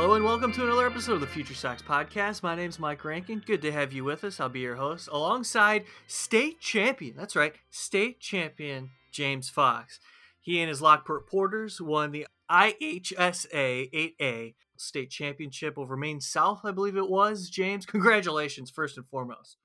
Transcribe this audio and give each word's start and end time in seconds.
Hello 0.00 0.14
and 0.14 0.24
welcome 0.24 0.50
to 0.52 0.64
another 0.64 0.86
episode 0.86 1.12
of 1.12 1.20
the 1.20 1.26
Future 1.26 1.52
Sox 1.52 1.82
Podcast. 1.82 2.42
My 2.42 2.54
name's 2.54 2.78
Mike 2.78 3.04
Rankin. 3.04 3.42
Good 3.44 3.60
to 3.60 3.70
have 3.70 3.92
you 3.92 4.02
with 4.02 4.24
us. 4.24 4.40
I'll 4.40 4.48
be 4.48 4.60
your 4.60 4.76
host 4.76 5.10
alongside 5.12 5.84
state 6.06 6.58
champion. 6.58 7.14
That's 7.18 7.36
right, 7.36 7.54
state 7.68 8.18
champion 8.18 8.92
James 9.12 9.50
Fox. 9.50 10.00
He 10.40 10.58
and 10.58 10.70
his 10.70 10.80
Lockport 10.80 11.28
Porters 11.28 11.82
won 11.82 12.12
the 12.12 12.26
IHSA 12.50 14.14
8A 14.18 14.54
state 14.78 15.10
championship 15.10 15.76
over 15.76 15.98
Maine 15.98 16.22
South, 16.22 16.62
I 16.64 16.70
believe 16.70 16.96
it 16.96 17.10
was. 17.10 17.50
James, 17.50 17.84
congratulations 17.84 18.70
first 18.70 18.96
and 18.96 19.06
foremost. 19.06 19.58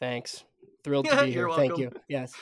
Thanks. 0.00 0.42
Thrilled 0.84 1.04
to 1.04 1.22
be 1.24 1.32
here. 1.32 1.50
Thank 1.50 1.76
you. 1.76 1.92
Yes. 2.08 2.32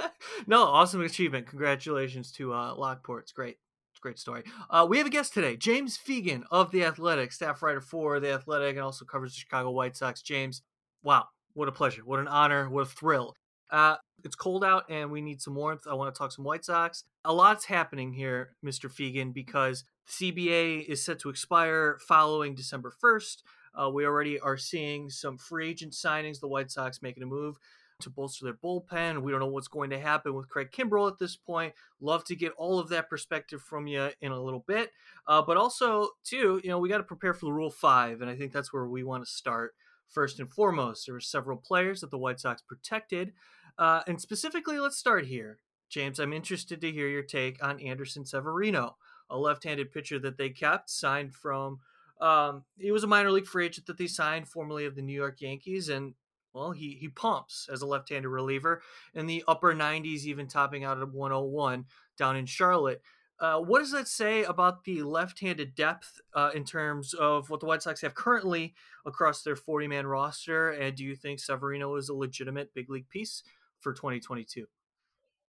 no, 0.48 0.64
awesome 0.64 1.02
achievement. 1.02 1.46
Congratulations 1.46 2.32
to 2.32 2.52
uh, 2.52 2.74
Lockport. 2.74 3.22
It's 3.22 3.32
great 3.32 3.58
great 4.04 4.18
story. 4.18 4.42
Uh, 4.68 4.86
we 4.86 4.98
have 4.98 5.06
a 5.06 5.10
guest 5.10 5.32
today, 5.32 5.56
James 5.56 5.96
Fegan 5.96 6.42
of 6.50 6.70
The 6.70 6.84
Athletic, 6.84 7.32
staff 7.32 7.62
writer 7.62 7.80
for 7.80 8.20
The 8.20 8.34
Athletic, 8.34 8.76
and 8.76 8.84
also 8.84 9.06
covers 9.06 9.32
the 9.32 9.40
Chicago 9.40 9.70
White 9.70 9.96
Sox. 9.96 10.20
James, 10.20 10.60
wow, 11.02 11.24
what 11.54 11.68
a 11.68 11.72
pleasure. 11.72 12.02
What 12.04 12.20
an 12.20 12.28
honor. 12.28 12.68
What 12.68 12.82
a 12.82 12.90
thrill. 12.90 13.32
Uh, 13.70 13.96
it's 14.22 14.36
cold 14.36 14.62
out 14.62 14.84
and 14.90 15.10
we 15.10 15.22
need 15.22 15.40
some 15.40 15.54
warmth. 15.54 15.86
I 15.90 15.94
want 15.94 16.14
to 16.14 16.18
talk 16.18 16.32
some 16.32 16.44
White 16.44 16.66
Sox. 16.66 17.04
A 17.24 17.32
lot's 17.32 17.64
happening 17.64 18.12
here, 18.12 18.50
Mr. 18.62 18.92
Fegan, 18.92 19.32
because 19.32 19.84
CBA 20.06 20.84
is 20.86 21.02
set 21.02 21.18
to 21.20 21.30
expire 21.30 21.98
following 22.06 22.54
December 22.54 22.92
1st. 23.02 23.36
Uh, 23.74 23.88
we 23.88 24.04
already 24.04 24.38
are 24.38 24.58
seeing 24.58 25.08
some 25.08 25.38
free 25.38 25.70
agent 25.70 25.94
signings, 25.94 26.40
the 26.40 26.46
White 26.46 26.70
Sox 26.70 27.00
making 27.00 27.22
a 27.22 27.26
move 27.26 27.56
to 28.00 28.10
bolster 28.10 28.44
their 28.44 28.54
bullpen. 28.54 29.22
We 29.22 29.30
don't 29.30 29.40
know 29.40 29.46
what's 29.46 29.68
going 29.68 29.90
to 29.90 29.98
happen 29.98 30.34
with 30.34 30.48
Craig 30.48 30.70
Kimbrel 30.72 31.10
at 31.10 31.18
this 31.18 31.36
point. 31.36 31.74
Love 32.00 32.24
to 32.24 32.36
get 32.36 32.52
all 32.56 32.78
of 32.78 32.88
that 32.88 33.08
perspective 33.08 33.62
from 33.62 33.86
you 33.86 34.10
in 34.20 34.32
a 34.32 34.40
little 34.40 34.64
bit. 34.66 34.90
Uh, 35.26 35.42
but 35.42 35.56
also, 35.56 36.10
too, 36.24 36.60
you 36.62 36.70
know, 36.70 36.78
we 36.78 36.88
got 36.88 36.98
to 36.98 37.04
prepare 37.04 37.34
for 37.34 37.46
the 37.46 37.52
Rule 37.52 37.70
5, 37.70 38.20
and 38.20 38.30
I 38.30 38.36
think 38.36 38.52
that's 38.52 38.72
where 38.72 38.86
we 38.86 39.04
want 39.04 39.24
to 39.24 39.30
start. 39.30 39.74
First 40.08 40.38
and 40.38 40.50
foremost, 40.50 41.06
there 41.06 41.14
were 41.14 41.20
several 41.20 41.56
players 41.56 42.00
that 42.00 42.10
the 42.10 42.18
White 42.18 42.38
Sox 42.38 42.62
protected. 42.62 43.32
Uh, 43.78 44.02
and 44.06 44.20
specifically, 44.20 44.78
let's 44.78 44.96
start 44.96 45.26
here. 45.26 45.58
James, 45.88 46.18
I'm 46.18 46.32
interested 46.32 46.80
to 46.80 46.92
hear 46.92 47.08
your 47.08 47.22
take 47.22 47.62
on 47.64 47.80
Anderson 47.80 48.24
Severino, 48.24 48.96
a 49.30 49.38
left 49.38 49.64
handed 49.64 49.92
pitcher 49.92 50.18
that 50.20 50.36
they 50.36 50.50
kept, 50.50 50.90
signed 50.90 51.34
from. 51.34 51.80
Um, 52.20 52.64
he 52.78 52.92
was 52.92 53.02
a 53.02 53.08
minor 53.08 53.30
league 53.30 53.46
free 53.46 53.66
agent 53.66 53.86
that 53.86 53.98
they 53.98 54.06
signed, 54.06 54.48
formerly 54.48 54.84
of 54.84 54.94
the 54.94 55.02
New 55.02 55.14
York 55.14 55.40
Yankees, 55.40 55.88
and 55.88 56.14
well, 56.54 56.70
he 56.70 56.96
he 57.00 57.08
pumps 57.08 57.68
as 57.70 57.82
a 57.82 57.86
left-handed 57.86 58.28
reliever 58.28 58.80
in 59.14 59.26
the 59.26 59.44
upper 59.48 59.74
90s, 59.74 60.24
even 60.24 60.46
topping 60.46 60.84
out 60.84 61.00
at 61.00 61.12
101 61.12 61.84
down 62.16 62.36
in 62.36 62.46
Charlotte. 62.46 63.02
Uh, 63.40 63.58
what 63.58 63.80
does 63.80 63.90
that 63.90 64.06
say 64.06 64.44
about 64.44 64.84
the 64.84 65.02
left-handed 65.02 65.74
depth 65.74 66.20
uh, 66.34 66.50
in 66.54 66.64
terms 66.64 67.14
of 67.14 67.50
what 67.50 67.58
the 67.58 67.66
White 67.66 67.82
Sox 67.82 68.00
have 68.00 68.14
currently 68.14 68.74
across 69.04 69.42
their 69.42 69.56
40-man 69.56 70.06
roster? 70.06 70.70
And 70.70 70.96
do 70.96 71.02
you 71.04 71.16
think 71.16 71.40
Severino 71.40 71.96
is 71.96 72.08
a 72.08 72.14
legitimate 72.14 72.72
big 72.74 72.88
league 72.88 73.08
piece 73.08 73.42
for 73.80 73.92
2022? 73.92 74.66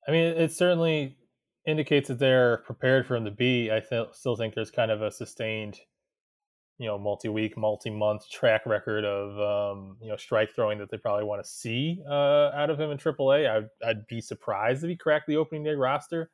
I 0.08 0.12
mean, 0.12 0.38
it 0.38 0.54
certainly 0.54 1.18
indicates 1.66 2.08
that 2.08 2.20
they're 2.20 2.58
prepared 2.60 3.06
for 3.06 3.18
him 3.18 3.26
to 3.26 3.32
be. 3.32 3.72
I 3.72 3.82
th- 3.82 4.10
still 4.14 4.38
think 4.38 4.54
there's 4.54 4.72
kind 4.72 4.92
of 4.92 5.02
a 5.02 5.12
sustained 5.12 5.80
you 6.78 6.88
know 6.88 6.98
multi-week 6.98 7.58
multi-month 7.58 8.30
track 8.30 8.66
record 8.66 9.06
of 9.06 9.40
um, 9.40 9.98
you 10.02 10.10
know 10.10 10.18
strike 10.18 10.54
throwing 10.54 10.78
that 10.80 10.90
they 10.92 10.98
probably 10.98 11.24
want 11.24 11.44
to 11.44 11.50
see 11.50 12.02
uh, 12.10 12.52
out 12.54 12.70
of 12.70 12.80
him 12.80 12.92
in 12.92 12.98
AAA. 12.98 13.50
I'd, 13.50 13.88
I'd 13.88 14.08
be 14.08 14.22
surprised 14.22 14.84
if 14.84 14.90
he 14.90 14.96
cracked 14.96 15.28
the 15.28 15.38
opening 15.38 15.64
day 15.64 15.74
roster 15.74 16.30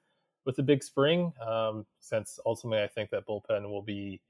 with 0.45 0.57
a 0.57 0.63
big 0.63 0.83
spring, 0.83 1.31
um, 1.45 1.85
since 1.99 2.39
ultimately 2.45 2.83
I 2.83 2.87
think 2.87 3.11
that 3.11 3.27
bullpen 3.27 3.69
will 3.69 3.83
be 3.83 4.21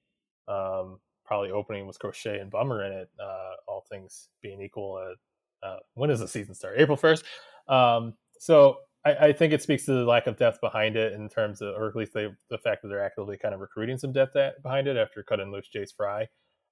um, 0.47 0.99
probably 1.25 1.51
opening 1.51 1.87
with 1.87 1.97
Crochet 1.99 2.39
and 2.39 2.51
Bummer 2.51 2.83
in 2.83 2.91
it, 2.91 3.09
uh, 3.17 3.53
all 3.67 3.85
things 3.89 4.27
being 4.41 4.61
equal. 4.61 4.99
At, 4.99 5.67
uh, 5.67 5.77
when 5.93 6.09
does 6.09 6.19
the 6.19 6.27
season 6.27 6.53
start? 6.53 6.75
April 6.77 6.97
first. 6.97 7.23
Um, 7.69 8.15
so 8.39 8.77
I, 9.05 9.27
I, 9.27 9.33
think 9.33 9.53
it 9.53 9.61
speaks 9.63 9.85
to 9.85 9.93
the 9.93 10.03
lack 10.03 10.27
of 10.27 10.37
depth 10.37 10.61
behind 10.61 10.95
it 10.95 11.13
in 11.13 11.27
terms 11.27 11.61
of, 11.61 11.75
or 11.75 11.87
at 11.87 11.95
least 11.95 12.13
they, 12.13 12.27
the 12.49 12.57
fact 12.57 12.81
that 12.81 12.89
they're 12.89 13.03
actively 13.03 13.37
kind 13.37 13.53
of 13.53 13.59
recruiting 13.59 13.97
some 13.97 14.11
depth 14.11 14.35
at, 14.35 14.61
behind 14.61 14.87
it 14.87 14.97
after 14.97 15.23
cutting 15.23 15.51
loose 15.51 15.69
Jace 15.73 15.95
Fry. 15.95 16.27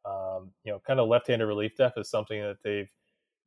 Um, 0.06 0.51
you 0.63 0.72
know, 0.72 0.79
kind 0.85 1.00
of 1.00 1.07
left-handed 1.07 1.45
relief 1.45 1.75
depth 1.75 1.97
is 1.97 2.09
something 2.09 2.41
that 2.41 2.57
they've 2.63 2.90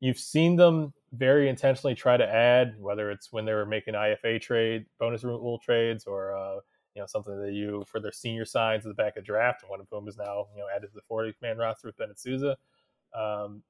you've 0.01 0.19
seen 0.19 0.57
them 0.57 0.93
very 1.13 1.49
intentionally 1.49 1.95
try 1.95 2.17
to 2.17 2.27
add, 2.27 2.75
whether 2.79 3.11
it's 3.11 3.33
when 3.33 3.45
they 3.45 3.53
were 3.53 3.65
making 3.65 3.95
IFA 3.95 4.41
trade 4.41 4.85
bonus 4.99 5.23
rule 5.23 5.61
trades 5.65 6.05
or 6.05 6.37
uh, 6.37 6.57
you 6.95 7.01
know 7.01 7.07
something 7.07 7.41
that 7.41 7.53
you 7.53 7.85
for 7.87 8.01
their 8.01 8.13
senior 8.13 8.45
signs 8.45 8.85
at 8.85 8.89
the 8.89 9.03
back 9.03 9.17
of 9.17 9.25
draft, 9.25 9.63
and 9.63 9.71
one 9.71 9.81
of 9.81 9.87
whom 9.91 10.09
is 10.09 10.19
now 10.19 10.47
you 10.55 10.61
know 10.61 10.67
added 10.75 10.89
to 10.89 10.95
the 10.95 11.03
40 11.03 11.35
man 11.41 11.57
roster 11.57 11.89
with 11.89 11.97
Bennett 11.97 12.21
Sousa. 12.21 12.57
Um, 13.17 13.63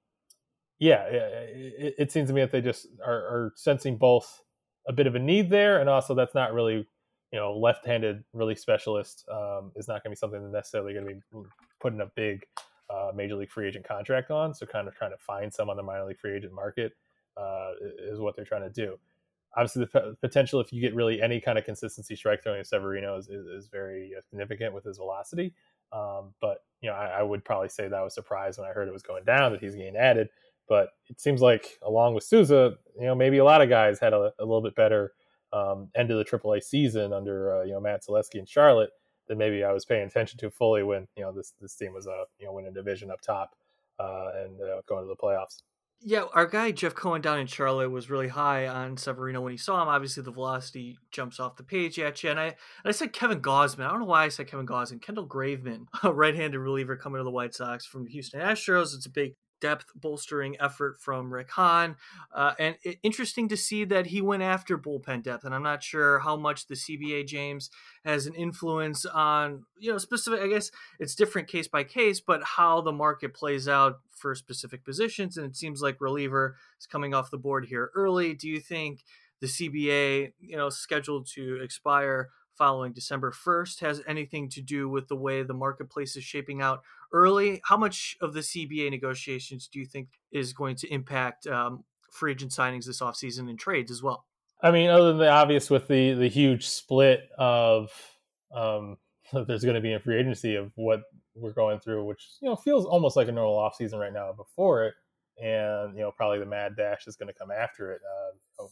yeah, 0.79 1.05
it, 1.05 1.95
it, 1.99 2.13
seems 2.13 2.29
to 2.29 2.35
me 2.35 2.41
that 2.41 2.51
they 2.51 2.61
just 2.61 2.87
are, 3.05 3.13
are 3.13 3.53
sensing 3.55 3.97
both 3.97 4.43
a 4.89 4.93
bit 4.93 5.07
of 5.07 5.15
a 5.15 5.19
need 5.19 5.51
there, 5.51 5.81
and 5.81 5.89
also 5.89 6.15
that's 6.15 6.35
not 6.35 6.53
really 6.53 6.87
you 7.33 7.39
know 7.39 7.57
left-handed 7.57 8.23
really 8.33 8.55
specialist 8.55 9.25
um, 9.31 9.73
is 9.77 9.89
not 9.89 10.03
going 10.03 10.11
to 10.11 10.17
be 10.17 10.17
something 10.17 10.43
that's 10.43 10.53
necessarily 10.53 10.93
going 10.93 11.07
to 11.07 11.15
be 11.15 11.49
putting 11.81 12.01
a 12.01 12.11
big 12.15 12.45
uh, 12.91 13.11
major 13.15 13.37
league 13.37 13.51
free 13.51 13.69
agent 13.69 13.87
contract 13.87 14.31
on. 14.31 14.55
So 14.55 14.67
kind 14.67 14.87
of 14.87 14.95
trying 14.95 15.13
to 15.13 15.19
find 15.19 15.53
some 15.53 15.71
on 15.71 15.77
the 15.77 15.83
minor 15.83 16.05
league 16.05 16.19
free 16.19 16.37
agent 16.37 16.53
market 16.53 16.93
uh, 17.37 17.71
is 17.99 18.21
what 18.21 18.37
they're 18.37 18.45
trying 18.45 18.63
to 18.63 18.71
do. 18.71 18.99
Obviously, 19.57 19.85
the 19.85 20.01
p- 20.01 20.13
potential 20.21 20.61
if 20.61 20.73
you 20.73 20.81
get 20.81 20.95
really 20.95 21.21
any 21.21 21.41
kind 21.41 21.59
of 21.59 21.65
consistency 21.65 22.17
strike 22.17 22.43
throwing 22.43 22.61
of 22.61 22.67
Severino 22.67 23.17
is, 23.17 23.29
is, 23.29 23.47
is 23.47 23.69
very 23.69 24.13
significant 24.31 24.75
with 24.75 24.85
his 24.85 24.97
velocity. 24.97 25.55
Um, 25.93 26.33
but 26.41 26.59
you 26.81 26.89
know, 26.89 26.97
I, 26.97 27.21
I, 27.21 27.23
would 27.23 27.45
probably 27.45 27.69
say 27.69 27.87
that 27.87 27.95
I 27.95 28.03
was 28.03 28.15
surprised 28.15 28.59
when 28.59 28.67
I 28.67 28.73
heard 28.73 28.89
it 28.89 28.95
was 28.95 29.03
going 29.03 29.25
down 29.25 29.53
that 29.53 29.61
he's 29.61 29.75
getting 29.75 29.97
added. 29.97 30.31
But 30.69 30.91
it 31.09 31.21
seems 31.21 31.41
like 31.41 31.79
along 31.83 32.15
with 32.15 32.25
Sousa, 32.25 32.77
you 32.99 33.07
know, 33.07 33.15
maybe 33.15 33.39
a 33.39 33.45
lot 33.45 33.63
of 33.63 33.69
guys 33.69 33.99
had 33.99 34.13
a, 34.13 34.33
a 34.39 34.45
little 34.45 34.63
bit 34.63 34.75
better 34.75 35.13
um, 35.53 35.89
end 35.95 36.11
of 36.11 36.19
the 36.19 36.25
AAA 36.25 36.63
season 36.63 37.13
under 37.13 37.61
uh, 37.61 37.65
you 37.65 37.73
know 37.73 37.81
Matt 37.81 38.05
Zaleski 38.05 38.37
in 38.37 38.47
Charlotte 38.47 38.91
than 39.29 39.39
maybe 39.39 39.65
I 39.65 39.73
was 39.73 39.85
paying 39.85 40.07
attention 40.07 40.39
to 40.39 40.51
fully 40.51 40.83
when 40.83 41.07
you 41.17 41.23
know 41.23 41.33
this 41.33 41.53
this 41.61 41.75
team 41.75 41.93
was 41.93 42.07
uh, 42.07 42.25
you 42.39 42.47
know 42.47 42.53
winning 42.53 42.73
division 42.73 43.11
up 43.11 43.21
top 43.21 43.55
uh, 43.99 44.31
and 44.45 44.61
uh, 44.61 44.81
going 44.87 45.05
to 45.05 45.09
the 45.09 45.17
playoffs. 45.17 45.63
Yeah, 46.05 46.25
our 46.35 46.47
guy 46.47 46.73
Jeff 46.73 46.95
Cohen 46.95 47.21
down 47.21 47.39
in 47.39 47.47
Charlotte 47.47 47.91
was 47.91 48.11
really 48.11 48.27
high 48.27 48.67
on 48.67 48.97
Severino 48.97 49.41
when 49.41 49.53
he 49.53 49.57
saw 49.57 49.81
him. 49.81 49.89
Obviously, 49.89 50.25
the 50.25 50.33
velocity 50.33 50.99
jumps 51.13 51.39
off 51.39 51.55
the 51.55 51.63
page 51.63 51.97
at 52.01 52.25
you. 52.25 52.31
And 52.31 52.41
I, 52.41 52.47
and 52.47 52.55
I 52.87 52.91
said 52.91 53.13
Kevin 53.13 53.41
Gausman. 53.41 53.85
I 53.85 53.91
don't 53.91 54.01
know 54.01 54.07
why 54.07 54.25
I 54.25 54.29
said 54.29 54.49
Kevin 54.49 54.67
Gausman. 54.67 55.01
Kendall 55.01 55.29
Graveman, 55.29 55.85
a 56.03 56.13
right-handed 56.13 56.59
reliever 56.59 56.97
coming 56.97 57.21
to 57.21 57.25
the 57.25 57.31
White 57.31 57.55
Sox 57.55 57.87
from 57.87 58.03
the 58.03 58.11
Houston 58.11 58.41
Astros. 58.41 58.97
It's 58.97 59.07
a 59.07 59.11
big 59.11 59.35
depth 59.63 59.87
bolstering 59.95 60.57
effort 60.61 61.01
from 61.01 61.33
Rick 61.33 61.53
Hahn. 61.53 61.97
Uh, 62.35 62.53
and 62.59 62.77
it, 62.83 62.99
interesting 63.03 63.49
to 63.49 63.57
see 63.57 63.85
that 63.85 64.07
he 64.07 64.21
went 64.21 64.43
after 64.43 64.77
bullpen 64.77 65.23
depth. 65.23 65.45
And 65.45 65.55
I'm 65.55 65.63
not 65.63 65.83
sure 65.83 66.19
how 66.19 66.37
much 66.37 66.67
the 66.67 66.75
CBA, 66.75 67.27
James, 67.27 67.71
has 68.05 68.27
an 68.27 68.35
influence 68.35 69.07
on, 69.07 69.65
you 69.79 69.93
know, 69.93 69.99
specific, 69.99 70.41
I 70.41 70.49
guess 70.49 70.71
it's 70.99 71.15
different 71.15 71.49
case 71.49 71.69
by 71.69 71.85
case, 71.85 72.21
but 72.21 72.43
how 72.43 72.81
the 72.83 72.93
market 72.93 73.33
plays 73.33 73.69
out 73.69 74.01
for 74.11 74.35
specific 74.35 74.85
positions. 74.85 75.37
And 75.37 75.47
it 75.47 75.57
seems 75.57 75.81
like 75.81 76.01
reliever 76.01 76.57
is 76.79 76.87
coming 76.87 77.15
off 77.15 77.31
the 77.31 77.39
board 77.39 77.67
here 77.67 77.91
early. 77.95 78.35
Do 78.35 78.49
you 78.49 78.61
think 78.61 79.05
the 79.41 79.47
CBA, 79.47 80.33
you 80.41 80.57
know, 80.57 80.69
scheduled 80.69 81.27
to 81.35 81.61
expire 81.63 82.31
following 82.55 82.93
December 82.93 83.33
1st 83.33 83.81
has 83.81 84.03
anything 84.07 84.49
to 84.51 84.61
do 84.61 84.89
with 84.89 85.09
the 85.09 85.17
way 85.17 85.43
the 85.43 85.55
marketplace 85.55 86.17
is 86.17 86.25
shaping 86.25 86.61
out 86.61 86.83
early. 87.13 87.61
How 87.65 87.77
much 87.77 88.17
of 88.21 88.33
the 88.33 88.41
CBA 88.41 88.91
negotiations 88.91 89.69
do 89.69 89.79
you 89.79 89.87
think 89.87 90.09
is 90.31 90.53
going 90.53 90.77
to 90.77 90.93
impact 90.93 91.47
um, 91.47 91.85
free 92.11 92.33
agent 92.33 92.53
signings 92.53 92.87
this 92.87 93.01
offseason 93.01 93.49
and 93.49 93.59
trades 93.59 93.91
as 93.91 94.03
well? 94.03 94.27
I 94.63 94.71
mean, 94.71 94.91
other 94.91 95.09
than 95.09 95.19
the 95.19 95.31
obvious 95.31 95.71
with 95.71 95.89
the 95.89 96.15
the 96.15 96.29
huge 96.29 96.67
split 96.67 97.29
of 97.37 97.91
um, 98.55 98.97
there's 99.33 99.65
going 99.65 99.75
to 99.75 99.81
be 99.81 99.93
in 99.93 100.01
free 100.01 100.19
agency 100.19 100.55
of 100.57 100.73
what 100.77 101.03
we're 101.35 101.53
going 101.53 101.81
through, 101.81 102.05
which 102.05 102.27
you 102.41 102.49
know 102.49 102.57
feels 102.57 102.85
almost 102.85 103.17
like 103.17 103.29
a 103.29 103.33
normal 103.33 103.57
offseason 103.57 103.99
right 103.99 104.13
now 104.13 104.33
before 104.33 104.85
it, 104.85 104.95
and 105.43 105.97
you 105.97 106.03
know 106.03 106.13
probably 106.13 106.39
the 106.39 106.47
mad 106.47 106.77
dash 106.77 107.07
is 107.07 107.17
going 107.17 107.29
to 107.29 107.39
come 107.39 107.51
after 107.51 107.93
it. 107.93 108.01
Uh, 108.61 108.67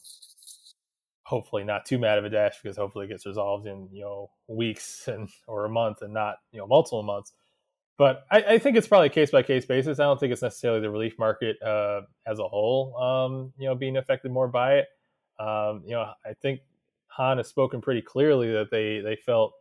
hopefully 1.25 1.62
not 1.62 1.87
too 1.87 1.96
mad 1.98 2.19
of 2.19 2.25
a 2.25 2.28
dash 2.28 2.54
because 2.60 2.76
hopefully 2.76 3.06
it 3.06 3.08
gets 3.08 3.25
resolved 3.25 3.66
in 3.66 3.88
you 3.92 4.02
know 4.02 4.31
weeks 4.48 5.06
and 5.06 5.28
or 5.46 5.64
a 5.64 5.69
month 5.69 6.02
and 6.02 6.12
not 6.12 6.37
you 6.52 6.58
know 6.58 6.66
multiple 6.66 7.02
months. 7.02 7.32
But 8.00 8.25
I, 8.31 8.55
I 8.55 8.58
think 8.58 8.79
it's 8.79 8.88
probably 8.88 9.08
a 9.08 9.11
case 9.11 9.31
by 9.31 9.43
case 9.43 9.67
basis. 9.67 10.00
I 10.00 10.05
don't 10.05 10.19
think 10.19 10.32
it's 10.32 10.41
necessarily 10.41 10.81
the 10.81 10.88
relief 10.88 11.19
market 11.19 11.61
uh, 11.61 12.00
as 12.26 12.38
a 12.38 12.49
whole, 12.49 12.97
um, 12.97 13.52
you 13.58 13.69
know, 13.69 13.75
being 13.75 13.99
affected 13.99 14.32
more 14.32 14.49
by 14.49 14.76
it. 14.76 14.87
Um, 15.38 15.82
you 15.85 15.91
know, 15.91 16.11
I 16.25 16.32
think 16.41 16.61
Hahn 17.08 17.37
has 17.37 17.49
spoken 17.49 17.82
pretty 17.82 18.00
clearly 18.00 18.50
that 18.52 18.70
they 18.70 19.00
they 19.00 19.17
felt, 19.17 19.52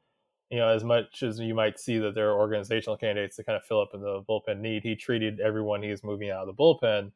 you 0.49 0.57
know, 0.57 0.69
as 0.69 0.85
much 0.85 1.21
as 1.21 1.37
you 1.37 1.53
might 1.53 1.77
see 1.77 1.97
that 1.97 2.15
there 2.15 2.29
are 2.29 2.39
organizational 2.39 2.95
candidates 2.95 3.35
to 3.35 3.43
kind 3.43 3.57
of 3.57 3.65
fill 3.65 3.81
up 3.81 3.89
in 3.93 3.99
the 3.99 4.23
bullpen 4.29 4.61
need, 4.61 4.83
he 4.83 4.95
treated 4.95 5.41
everyone 5.41 5.83
he 5.83 5.91
was 5.91 6.01
moving 6.01 6.29
out 6.29 6.47
of 6.47 6.47
the 6.47 6.53
bullpen, 6.53 7.11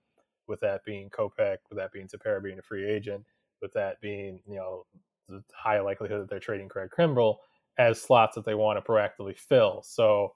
with 0.47 0.59
that 0.59 0.83
being 0.83 1.09
Kopech, 1.09 1.59
with 1.69 1.77
that 1.77 1.93
being 1.93 2.09
Tepera 2.09 2.43
being 2.43 2.59
a 2.59 2.61
free 2.61 2.85
agent, 2.85 3.23
with 3.61 3.71
that 3.71 4.01
being, 4.01 4.41
you 4.45 4.55
know, 4.55 4.85
the 5.29 5.41
high 5.55 5.79
likelihood 5.79 6.21
that 6.21 6.29
they're 6.29 6.41
trading 6.41 6.67
Craig 6.67 6.89
Kimbrel 6.97 7.37
as 7.77 8.01
slots 8.01 8.35
that 8.35 8.43
they 8.43 8.55
want 8.55 8.77
to 8.77 8.91
proactively 8.91 9.37
fill. 9.37 9.81
So 9.85 10.33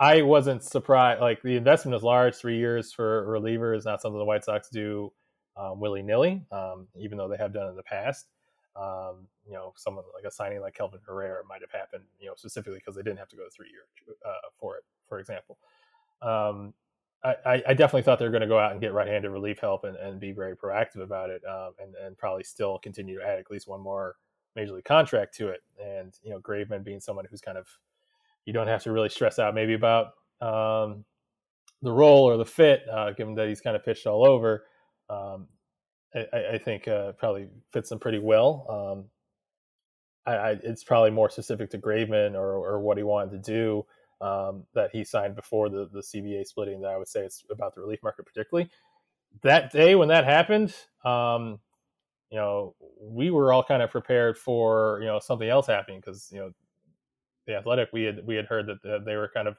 I 0.00 0.22
wasn't 0.22 0.64
surprised. 0.64 1.20
Like 1.20 1.42
the 1.42 1.56
investment 1.56 1.94
is 1.94 2.02
large. 2.02 2.34
Three 2.34 2.56
years 2.56 2.90
for 2.90 3.24
a 3.24 3.26
reliever 3.26 3.74
is 3.74 3.84
not 3.84 4.00
something 4.00 4.18
the 4.18 4.24
White 4.24 4.44
Sox 4.44 4.70
do 4.70 5.12
um, 5.58 5.78
willy 5.78 6.02
nilly, 6.02 6.42
um, 6.50 6.88
even 6.96 7.18
though 7.18 7.28
they 7.28 7.36
have 7.36 7.52
done 7.52 7.68
in 7.68 7.76
the 7.76 7.82
past. 7.82 8.26
Um, 8.74 9.26
you 9.46 9.52
know, 9.52 9.74
someone 9.76 10.04
like 10.14 10.24
a 10.24 10.30
signing 10.30 10.62
like 10.62 10.74
Kelvin 10.74 11.00
Herrera 11.06 11.42
might 11.46 11.60
have 11.60 11.72
happened, 11.72 12.04
you 12.18 12.28
know, 12.28 12.34
specifically 12.34 12.78
because 12.78 12.96
they 12.96 13.02
didn't 13.02 13.18
have 13.18 13.28
to 13.28 13.36
go 13.36 13.42
three 13.54 13.68
years 13.68 14.16
uh, 14.24 14.48
for 14.58 14.76
it, 14.76 14.84
for 15.06 15.18
example. 15.18 15.58
Um, 16.22 16.72
I, 17.22 17.62
I, 17.68 17.74
definitely 17.74 18.00
thought 18.00 18.18
they 18.18 18.24
were 18.24 18.30
going 18.30 18.40
to 18.40 18.46
go 18.46 18.58
out 18.58 18.72
and 18.72 18.80
get 18.80 18.94
right-handed 18.94 19.28
relief 19.28 19.58
help 19.58 19.84
and, 19.84 19.94
and 19.96 20.18
be 20.18 20.32
very 20.32 20.56
proactive 20.56 21.02
about 21.02 21.28
it, 21.28 21.42
um, 21.44 21.72
and, 21.78 21.94
and 21.94 22.16
probably 22.16 22.44
still 22.44 22.78
continue 22.78 23.18
to 23.18 23.26
add 23.26 23.38
at 23.38 23.50
least 23.50 23.68
one 23.68 23.82
more 23.82 24.16
major 24.56 24.72
league 24.72 24.84
contract 24.84 25.34
to 25.36 25.48
it. 25.48 25.60
And 25.78 26.14
you 26.22 26.30
know, 26.30 26.40
Graveman 26.40 26.82
being 26.82 27.00
someone 27.00 27.26
who's 27.30 27.42
kind 27.42 27.58
of 27.58 27.66
you 28.44 28.52
don't 28.52 28.68
have 28.68 28.82
to 28.84 28.92
really 28.92 29.08
stress 29.08 29.38
out 29.38 29.54
maybe 29.54 29.74
about 29.74 30.06
um, 30.40 31.04
the 31.82 31.92
role 31.92 32.24
or 32.24 32.36
the 32.36 32.44
fit, 32.44 32.82
uh, 32.90 33.12
given 33.12 33.34
that 33.34 33.48
he's 33.48 33.60
kind 33.60 33.76
of 33.76 33.84
pitched 33.84 34.06
all 34.06 34.26
over. 34.26 34.64
Um, 35.08 35.48
I, 36.14 36.54
I, 36.54 36.58
think 36.58 36.88
uh, 36.88 37.12
probably 37.12 37.48
fits 37.72 37.92
him 37.92 37.98
pretty 37.98 38.18
well. 38.18 38.66
Um, 38.68 39.04
I, 40.26 40.36
I, 40.36 40.50
it's 40.62 40.84
probably 40.84 41.10
more 41.10 41.30
specific 41.30 41.70
to 41.70 41.78
Graveman 41.78 42.34
or, 42.34 42.54
or 42.54 42.80
what 42.80 42.96
he 42.96 43.02
wanted 43.02 43.30
to 43.42 43.52
do 43.52 43.86
um, 44.20 44.64
that 44.74 44.90
he 44.92 45.04
signed 45.04 45.34
before 45.34 45.68
the, 45.68 45.88
the 45.92 46.00
CBA 46.00 46.46
splitting. 46.46 46.80
That 46.80 46.90
I 46.90 46.96
would 46.96 47.08
say 47.08 47.20
it's 47.20 47.44
about 47.50 47.74
the 47.74 47.80
relief 47.80 48.00
market, 48.02 48.26
particularly 48.26 48.70
that 49.42 49.72
day 49.72 49.94
when 49.94 50.08
that 50.08 50.24
happened. 50.24 50.74
Um, 51.04 51.58
you 52.30 52.38
know, 52.38 52.74
we 53.00 53.30
were 53.30 53.52
all 53.52 53.64
kind 53.64 53.82
of 53.82 53.90
prepared 53.90 54.38
for 54.38 54.98
you 55.00 55.06
know 55.06 55.18
something 55.18 55.48
else 55.48 55.66
happening 55.66 56.00
because 56.00 56.30
you 56.32 56.38
know 56.38 56.52
the 57.50 57.58
Athletic 57.58 57.90
we 57.92 58.04
had 58.04 58.26
we 58.26 58.36
had 58.36 58.46
heard 58.46 58.66
that 58.66 59.04
they 59.04 59.16
were 59.16 59.30
kind 59.32 59.48
of 59.48 59.56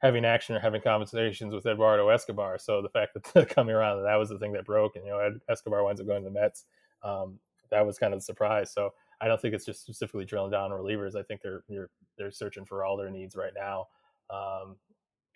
having 0.00 0.24
action 0.24 0.56
or 0.56 0.60
having 0.60 0.80
conversations 0.80 1.54
with 1.54 1.66
Eduardo 1.66 2.08
Escobar. 2.08 2.58
So 2.58 2.82
the 2.82 2.88
fact 2.88 3.16
that 3.34 3.48
coming 3.54 3.74
around 3.74 4.02
that 4.02 4.16
was 4.16 4.28
the 4.28 4.38
thing 4.38 4.52
that 4.52 4.64
broke, 4.64 4.96
and 4.96 5.04
you 5.04 5.10
know 5.10 5.38
Escobar 5.48 5.84
winds 5.84 6.00
up 6.00 6.06
going 6.06 6.22
to 6.22 6.28
the 6.28 6.40
Mets. 6.40 6.64
Um, 7.02 7.38
that 7.70 7.86
was 7.86 7.98
kind 7.98 8.12
of 8.12 8.20
the 8.20 8.24
surprise. 8.24 8.72
So 8.72 8.90
I 9.20 9.28
don't 9.28 9.40
think 9.40 9.54
it's 9.54 9.64
just 9.64 9.82
specifically 9.82 10.24
drilling 10.24 10.50
down 10.50 10.72
on 10.72 10.78
relievers. 10.78 11.16
I 11.16 11.22
think 11.22 11.40
they're 11.42 11.62
they're, 11.68 11.90
they're 12.18 12.30
searching 12.30 12.64
for 12.64 12.84
all 12.84 12.96
their 12.96 13.10
needs 13.10 13.36
right 13.36 13.52
now 13.56 13.86
um, 14.30 14.76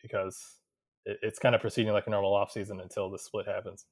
because 0.02 0.59
it, 1.05 1.19
it's 1.23 1.38
kind 1.38 1.55
of 1.55 1.61
proceeding 1.61 1.93
like 1.93 2.06
a 2.06 2.11
normal 2.11 2.32
offseason 2.32 2.81
until 2.82 3.11
the 3.11 3.19
split 3.19 3.47
happens. 3.47 3.87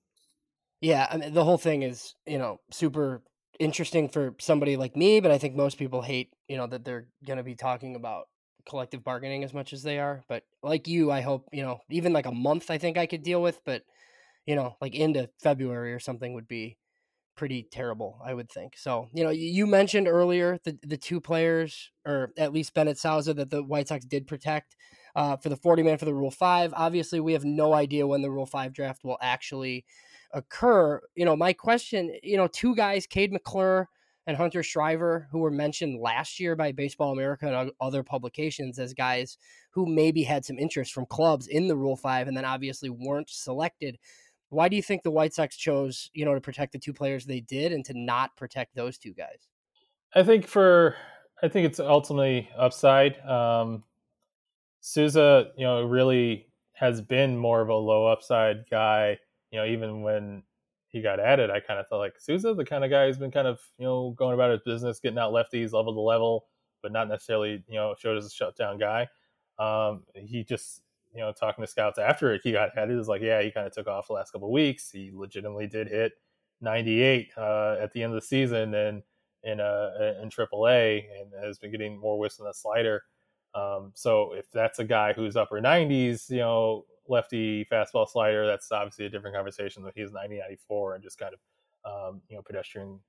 Yeah, 0.80 1.08
I 1.10 1.16
mean, 1.16 1.32
the 1.32 1.44
whole 1.44 1.58
thing 1.58 1.82
is 1.82 2.14
you 2.26 2.38
know 2.38 2.60
super 2.70 3.22
interesting 3.58 4.08
for 4.08 4.34
somebody 4.38 4.76
like 4.76 4.96
me, 4.96 5.20
but 5.20 5.30
I 5.30 5.38
think 5.38 5.54
most 5.54 5.78
people 5.78 6.02
hate 6.02 6.30
you 6.48 6.56
know 6.56 6.66
that 6.66 6.84
they're 6.84 7.08
going 7.26 7.38
to 7.38 7.42
be 7.42 7.54
talking 7.54 7.96
about 7.96 8.28
collective 8.66 9.04
bargaining 9.04 9.44
as 9.44 9.54
much 9.54 9.72
as 9.72 9.82
they 9.82 9.98
are. 9.98 10.22
But 10.28 10.44
like 10.62 10.88
you, 10.88 11.10
I 11.10 11.20
hope, 11.20 11.48
you 11.52 11.62
know, 11.62 11.80
even 11.90 12.12
like 12.12 12.26
a 12.26 12.32
month 12.32 12.70
I 12.70 12.78
think 12.78 12.96
I 12.96 13.06
could 13.06 13.22
deal 13.22 13.42
with, 13.42 13.60
but 13.64 13.82
you 14.46 14.56
know, 14.56 14.76
like 14.80 14.94
into 14.94 15.30
February 15.42 15.92
or 15.92 15.98
something 16.00 16.34
would 16.34 16.48
be 16.48 16.78
pretty 17.36 17.66
terrible, 17.70 18.20
I 18.24 18.34
would 18.34 18.50
think. 18.50 18.76
So, 18.76 19.08
you 19.12 19.24
know, 19.24 19.30
you 19.30 19.66
mentioned 19.66 20.08
earlier 20.08 20.58
the 20.64 20.78
the 20.82 20.96
two 20.96 21.20
players, 21.20 21.90
or 22.06 22.32
at 22.38 22.52
least 22.52 22.74
Bennett 22.74 22.98
Sousa, 22.98 23.34
that 23.34 23.50
the 23.50 23.62
White 23.62 23.88
Sox 23.88 24.04
did 24.04 24.26
protect 24.26 24.76
uh, 25.16 25.36
for 25.36 25.48
the 25.48 25.56
40 25.56 25.82
man 25.82 25.98
for 25.98 26.04
the 26.04 26.14
Rule 26.14 26.30
5. 26.30 26.74
Obviously, 26.76 27.20
we 27.20 27.32
have 27.32 27.44
no 27.44 27.72
idea 27.74 28.06
when 28.06 28.22
the 28.22 28.30
Rule 28.30 28.46
5 28.46 28.72
draft 28.72 29.04
will 29.04 29.18
actually 29.20 29.84
occur. 30.34 31.00
You 31.14 31.24
know, 31.24 31.36
my 31.36 31.52
question, 31.52 32.14
you 32.22 32.36
know, 32.36 32.46
two 32.48 32.74
guys, 32.74 33.06
Cade 33.06 33.32
McClure 33.32 33.88
and 34.26 34.36
Hunter 34.36 34.60
Schryver, 34.60 35.26
who 35.30 35.38
were 35.38 35.50
mentioned 35.50 36.00
last 36.00 36.40
year 36.40 36.56
by 36.56 36.72
Baseball 36.72 37.12
America 37.12 37.46
and 37.46 37.70
other 37.80 38.02
publications 38.02 38.78
as 38.78 38.94
guys 38.94 39.38
who 39.70 39.86
maybe 39.86 40.22
had 40.22 40.44
some 40.44 40.58
interest 40.58 40.92
from 40.92 41.06
clubs 41.06 41.46
in 41.46 41.68
the 41.68 41.76
Rule 41.76 41.96
5 41.96 42.28
and 42.28 42.36
then 42.36 42.44
obviously 42.44 42.90
weren't 42.90 43.30
selected. 43.30 43.98
Why 44.48 44.68
do 44.68 44.76
you 44.76 44.82
think 44.82 45.02
the 45.02 45.10
White 45.10 45.34
Sox 45.34 45.56
chose, 45.56 46.10
you 46.14 46.24
know, 46.24 46.34
to 46.34 46.40
protect 46.40 46.72
the 46.72 46.78
two 46.78 46.92
players 46.92 47.24
they 47.24 47.40
did 47.40 47.72
and 47.72 47.84
to 47.86 47.92
not 47.94 48.36
protect 48.36 48.74
those 48.74 48.98
two 48.98 49.12
guys? 49.12 49.48
I 50.14 50.22
think 50.22 50.46
for 50.46 50.94
I 51.42 51.48
think 51.48 51.66
it's 51.66 51.80
ultimately 51.80 52.48
upside. 52.56 53.18
Um 53.20 53.84
Sousa, 54.80 55.50
you 55.56 55.64
know, 55.64 55.82
really 55.82 56.46
has 56.74 57.00
been 57.00 57.36
more 57.36 57.62
of 57.62 57.68
a 57.68 57.74
low 57.74 58.06
upside 58.06 58.68
guy, 58.70 59.18
you 59.54 59.60
know, 59.60 59.66
even 59.66 60.02
when 60.02 60.42
he 60.88 61.00
got 61.00 61.20
added, 61.20 61.48
I 61.48 61.60
kind 61.60 61.78
of 61.78 61.86
felt 61.86 62.00
like 62.00 62.14
Sousa, 62.18 62.54
the 62.54 62.64
kind 62.64 62.84
of 62.84 62.90
guy 62.90 63.06
who's 63.06 63.18
been 63.18 63.30
kind 63.30 63.46
of 63.46 63.60
you 63.78 63.84
know 63.84 64.10
going 64.18 64.34
about 64.34 64.50
his 64.50 64.62
business, 64.62 64.98
getting 64.98 65.18
out 65.18 65.32
lefties 65.32 65.72
level 65.72 65.94
to 65.94 66.00
level, 66.00 66.46
but 66.82 66.90
not 66.90 67.08
necessarily 67.08 67.62
you 67.68 67.76
know 67.76 67.94
showed 67.96 68.18
as 68.18 68.26
a 68.26 68.30
shutdown 68.30 68.78
guy. 68.78 69.06
Um, 69.60 70.02
he 70.16 70.42
just 70.42 70.82
you 71.14 71.20
know 71.20 71.30
talking 71.30 71.62
to 71.62 71.70
scouts 71.70 72.00
after 72.00 72.36
he 72.42 72.50
got 72.50 72.76
added 72.76 72.96
was 72.96 73.06
like, 73.06 73.22
yeah, 73.22 73.42
he 73.42 73.52
kind 73.52 73.64
of 73.64 73.72
took 73.72 73.86
off 73.86 74.08
the 74.08 74.14
last 74.14 74.32
couple 74.32 74.50
weeks. 74.50 74.90
He 74.90 75.12
legitimately 75.14 75.68
did 75.68 75.86
hit 75.86 76.14
98 76.60 77.30
uh, 77.36 77.76
at 77.80 77.92
the 77.92 78.02
end 78.02 78.12
of 78.12 78.20
the 78.20 78.26
season 78.26 78.74
and 78.74 79.04
in 79.44 79.60
uh, 79.60 80.14
in 80.20 80.30
AAA 80.30 81.04
and 81.20 81.44
has 81.44 81.58
been 81.58 81.70
getting 81.70 81.96
more 81.96 82.16
whiffs 82.16 82.38
than 82.38 82.48
a 82.48 82.54
slider. 82.54 83.04
Um, 83.54 83.92
so 83.94 84.32
if 84.32 84.50
that's 84.50 84.80
a 84.80 84.84
guy 84.84 85.12
who's 85.12 85.36
upper 85.36 85.60
90s, 85.60 86.28
you 86.28 86.38
know, 86.38 86.86
lefty 87.08 87.66
fastball 87.70 88.08
slider, 88.08 88.46
that's 88.46 88.70
obviously 88.72 89.06
a 89.06 89.08
different 89.10 89.36
conversation. 89.36 89.82
But 89.82 89.94
he's 89.94 90.12
90 90.12 90.38
94 90.38 90.94
and 90.94 91.04
just 91.04 91.18
kind 91.18 91.34
of 91.34 91.40
um, 92.10 92.22
you 92.28 92.36
know 92.36 92.42
pedestrian 92.42 93.00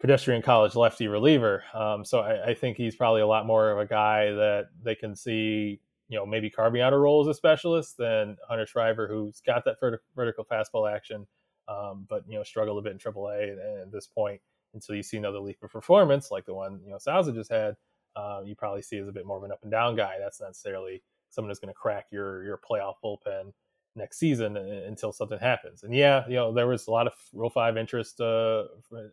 pedestrian 0.00 0.42
college 0.42 0.74
lefty 0.74 1.08
reliever. 1.08 1.64
Um, 1.74 2.04
so 2.04 2.20
I, 2.20 2.50
I, 2.50 2.54
think 2.54 2.76
he's 2.76 2.96
probably 2.96 3.22
a 3.22 3.26
lot 3.26 3.46
more 3.46 3.70
of 3.70 3.78
a 3.78 3.86
guy 3.86 4.30
that 4.30 4.66
they 4.82 4.94
can 4.94 5.16
see, 5.16 5.80
you 6.08 6.18
know, 6.18 6.26
maybe 6.26 6.50
carving 6.50 6.82
out 6.82 6.92
a 6.92 6.98
role 6.98 7.22
as 7.22 7.28
a 7.28 7.34
specialist 7.34 7.96
than 7.96 8.36
Hunter 8.46 8.66
Schryver, 8.66 9.08
who's 9.08 9.40
got 9.40 9.64
that 9.64 9.80
vert- 9.80 10.02
vertical 10.14 10.44
fastball 10.44 10.90
action, 10.92 11.26
um, 11.68 12.06
but 12.08 12.24
you 12.28 12.36
know 12.36 12.42
struggled 12.42 12.78
a 12.78 12.82
bit 12.82 12.92
in 12.92 12.98
AAA 12.98 13.82
at 13.82 13.92
this 13.92 14.06
point 14.06 14.40
until 14.74 14.94
you 14.94 15.02
see 15.02 15.16
another 15.16 15.40
leap 15.40 15.62
of 15.62 15.70
performance 15.70 16.30
like 16.30 16.44
the 16.44 16.54
one 16.54 16.80
you 16.84 16.90
know 16.90 16.98
Sousa 16.98 17.32
just 17.32 17.50
had. 17.50 17.76
Uh, 18.14 18.40
you 18.46 18.54
probably 18.54 18.80
see 18.80 18.96
as 18.96 19.08
a 19.08 19.12
bit 19.12 19.26
more 19.26 19.36
of 19.36 19.42
an 19.44 19.52
up 19.52 19.62
and 19.62 19.70
down 19.70 19.94
guy. 19.94 20.14
That's 20.18 20.40
not 20.40 20.48
necessarily 20.48 21.02
someone 21.30 21.50
who's 21.50 21.58
going 21.58 21.72
to 21.72 21.74
crack 21.74 22.06
your 22.10 22.44
your 22.44 22.58
playoff 22.58 22.94
bullpen 23.04 23.52
next 23.94 24.18
season 24.18 24.56
until 24.56 25.12
something 25.12 25.38
happens. 25.38 25.82
And 25.82 25.94
yeah, 25.94 26.24
you 26.28 26.34
know 26.34 26.52
there 26.52 26.66
was 26.66 26.86
a 26.86 26.90
lot 26.90 27.06
of 27.06 27.14
Rule 27.32 27.50
Five 27.50 27.76
interest 27.76 28.20
uh, 28.20 28.64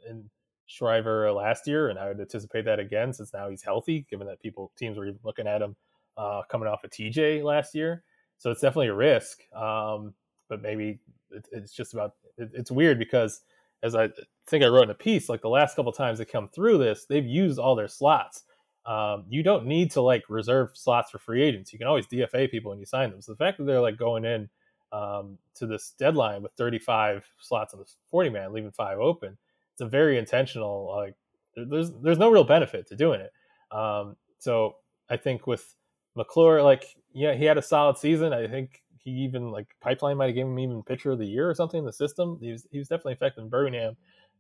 in 0.10 0.30
Schryver 0.70 1.34
last 1.36 1.68
year, 1.68 1.90
and 1.90 1.98
I 1.98 2.08
would 2.08 2.20
anticipate 2.20 2.66
that 2.66 2.80
again 2.80 3.14
since 3.14 3.34
now 3.34 3.50
he's 3.50 3.64
healthy. 3.64 4.06
Given 4.10 4.28
that 4.28 4.42
people 4.42 4.72
teams 4.78 4.98
were 4.98 5.12
looking 5.24 5.48
at 5.48 5.62
him 5.62 5.76
uh, 6.18 6.42
coming 6.50 6.68
off 6.68 6.84
of 6.84 6.92
TJ 6.92 7.44
last 7.44 7.74
year, 7.74 8.04
so 8.38 8.52
it's 8.52 8.62
definitely 8.62 8.88
a 8.88 8.96
risk. 8.96 9.40
Um, 9.54 10.14
but 10.50 10.62
maybe 10.62 11.00
it, 11.32 11.48
it's 11.52 11.74
just 11.74 11.94
about 11.94 12.14
it, 12.38 12.52
it's 12.54 12.72
weird 12.72 13.00
because 13.00 13.42
as 13.84 13.96
I 13.96 14.10
think 14.48 14.64
I 14.64 14.68
wrote 14.68 14.84
in 14.84 14.90
a 14.92 14.96
piece, 14.96 15.28
like 15.28 15.42
the 15.42 15.50
last 15.50 15.76
couple 15.76 15.92
times 15.92 16.20
they 16.20 16.26
come 16.26 16.48
through 16.48 16.78
this, 16.78 17.06
they've 17.06 17.26
used 17.26 17.60
all 17.60 17.76
their 17.76 17.90
slots 17.90 18.44
um, 18.86 19.26
you 19.30 19.44
don't 19.44 19.66
need 19.66 19.92
to 19.92 20.02
like 20.02 20.24
reserve 20.30 20.72
slots 20.74 21.12
for 21.12 21.20
free 21.20 21.42
agents. 21.42 21.72
You 21.72 21.80
can 21.80 21.88
always 21.88 22.08
DFA 22.08 22.52
people 22.52 22.72
when 22.72 22.80
you 22.80 22.86
sign 22.86 23.12
them. 23.12 23.22
So 23.22 23.32
the 23.32 23.38
fact 23.38 23.58
that 23.58 23.66
they're 23.66 23.80
like 23.80 23.98
going 23.98 24.26
in 24.26 24.50
um, 24.92 25.38
to 25.56 25.66
this 25.66 25.94
deadline 25.98 26.42
with 26.42 26.52
35 26.54 27.24
slots 27.40 27.74
on 27.74 27.80
the 27.80 27.86
40 28.12 28.30
man, 28.30 28.54
leaving 28.54 28.72
five 28.72 29.00
open, 29.00 29.38
it's 29.74 29.82
a 29.82 29.88
very 29.88 30.18
intentional. 30.18 30.94
Like 30.96 31.16
there's 31.56 31.92
there's 32.02 32.18
no 32.18 32.30
real 32.30 32.44
benefit 32.44 32.88
to 32.88 32.96
doing 32.96 33.22
it. 33.22 33.32
Um, 33.76 34.16
so 34.38 34.76
I 35.10 35.18
think 35.18 35.48
with 35.48 35.76
McClure, 36.16 36.62
like 36.62 36.86
yeah, 37.14 37.34
he 37.34 37.46
had 37.46 37.58
a 37.58 37.62
solid 37.62 37.98
season. 37.98 38.34
I 38.34 38.48
think 38.48 38.84
he 38.98 39.12
even 39.12 39.52
like 39.52 39.68
Pipeline 39.82 40.18
might 40.18 40.28
have 40.28 40.36
given 40.36 40.54
him 40.54 40.60
even 40.60 40.84
pitcher 40.84 41.12
of 41.12 41.20
the 41.20 41.26
year 41.26 41.50
or 41.50 41.56
something 41.56 41.80
in 41.80 41.86
the 41.86 41.94
system. 41.94 42.38
He 42.42 42.52
was 42.52 42.68
he 42.72 42.80
was 42.80 42.88
definitely 42.90 43.14
effective 43.14 43.44
in 43.44 43.50
Birmingham, 43.50 43.96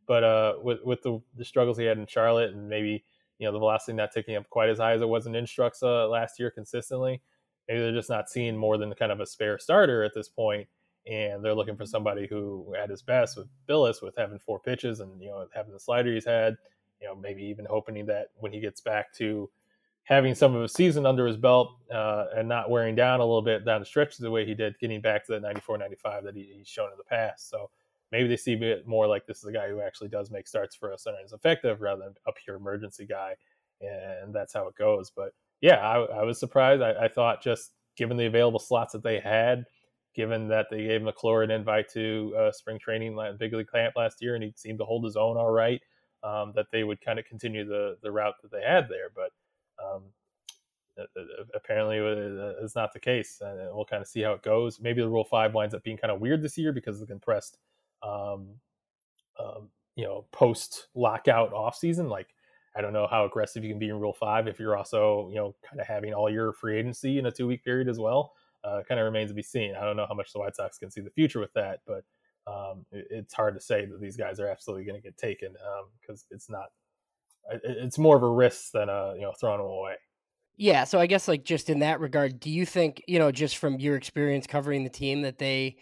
but 0.05 0.23
uh, 0.23 0.53
with 0.61 0.79
with 0.83 1.01
the, 1.01 1.21
the 1.37 1.45
struggles 1.45 1.77
he 1.77 1.85
had 1.85 1.97
in 1.97 2.07
Charlotte 2.07 2.53
and 2.53 2.67
maybe 2.67 3.03
you 3.43 3.49
know 3.49 3.51
the 3.51 3.59
velocity 3.59 3.93
not 3.93 4.13
ticking 4.13 4.37
up 4.37 4.49
quite 4.49 4.69
as 4.69 4.77
high 4.77 4.93
as 4.93 5.01
it 5.01 5.09
was 5.09 5.27
in 5.27 5.33
Instruxa 5.33 6.09
last 6.09 6.39
year 6.39 6.49
consistently. 6.49 7.21
Maybe 7.67 7.81
they're 7.81 7.91
just 7.91 8.09
not 8.09 8.29
seeing 8.29 8.55
more 8.55 8.77
than 8.77 8.93
kind 8.93 9.11
of 9.11 9.19
a 9.19 9.25
spare 9.25 9.59
starter 9.59 10.01
at 10.01 10.13
this 10.13 10.29
point, 10.29 10.65
and 11.05 11.43
they're 11.43 11.53
looking 11.53 11.75
for 11.75 11.85
somebody 11.85 12.25
who, 12.25 12.73
at 12.81 12.89
his 12.89 13.01
best, 13.01 13.35
with 13.37 13.47
Billis, 13.67 14.01
with 14.01 14.15
having 14.15 14.39
four 14.39 14.61
pitches 14.61 15.01
and 15.01 15.21
you 15.21 15.27
know 15.27 15.45
having 15.53 15.73
the 15.73 15.79
slider 15.79 16.13
he's 16.13 16.23
had, 16.23 16.55
you 17.01 17.07
know 17.07 17.15
maybe 17.15 17.43
even 17.43 17.65
hoping 17.69 18.05
that 18.05 18.27
when 18.35 18.53
he 18.53 18.61
gets 18.61 18.79
back 18.79 19.13
to 19.15 19.49
having 20.05 20.33
some 20.33 20.55
of 20.55 20.61
his 20.61 20.71
season 20.71 21.05
under 21.05 21.27
his 21.27 21.37
belt 21.37 21.75
uh, 21.93 22.27
and 22.35 22.47
not 22.47 22.69
wearing 22.69 22.95
down 22.95 23.19
a 23.19 23.25
little 23.25 23.41
bit 23.41 23.65
down 23.65 23.81
the 23.81 23.85
stretch 23.85 24.17
the 24.17 24.31
way 24.31 24.45
he 24.45 24.53
did, 24.53 24.79
getting 24.79 25.01
back 25.01 25.25
to 25.25 25.33
that 25.33 25.41
94, 25.41 25.77
95 25.77 26.23
that 26.23 26.35
he, 26.35 26.49
he's 26.57 26.67
shown 26.67 26.91
in 26.91 26.97
the 26.97 27.03
past. 27.03 27.49
So 27.49 27.69
maybe 28.13 28.29
they 28.29 28.37
see 28.37 28.53
it 28.53 28.87
more 28.87 29.07
like 29.07 29.25
this 29.25 29.39
is 29.39 29.45
a 29.45 29.51
guy 29.51 29.67
who 29.67 29.81
actually 29.81 30.07
does 30.07 30.29
make 30.29 30.47
starts 30.47 30.75
for 30.75 30.93
us 30.93 31.07
and 31.07 31.15
is 31.25 31.33
effective 31.33 31.81
rather 31.81 32.03
than 32.03 32.13
a 32.27 32.31
pure 32.31 32.55
emergency 32.55 33.05
guy, 33.05 33.33
and 33.81 34.33
that's 34.33 34.53
how 34.53 34.67
it 34.67 34.75
goes. 34.75 35.11
But 35.13 35.33
yeah, 35.61 35.77
I, 35.77 36.19
I 36.19 36.23
was 36.23 36.39
surprised. 36.39 36.83
I, 36.83 37.05
I, 37.05 37.07
thought 37.07 37.41
just 37.41 37.71
given 37.97 38.15
the 38.15 38.27
available 38.27 38.59
slots 38.59 38.93
that 38.93 39.01
they 39.01 39.19
had, 39.19 39.65
given 40.13 40.47
that 40.49 40.67
they 40.69 40.83
gave 40.85 41.01
McClure 41.01 41.41
an 41.41 41.49
invite 41.49 41.89
to 41.93 42.35
uh, 42.37 42.51
spring 42.51 42.77
training 42.77 43.17
big 43.39 43.51
league 43.51 43.71
camp 43.73 43.95
last 43.95 44.21
year, 44.21 44.35
and 44.35 44.43
he 44.43 44.53
seemed 44.55 44.77
to 44.77 44.85
hold 44.85 45.03
his 45.03 45.17
own 45.17 45.35
all 45.35 45.49
right, 45.49 45.81
um, 46.23 46.53
that 46.55 46.67
they 46.71 46.83
would 46.83 47.01
kind 47.01 47.17
of 47.17 47.25
continue 47.25 47.65
the 47.65 47.97
the 48.03 48.11
route 48.11 48.35
that 48.43 48.51
they 48.51 48.61
had 48.61 48.87
there. 48.89 49.09
But 49.15 49.31
um, 49.83 50.03
apparently 51.55 51.97
it's 51.97 52.75
not 52.75 52.93
the 52.93 52.99
case, 52.99 53.41
and 53.41 53.57
we'll 53.73 53.85
kind 53.85 54.01
of 54.01 54.07
see 54.07 54.21
how 54.21 54.33
it 54.33 54.43
goes. 54.43 54.79
Maybe 54.79 55.01
the 55.01 55.09
Rule 55.09 55.23
Five 55.23 55.55
winds 55.55 55.73
up 55.73 55.83
being 55.83 55.97
kind 55.97 56.11
of 56.11 56.21
weird 56.21 56.43
this 56.43 56.59
year 56.59 56.71
because 56.71 57.01
of 57.01 57.07
the 57.07 57.13
compressed, 57.13 57.57
um, 58.07 58.47
um, 59.39 59.69
you 59.95 60.05
know, 60.05 60.25
post 60.31 60.87
lockout 60.95 61.53
off 61.53 61.75
season. 61.75 62.09
Like, 62.09 62.33
I 62.75 62.81
don't 62.81 62.93
know 62.93 63.07
how 63.09 63.25
aggressive 63.25 63.63
you 63.63 63.69
can 63.69 63.79
be 63.79 63.89
in 63.89 63.99
Rule 63.99 64.13
Five 64.13 64.47
if 64.47 64.59
you're 64.59 64.77
also, 64.77 65.29
you 65.29 65.35
know, 65.35 65.55
kind 65.67 65.79
of 65.79 65.87
having 65.87 66.13
all 66.13 66.29
your 66.29 66.53
free 66.53 66.77
agency 66.77 67.19
in 67.19 67.25
a 67.25 67.31
two 67.31 67.47
week 67.47 67.63
period 67.63 67.87
as 67.87 67.99
well. 67.99 68.33
Uh, 68.63 68.81
kind 68.87 68.99
of 68.99 69.05
remains 69.05 69.29
to 69.29 69.35
be 69.35 69.43
seen. 69.43 69.75
I 69.75 69.83
don't 69.83 69.97
know 69.97 70.05
how 70.07 70.15
much 70.15 70.31
the 70.31 70.39
White 70.39 70.55
Sox 70.55 70.77
can 70.77 70.89
see 70.89 71.01
the 71.01 71.09
future 71.09 71.41
with 71.41 71.51
that, 71.53 71.81
but 71.85 72.03
um, 72.47 72.85
it, 72.91 73.07
it's 73.09 73.33
hard 73.33 73.55
to 73.55 73.61
say 73.61 73.85
that 73.85 73.99
these 73.99 74.15
guys 74.15 74.39
are 74.39 74.47
absolutely 74.47 74.85
going 74.85 74.95
to 74.95 75.05
get 75.05 75.17
taken 75.17 75.53
because 76.01 76.21
um, 76.21 76.27
it's 76.31 76.49
not. 76.49 76.67
It's 77.63 77.97
more 77.97 78.15
of 78.15 78.23
a 78.23 78.29
risk 78.29 78.71
than 78.71 78.87
a 78.87 79.13
you 79.15 79.21
know 79.21 79.33
throwing 79.39 79.57
them 79.57 79.67
away. 79.67 79.95
Yeah, 80.55 80.83
so 80.83 80.99
I 80.99 81.07
guess 81.07 81.27
like 81.27 81.43
just 81.43 81.69
in 81.69 81.79
that 81.79 81.99
regard, 81.99 82.39
do 82.39 82.49
you 82.49 82.65
think, 82.65 83.03
you 83.07 83.17
know, 83.17 83.31
just 83.31 83.57
from 83.57 83.79
your 83.79 83.95
experience 83.95 84.45
covering 84.45 84.83
the 84.83 84.89
team 84.89 85.23
that 85.23 85.39
they 85.39 85.77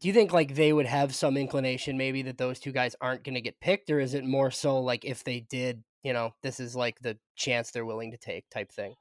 do 0.00 0.08
you 0.08 0.14
think 0.14 0.32
like 0.32 0.54
they 0.54 0.72
would 0.72 0.86
have 0.86 1.14
some 1.14 1.36
inclination 1.36 1.96
maybe 1.96 2.22
that 2.22 2.38
those 2.38 2.58
two 2.58 2.72
guys 2.72 2.96
aren't 3.00 3.24
going 3.24 3.34
to 3.34 3.40
get 3.40 3.60
picked 3.60 3.90
or 3.90 4.00
is 4.00 4.14
it 4.14 4.24
more 4.24 4.50
so 4.50 4.80
like 4.80 5.04
if 5.04 5.24
they 5.24 5.40
did, 5.40 5.82
you 6.02 6.12
know, 6.12 6.34
this 6.42 6.60
is 6.60 6.76
like 6.76 7.00
the 7.00 7.18
chance 7.36 7.70
they're 7.70 7.86
willing 7.86 8.10
to 8.10 8.16
take 8.18 8.48
type 8.50 8.70
thing? 8.70 8.94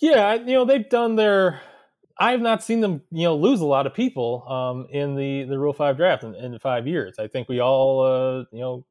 Yeah, 0.00 0.34
you 0.34 0.54
know, 0.54 0.64
they've 0.64 0.88
done 0.88 1.16
their 1.16 1.60
I 2.18 2.32
have 2.32 2.42
not 2.42 2.62
seen 2.62 2.80
them, 2.80 3.02
you 3.10 3.24
know, 3.24 3.34
lose 3.34 3.62
a 3.62 3.66
lot 3.66 3.86
of 3.86 3.94
people 3.94 4.44
um, 4.46 4.86
in 4.90 5.16
the 5.16 5.44
the 5.44 5.58
Rule 5.58 5.72
Five 5.72 5.96
draft 5.96 6.22
in, 6.22 6.34
in 6.34 6.58
five 6.58 6.86
years. 6.86 7.18
I 7.18 7.28
think 7.28 7.48
we 7.48 7.60
all, 7.60 8.04
uh, 8.04 8.44
you 8.52 8.60
know, 8.60 8.86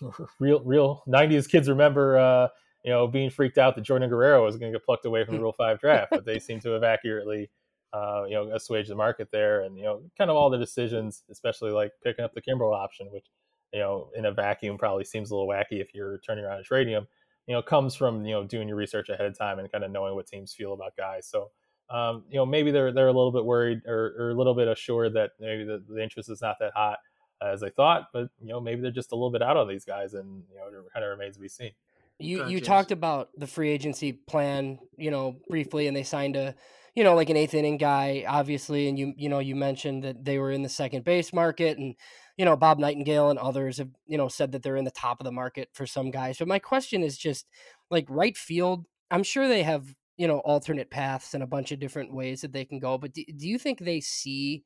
real 0.40 0.60
real 0.64 1.02
'90s 1.06 1.48
kids 1.48 1.68
remember 1.68 2.18
uh, 2.18 2.48
you 2.84 2.90
know, 2.90 3.06
being 3.06 3.30
freaked 3.30 3.58
out 3.58 3.74
that 3.76 3.82
Jordan 3.82 4.08
Guerrero 4.08 4.44
was 4.44 4.56
going 4.56 4.72
to 4.72 4.78
get 4.78 4.84
plucked 4.84 5.04
away 5.04 5.24
from 5.24 5.36
the 5.36 5.40
Rule 5.42 5.52
Five 5.52 5.80
draft, 5.80 6.10
but 6.10 6.24
they 6.24 6.38
seem 6.38 6.60
to 6.60 6.70
have 6.70 6.82
accurately, 6.82 7.50
uh, 7.92 8.24
you 8.28 8.34
know, 8.34 8.54
assuage 8.54 8.88
the 8.88 8.94
market 8.94 9.28
there, 9.32 9.62
and 9.62 9.76
you 9.76 9.84
know, 9.84 10.02
kind 10.16 10.30
of 10.30 10.36
all 10.36 10.50
the 10.50 10.58
decisions, 10.58 11.24
especially 11.30 11.70
like 11.70 11.92
picking 12.04 12.24
up 12.24 12.32
the 12.34 12.42
Kimbrel 12.42 12.74
option, 12.74 13.08
which, 13.10 13.26
you 13.72 13.80
know, 13.80 14.10
in 14.16 14.26
a 14.26 14.32
vacuum 14.32 14.78
probably 14.78 15.04
seems 15.04 15.30
a 15.30 15.34
little 15.34 15.48
wacky 15.48 15.80
if 15.80 15.94
you're 15.94 16.18
turning 16.18 16.44
around 16.44 16.58
and 16.58 16.64
trading 16.64 16.94
him. 16.94 17.06
You 17.46 17.54
know, 17.54 17.62
comes 17.62 17.96
from 17.96 18.24
you 18.24 18.34
know 18.34 18.44
doing 18.44 18.68
your 18.68 18.76
research 18.76 19.08
ahead 19.08 19.26
of 19.26 19.36
time 19.36 19.58
and 19.58 19.70
kind 19.70 19.82
of 19.82 19.90
knowing 19.90 20.14
what 20.14 20.26
teams 20.26 20.54
feel 20.54 20.72
about 20.72 20.96
guys. 20.96 21.26
So, 21.26 21.50
um, 21.88 22.24
you 22.30 22.36
know, 22.36 22.46
maybe 22.46 22.70
they're 22.70 22.92
they're 22.92 23.08
a 23.08 23.12
little 23.12 23.32
bit 23.32 23.44
worried 23.44 23.82
or, 23.86 24.14
or 24.18 24.30
a 24.30 24.34
little 24.34 24.54
bit 24.54 24.68
assured 24.68 25.14
that 25.14 25.32
maybe 25.40 25.64
the, 25.64 25.82
the 25.88 26.00
interest 26.00 26.30
is 26.30 26.40
not 26.40 26.56
that 26.60 26.72
hot 26.74 26.98
as 27.42 27.60
they 27.60 27.70
thought, 27.70 28.08
but 28.12 28.28
you 28.40 28.48
know, 28.48 28.60
maybe 28.60 28.82
they're 28.82 28.90
just 28.90 29.12
a 29.12 29.14
little 29.14 29.30
bit 29.30 29.42
out 29.42 29.56
on 29.56 29.66
these 29.66 29.84
guys, 29.84 30.14
and 30.14 30.44
you 30.52 30.58
know, 30.58 30.66
it 30.68 30.92
kind 30.92 31.04
of 31.04 31.10
remains 31.10 31.36
to 31.36 31.42
be 31.42 31.48
seen. 31.48 31.72
You 32.20 32.46
you 32.46 32.60
talked 32.60 32.92
about 32.92 33.30
the 33.36 33.46
free 33.46 33.70
agency 33.70 34.12
plan, 34.12 34.78
you 34.96 35.10
know, 35.10 35.36
briefly, 35.48 35.86
and 35.86 35.96
they 35.96 36.02
signed 36.02 36.36
a, 36.36 36.54
you 36.94 37.04
know, 37.04 37.14
like 37.14 37.30
an 37.30 37.36
eighth 37.36 37.54
inning 37.54 37.76
guy, 37.76 38.24
obviously, 38.26 38.88
and 38.88 38.98
you 38.98 39.12
you 39.16 39.28
know 39.28 39.38
you 39.38 39.56
mentioned 39.56 40.04
that 40.04 40.24
they 40.24 40.38
were 40.38 40.50
in 40.50 40.62
the 40.62 40.68
second 40.68 41.04
base 41.04 41.32
market, 41.32 41.78
and 41.78 41.94
you 42.36 42.44
know 42.44 42.56
Bob 42.56 42.78
Nightingale 42.78 43.30
and 43.30 43.38
others 43.38 43.78
have 43.78 43.90
you 44.06 44.18
know 44.18 44.28
said 44.28 44.52
that 44.52 44.62
they're 44.62 44.76
in 44.76 44.84
the 44.84 44.90
top 44.90 45.20
of 45.20 45.24
the 45.24 45.32
market 45.32 45.68
for 45.72 45.86
some 45.86 46.10
guys. 46.10 46.38
But 46.38 46.48
my 46.48 46.58
question 46.58 47.02
is 47.02 47.16
just 47.16 47.46
like 47.90 48.06
right 48.08 48.36
field. 48.36 48.86
I'm 49.10 49.22
sure 49.22 49.48
they 49.48 49.62
have 49.62 49.94
you 50.16 50.28
know 50.28 50.38
alternate 50.40 50.90
paths 50.90 51.34
and 51.34 51.42
a 51.42 51.46
bunch 51.46 51.72
of 51.72 51.80
different 51.80 52.12
ways 52.14 52.40
that 52.42 52.52
they 52.52 52.64
can 52.64 52.78
go, 52.78 52.98
but 52.98 53.12
do, 53.12 53.24
do 53.36 53.48
you 53.48 53.58
think 53.58 53.80
they 53.80 54.00
see 54.00 54.64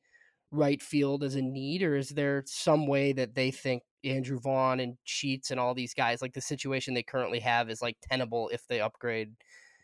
right 0.50 0.83
field 0.83 1.25
as 1.25 1.35
a 1.35 1.43
need, 1.43 1.83
or 1.83 1.97
is 1.97 2.11
there 2.11 2.45
some 2.47 2.87
way 2.87 3.12
that 3.12 3.35
they 3.35 3.50
think 3.50 3.83
Andrew 4.04 4.38
Vaughn 4.40 4.81
and 4.81 4.97
Sheets 5.04 5.50
and 5.50 5.59
all 5.59 5.75
these 5.75 5.95
guys, 5.95 6.23
like 6.23 6.35
the 6.35 6.40
situation 6.40 6.95
they 6.95 7.02
currently 7.02 7.40
have 7.40 7.71
is 7.71 7.83
like 7.83 7.97
tenable 8.02 8.49
if 8.50 8.66
they 8.69 8.81
upgrade, 8.81 9.33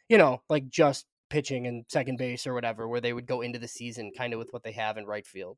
you 0.08 0.18
know, 0.18 0.42
like 0.48 0.68
just 0.68 1.06
pitching 1.30 1.66
and 1.66 1.84
second 1.88 2.18
base 2.18 2.46
or 2.46 2.54
whatever, 2.54 2.86
where 2.88 3.00
they 3.00 3.12
would 3.12 3.26
go 3.26 3.40
into 3.40 3.58
the 3.58 3.68
season 3.68 4.12
kind 4.16 4.32
of 4.32 4.38
with 4.38 4.52
what 4.52 4.62
they 4.62 4.72
have 4.72 4.96
in 4.96 5.06
right 5.06 5.26
field. 5.26 5.56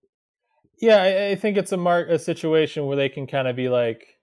Yeah, 0.81 1.03
I, 1.03 1.29
I 1.31 1.35
think 1.35 1.57
it's 1.57 1.73
a 1.73 1.77
mark 1.77 2.09
a 2.09 2.19
situation 2.19 2.87
where 2.87 2.97
they 2.97 3.09
can 3.09 3.27
kind 3.27 3.49
of 3.49 3.57
be 3.57 3.69
like, 3.69 4.19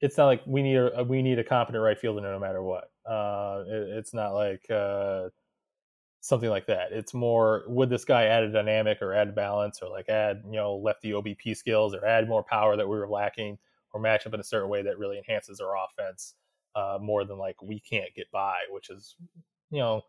it's 0.00 0.16
not 0.16 0.26
like 0.26 0.42
we 0.46 0.62
need 0.62 0.76
a 0.76 1.04
we 1.04 1.22
need 1.22 1.38
a 1.38 1.44
competent 1.44 1.82
right 1.82 1.98
fielder 1.98 2.20
no 2.20 2.38
matter 2.38 2.62
what. 2.62 2.90
Uh, 3.08 3.64
it, 3.66 3.98
it's 3.98 4.14
not 4.14 4.32
like 4.32 4.68
uh, 4.70 5.28
something 6.20 6.50
like 6.50 6.66
that. 6.66 6.92
It's 6.92 7.14
more 7.14 7.64
would 7.68 7.88
this 7.88 8.04
guy 8.04 8.24
add 8.24 8.42
a 8.42 8.52
dynamic 8.52 9.00
or 9.00 9.14
add 9.14 9.34
balance 9.34 9.80
or 9.80 9.88
like 9.88 10.08
add 10.08 10.42
you 10.44 10.56
know 10.56 10.76
lefty 10.76 11.12
OBP 11.12 11.56
skills 11.56 11.94
or 11.94 12.04
add 12.04 12.28
more 12.28 12.42
power 12.42 12.76
that 12.76 12.88
we 12.88 12.96
were 12.96 13.08
lacking 13.08 13.58
or 13.92 14.00
match 14.00 14.26
up 14.26 14.34
in 14.34 14.40
a 14.40 14.44
certain 14.44 14.68
way 14.68 14.82
that 14.82 14.98
really 14.98 15.18
enhances 15.18 15.60
our 15.60 15.74
offense 15.76 16.34
uh, 16.74 16.98
more 17.00 17.24
than 17.24 17.38
like 17.38 17.62
we 17.62 17.80
can't 17.80 18.14
get 18.14 18.30
by, 18.30 18.56
which 18.70 18.90
is 18.90 19.16
you 19.70 19.78
know 19.78 20.02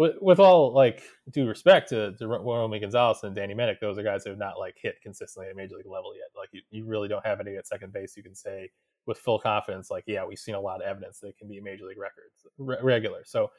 with, 0.00 0.14
with 0.22 0.40
all 0.40 0.72
like 0.72 1.02
due 1.30 1.46
respect 1.46 1.90
to, 1.90 2.14
to 2.16 2.26
Romy 2.26 2.80
Gonzalez 2.80 3.18
and 3.22 3.36
Danny 3.36 3.54
Mendick, 3.54 3.80
those 3.80 3.98
are 3.98 4.02
guys 4.02 4.24
who 4.24 4.30
have 4.30 4.38
not 4.38 4.58
like 4.58 4.74
hit 4.80 4.94
consistently 5.02 5.50
at 5.50 5.56
major 5.56 5.76
league 5.76 5.84
level 5.84 6.14
yet. 6.16 6.30
Like 6.34 6.48
you, 6.52 6.62
you 6.70 6.86
really 6.86 7.06
don't 7.06 7.24
have 7.26 7.38
any 7.38 7.54
at 7.56 7.66
second 7.66 7.92
base 7.92 8.16
you 8.16 8.22
can 8.22 8.34
say 8.34 8.70
with 9.04 9.18
full 9.18 9.38
confidence 9.38 9.90
like 9.90 10.04
yeah 10.06 10.24
we've 10.24 10.38
seen 10.38 10.54
a 10.54 10.60
lot 10.60 10.80
of 10.80 10.86
evidence 10.86 11.18
they 11.18 11.32
can 11.32 11.48
be 11.48 11.60
major 11.60 11.84
league 11.84 11.98
records 11.98 12.46
re- 12.56 12.78
regular. 12.82 13.24
So 13.26 13.50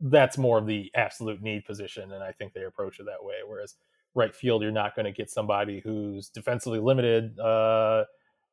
that's 0.00 0.36
more 0.36 0.58
of 0.58 0.66
the 0.66 0.90
absolute 0.96 1.40
need 1.40 1.64
position, 1.64 2.10
and 2.10 2.24
I 2.24 2.32
think 2.32 2.54
they 2.54 2.64
approach 2.64 2.98
it 2.98 3.06
that 3.06 3.24
way. 3.24 3.36
Whereas 3.46 3.76
right 4.16 4.34
field, 4.34 4.62
you're 4.62 4.72
not 4.72 4.96
going 4.96 5.06
to 5.06 5.12
get 5.12 5.30
somebody 5.30 5.78
who's 5.78 6.28
defensively 6.28 6.80
limited, 6.80 7.38
uh, 7.38 8.02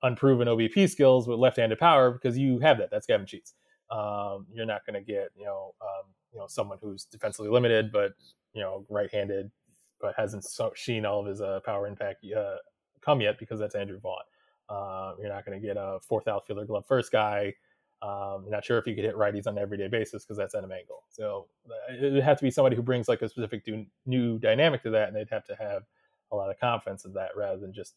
unproven 0.03 0.47
OBP 0.47 0.87
skills 0.91 1.27
with 1.27 1.39
left-handed 1.39 1.79
power 1.79 2.11
because 2.11 2.37
you 2.37 2.59
have 2.59 2.77
that. 2.77 2.89
That's 2.91 3.07
Gavin 3.07 3.25
Sheets. 3.25 3.55
Um, 3.91 4.47
you're 4.53 4.65
not 4.65 4.85
going 4.85 4.93
to 4.93 5.05
get 5.05 5.29
you 5.37 5.45
know 5.45 5.73
um, 5.81 6.05
you 6.33 6.39
know 6.39 6.47
someone 6.47 6.77
who's 6.81 7.05
defensively 7.05 7.51
limited 7.51 7.91
but 7.91 8.13
you 8.53 8.61
know 8.61 8.85
right-handed 8.89 9.51
but 9.99 10.13
hasn't 10.17 10.43
so, 10.43 10.71
seen 10.75 11.05
all 11.05 11.19
of 11.19 11.27
his 11.27 11.41
uh, 11.41 11.59
power 11.65 11.87
impact 11.87 12.25
uh, 12.35 12.55
come 13.01 13.21
yet 13.21 13.37
because 13.37 13.59
that's 13.59 13.75
Andrew 13.75 13.99
Vaughn. 13.99 14.23
Uh, 14.69 15.13
you're 15.19 15.29
not 15.29 15.45
going 15.45 15.59
to 15.59 15.65
get 15.65 15.75
a 15.77 15.99
fourth 16.07 16.27
outfielder 16.27 16.65
glove 16.65 16.85
first 16.87 17.11
guy 17.11 17.53
um, 18.01 18.45
not 18.49 18.65
sure 18.65 18.79
if 18.79 18.87
you 18.87 18.95
could 18.95 19.03
hit 19.03 19.15
righties 19.15 19.45
on 19.45 19.57
an 19.57 19.61
everyday 19.61 19.87
basis 19.87 20.23
because 20.23 20.37
that's 20.37 20.55
Adam 20.55 20.71
Engel. 20.71 21.03
So 21.09 21.47
uh, 21.69 21.93
it 21.93 22.13
would 22.13 22.23
have 22.23 22.37
to 22.37 22.43
be 22.43 22.49
somebody 22.49 22.75
who 22.75 22.81
brings 22.81 23.07
like 23.07 23.21
a 23.21 23.29
specific 23.29 23.63
new 24.07 24.39
dynamic 24.39 24.81
to 24.83 24.89
that, 24.91 25.07
and 25.07 25.15
they'd 25.15 25.29
have 25.29 25.45
to 25.45 25.55
have 25.55 25.83
a 26.31 26.35
lot 26.35 26.49
of 26.49 26.59
confidence 26.59 27.05
in 27.05 27.13
that 27.13 27.29
rather 27.35 27.59
than 27.59 27.73
just 27.73 27.95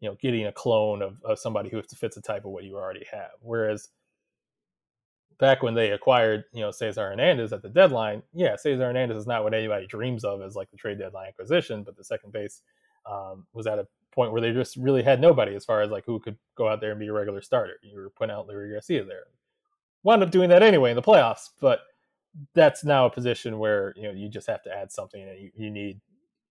you 0.00 0.08
know 0.08 0.16
getting 0.20 0.46
a 0.46 0.52
clone 0.52 1.00
of, 1.00 1.22
of 1.22 1.38
somebody 1.38 1.68
who 1.68 1.80
fits 1.82 2.16
the 2.16 2.22
type 2.22 2.44
of 2.44 2.50
what 2.50 2.64
you 2.64 2.74
already 2.74 3.06
have. 3.10 3.30
Whereas 3.40 3.88
back 5.38 5.62
when 5.62 5.74
they 5.74 5.90
acquired 5.90 6.44
you 6.52 6.60
know 6.60 6.70
Cesar 6.70 7.08
Hernandez 7.10 7.52
at 7.52 7.62
the 7.62 7.68
deadline, 7.68 8.22
yeah, 8.32 8.56
Cesar 8.56 8.86
Hernandez 8.86 9.16
is 9.16 9.26
not 9.26 9.44
what 9.44 9.54
anybody 9.54 9.86
dreams 9.86 10.24
of 10.24 10.42
as 10.42 10.56
like 10.56 10.70
the 10.70 10.76
trade 10.76 10.98
deadline 10.98 11.28
acquisition, 11.28 11.82
but 11.82 11.96
the 11.96 12.04
second 12.04 12.32
base 12.32 12.62
um, 13.10 13.46
was 13.52 13.66
at 13.66 13.78
a 13.78 13.86
point 14.12 14.32
where 14.32 14.40
they 14.40 14.52
just 14.52 14.76
really 14.76 15.02
had 15.02 15.20
nobody 15.20 15.54
as 15.54 15.64
far 15.64 15.82
as 15.82 15.90
like 15.90 16.04
who 16.06 16.18
could 16.18 16.36
go 16.56 16.68
out 16.68 16.80
there 16.80 16.90
and 16.90 17.00
be 17.00 17.08
a 17.08 17.12
regular 17.12 17.42
starter. 17.42 17.78
You 17.82 17.98
were 17.98 18.10
putting 18.10 18.34
out 18.34 18.48
Leury 18.48 18.72
Garcia 18.72 19.04
there. 19.04 19.24
Wound 20.02 20.22
up 20.22 20.30
doing 20.30 20.48
that 20.50 20.62
anyway 20.62 20.90
in 20.90 20.96
the 20.96 21.02
playoffs, 21.02 21.50
but 21.60 21.80
that's 22.54 22.84
now 22.84 23.06
a 23.06 23.10
position 23.10 23.58
where 23.58 23.92
you 23.96 24.04
know 24.04 24.12
you 24.12 24.28
just 24.28 24.46
have 24.46 24.62
to 24.62 24.74
add 24.74 24.92
something 24.92 25.22
and 25.22 25.38
you, 25.38 25.50
you 25.56 25.70
need 25.70 26.00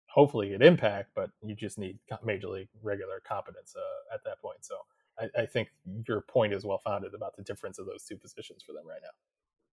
hopefully 0.07 0.53
an 0.53 0.61
impact, 0.61 1.09
but 1.13 1.29
you 1.43 1.53
just 1.55 1.77
need 1.77 1.97
major 2.23 2.47
league 2.47 2.69
regular 2.81 3.21
competence 3.27 3.75
uh, 3.77 4.13
at 4.13 4.23
that 4.23 4.41
point. 4.41 4.59
So 4.61 4.77
I, 5.19 5.41
I 5.41 5.45
think 5.45 5.69
your 6.07 6.21
point 6.21 6.53
is 6.53 6.65
well 6.65 6.81
founded 6.83 7.13
about 7.13 7.35
the 7.35 7.43
difference 7.43 7.79
of 7.79 7.85
those 7.85 8.03
two 8.03 8.17
positions 8.17 8.63
for 8.63 8.73
them 8.73 8.85
right 8.87 9.01
now 9.01 9.09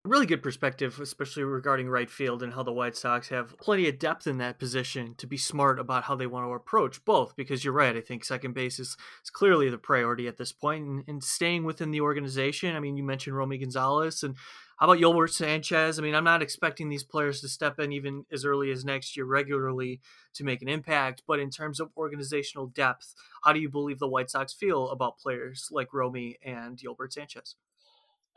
really 0.05 0.27
good 0.27 0.43
perspective, 0.43 0.99
especially 1.01 1.45
regarding 1.45 1.89
right 1.89 2.11
field 2.11 2.43
and 2.43 2.55
how 2.55 2.63
the 2.63 2.73
White 2.73 2.97
Sox 2.97 3.29
have 3.29 3.57
plenty 3.59 3.89
of 3.89 4.01
depth 4.01 4.27
in 4.27 4.39
that 4.39 4.59
position 4.59 5.15
to 5.19 5.29
be 5.29 5.37
smart 5.37 5.79
about 5.79 6.05
how 6.05 6.17
they 6.17 6.27
want 6.27 6.45
to 6.45 6.53
approach 6.53 7.05
both. 7.05 7.37
Because 7.37 7.65
you're 7.65 7.73
right, 7.73 7.97
I 7.97 8.01
think 8.01 8.25
second 8.25 8.53
base 8.53 8.81
is, 8.81 8.97
is 9.23 9.31
clearly 9.31 9.71
the 9.71 9.79
priority 9.79 10.27
at 10.27 10.39
this 10.39 10.53
point, 10.53 10.87
and, 10.87 11.05
and 11.07 11.23
staying 11.23 11.65
within 11.65 11.93
the 11.93 12.01
organization. 12.01 12.75
I 12.75 12.81
mean, 12.81 12.97
you 12.97 13.05
mentioned 13.05 13.37
Romy 13.37 13.59
Gonzalez, 13.59 14.25
and 14.25 14.37
how 14.79 14.91
about 14.91 14.99
Yolbert 14.99 15.31
Sanchez? 15.31 15.99
I 15.99 16.03
mean, 16.03 16.15
I'm 16.15 16.25
not 16.25 16.43
expecting 16.43 16.89
these 16.89 17.05
players 17.05 17.41
to 17.41 17.49
step 17.49 17.79
in 17.79 17.93
even 17.93 18.25
as 18.33 18.45
early 18.45 18.71
as 18.71 18.85
next 18.85 19.17
year 19.17 19.27
regularly 19.27 20.01
to 20.35 20.45
make 20.45 20.63
an 20.63 20.69
impact. 20.69 21.23
But 21.27 21.39
in 21.39 21.51
terms 21.51 21.79
of 21.79 21.91
organizational 21.97 22.67
depth, 22.67 23.15
how 23.45 23.53
do 23.53 23.61
you 23.61 23.69
believe 23.69 23.99
the 23.99 24.09
White 24.09 24.31
Sox 24.31 24.53
feel 24.53 24.91
about 24.91 25.19
players 25.19 25.69
like 25.71 25.95
Romy 25.95 26.39
and 26.45 26.79
Yolbert 26.79 27.13
Sanchez? 27.13 27.57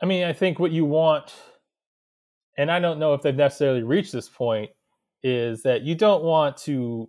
I 0.02 0.06
mean, 0.06 0.24
I 0.24 0.32
think 0.32 0.58
what 0.58 0.72
you 0.72 0.84
want 0.84 1.32
and 2.56 2.70
I 2.70 2.78
don't 2.80 2.98
know 2.98 3.14
if 3.14 3.22
they've 3.22 3.34
necessarily 3.34 3.82
reached 3.82 4.12
this 4.12 4.28
point, 4.28 4.70
is 5.22 5.62
that 5.62 5.82
you 5.82 5.94
don't 5.94 6.22
want 6.24 6.56
to 6.58 7.08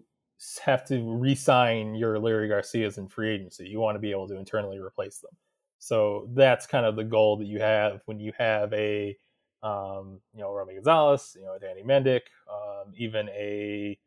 have 0.64 0.86
to 0.88 1.18
re-sign 1.18 1.96
your 1.96 2.18
Leury 2.18 2.50
Garcias 2.50 2.98
in 2.98 3.08
free 3.08 3.34
agency. 3.34 3.68
You 3.68 3.80
want 3.80 3.96
to 3.96 4.00
be 4.00 4.12
able 4.12 4.28
to 4.28 4.38
internally 4.38 4.80
replace 4.80 5.20
them. 5.20 5.32
So 5.80 6.30
that's 6.34 6.66
kind 6.68 6.86
of 6.86 6.96
the 6.96 7.04
goal 7.04 7.38
that 7.38 7.46
you 7.46 7.60
have 7.60 8.02
when 8.06 8.20
you 8.20 8.32
have 8.38 8.74
a, 8.74 9.18
um, 9.64 10.20
you 10.34 10.42
know, 10.42 10.52
Romy 10.52 10.76
Gonzalez, 10.76 11.36
you 11.40 11.46
know, 11.46 11.58
Danny 11.60 11.84
Mendick, 11.84 12.22
um, 12.52 12.94
even 12.96 13.30
a 13.30 13.98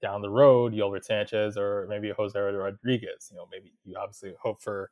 down 0.00 0.20
the 0.20 0.30
road 0.30 0.72
Yolbert 0.72 1.04
Sanchez 1.04 1.56
or 1.56 1.86
maybe 1.88 2.10
a 2.10 2.14
Jose 2.14 2.38
Rodriguez. 2.38 3.28
You 3.30 3.36
know, 3.36 3.46
maybe 3.50 3.72
you 3.84 3.96
obviously 3.96 4.34
hope 4.42 4.60
for 4.60 4.90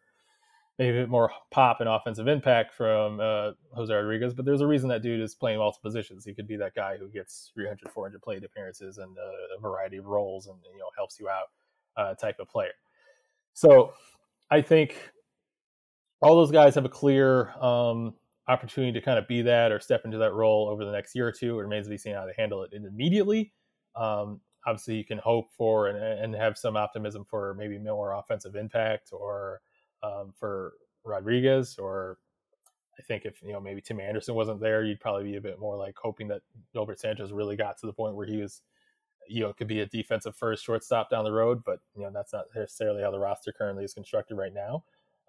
maybe 0.79 0.97
a 0.97 1.03
bit 1.03 1.11
more 1.11 1.31
pop 1.51 1.81
and 1.81 1.89
offensive 1.89 2.27
impact 2.27 2.73
from 2.73 3.21
uh, 3.21 3.51
Jose 3.75 3.93
Rodriguez, 3.93 4.33
but 4.33 4.47
there's 4.47 4.63
a 4.63 4.67
reason 4.67 4.89
that 4.89 5.03
dude 5.03 5.21
is 5.21 5.35
playing 5.35 5.59
multiple 5.59 5.91
positions. 5.91 6.25
He 6.25 6.33
could 6.33 6.49
be 6.49 6.57
that 6.57 6.75
guy 6.75 6.97
who 6.97 7.09
gets 7.09 7.51
300, 7.55 7.91
400 7.91 8.23
plate 8.23 8.45
appearances 8.45 8.97
and 8.97 9.19
uh, 9.19 9.57
a 9.57 9.61
variety 9.61 9.99
of 9.99 10.07
roles 10.07 10.47
and 10.47 10.57
you 10.73 10.79
know 10.79 10.89
helps 10.97 11.21
you 11.21 11.29
out 11.29 11.49
uh, 11.97 12.15
type 12.15 12.37
of 12.39 12.49
player. 12.49 12.73
So 13.53 13.93
I 14.51 14.63
think 14.63 14.97
all 16.21 16.37
those 16.37 16.51
guys 16.51 16.75
have 16.75 16.85
a 16.85 16.91
clear 16.91 17.51
um, 17.61 18.15
opportunity 18.49 18.93
to 18.93 19.01
kind 19.05 19.19
of 19.19 19.27
be 19.27 19.43
that 19.43 19.73
or 19.73 19.81
step 19.81 20.03
into 20.05 20.19
that 20.19 20.33
role 20.33 20.69
over 20.69 20.85
the 20.85 20.93
next 20.93 21.15
year 21.15 21.27
or 21.27 21.33
two. 21.33 21.59
It 21.59 21.63
remains 21.63 21.87
to 21.87 21.91
be 21.91 21.99
seen 21.99 22.15
how 22.15 22.27
they 22.27 22.35
handle 22.37 22.63
it 22.63 22.73
immediately. 22.73 23.53
Um, 23.97 24.41
obviously, 24.67 24.97
you 24.97 25.05
can 25.05 25.19
hope 25.19 25.51
for 25.57 25.89
and, 25.89 25.99
and 25.99 26.35
have 26.35 26.59
some 26.59 26.77
optimism 26.77 27.25
for 27.25 27.55
maybe 27.55 27.79
more 27.79 28.13
offensive 28.13 28.57
impact 28.57 29.11
or 29.13 29.61
um, 30.03 30.33
for 30.39 30.75
Rodriguez. 31.05 31.77
Or 31.79 32.19
I 32.99 33.03
think 33.03 33.25
if 33.25 33.43
you 33.43 33.53
know 33.53 33.61
maybe 33.61 33.81
Tim 33.81 34.01
Anderson 34.01 34.35
wasn't 34.35 34.61
there, 34.61 34.85
you'd 34.85 35.01
probably 35.01 35.25
be 35.25 35.37
a 35.37 35.41
bit 35.41 35.59
more 35.59 35.77
like 35.77 35.95
hoping 36.01 36.29
that 36.29 36.43
Yolbert 36.75 36.99
Sanchez 36.99 37.33
really 37.33 37.57
got 37.57 37.79
to 37.79 37.87
the 37.87 37.93
point 37.93 38.15
where 38.15 38.27
he 38.27 38.37
was 38.37 38.63
you 39.31 39.43
know, 39.43 39.53
could 39.53 39.69
be 39.69 39.81
a 39.81 39.87
defensive 39.87 40.35
first 40.35 40.65
shortstop 40.65 41.09
down 41.09 41.25
the 41.25 41.33
road, 41.33 41.63
but 41.65 41.79
you 41.95 42.03
know 42.03 42.11
that's 42.13 42.33
not 42.33 42.47
necessarily 42.55 43.01
how 43.01 43.13
the 43.13 43.19
roster 43.19 43.53
currently 43.53 43.85
is 43.85 43.95
constructed 43.95 44.35
right 44.35 44.53
now. 44.53 44.83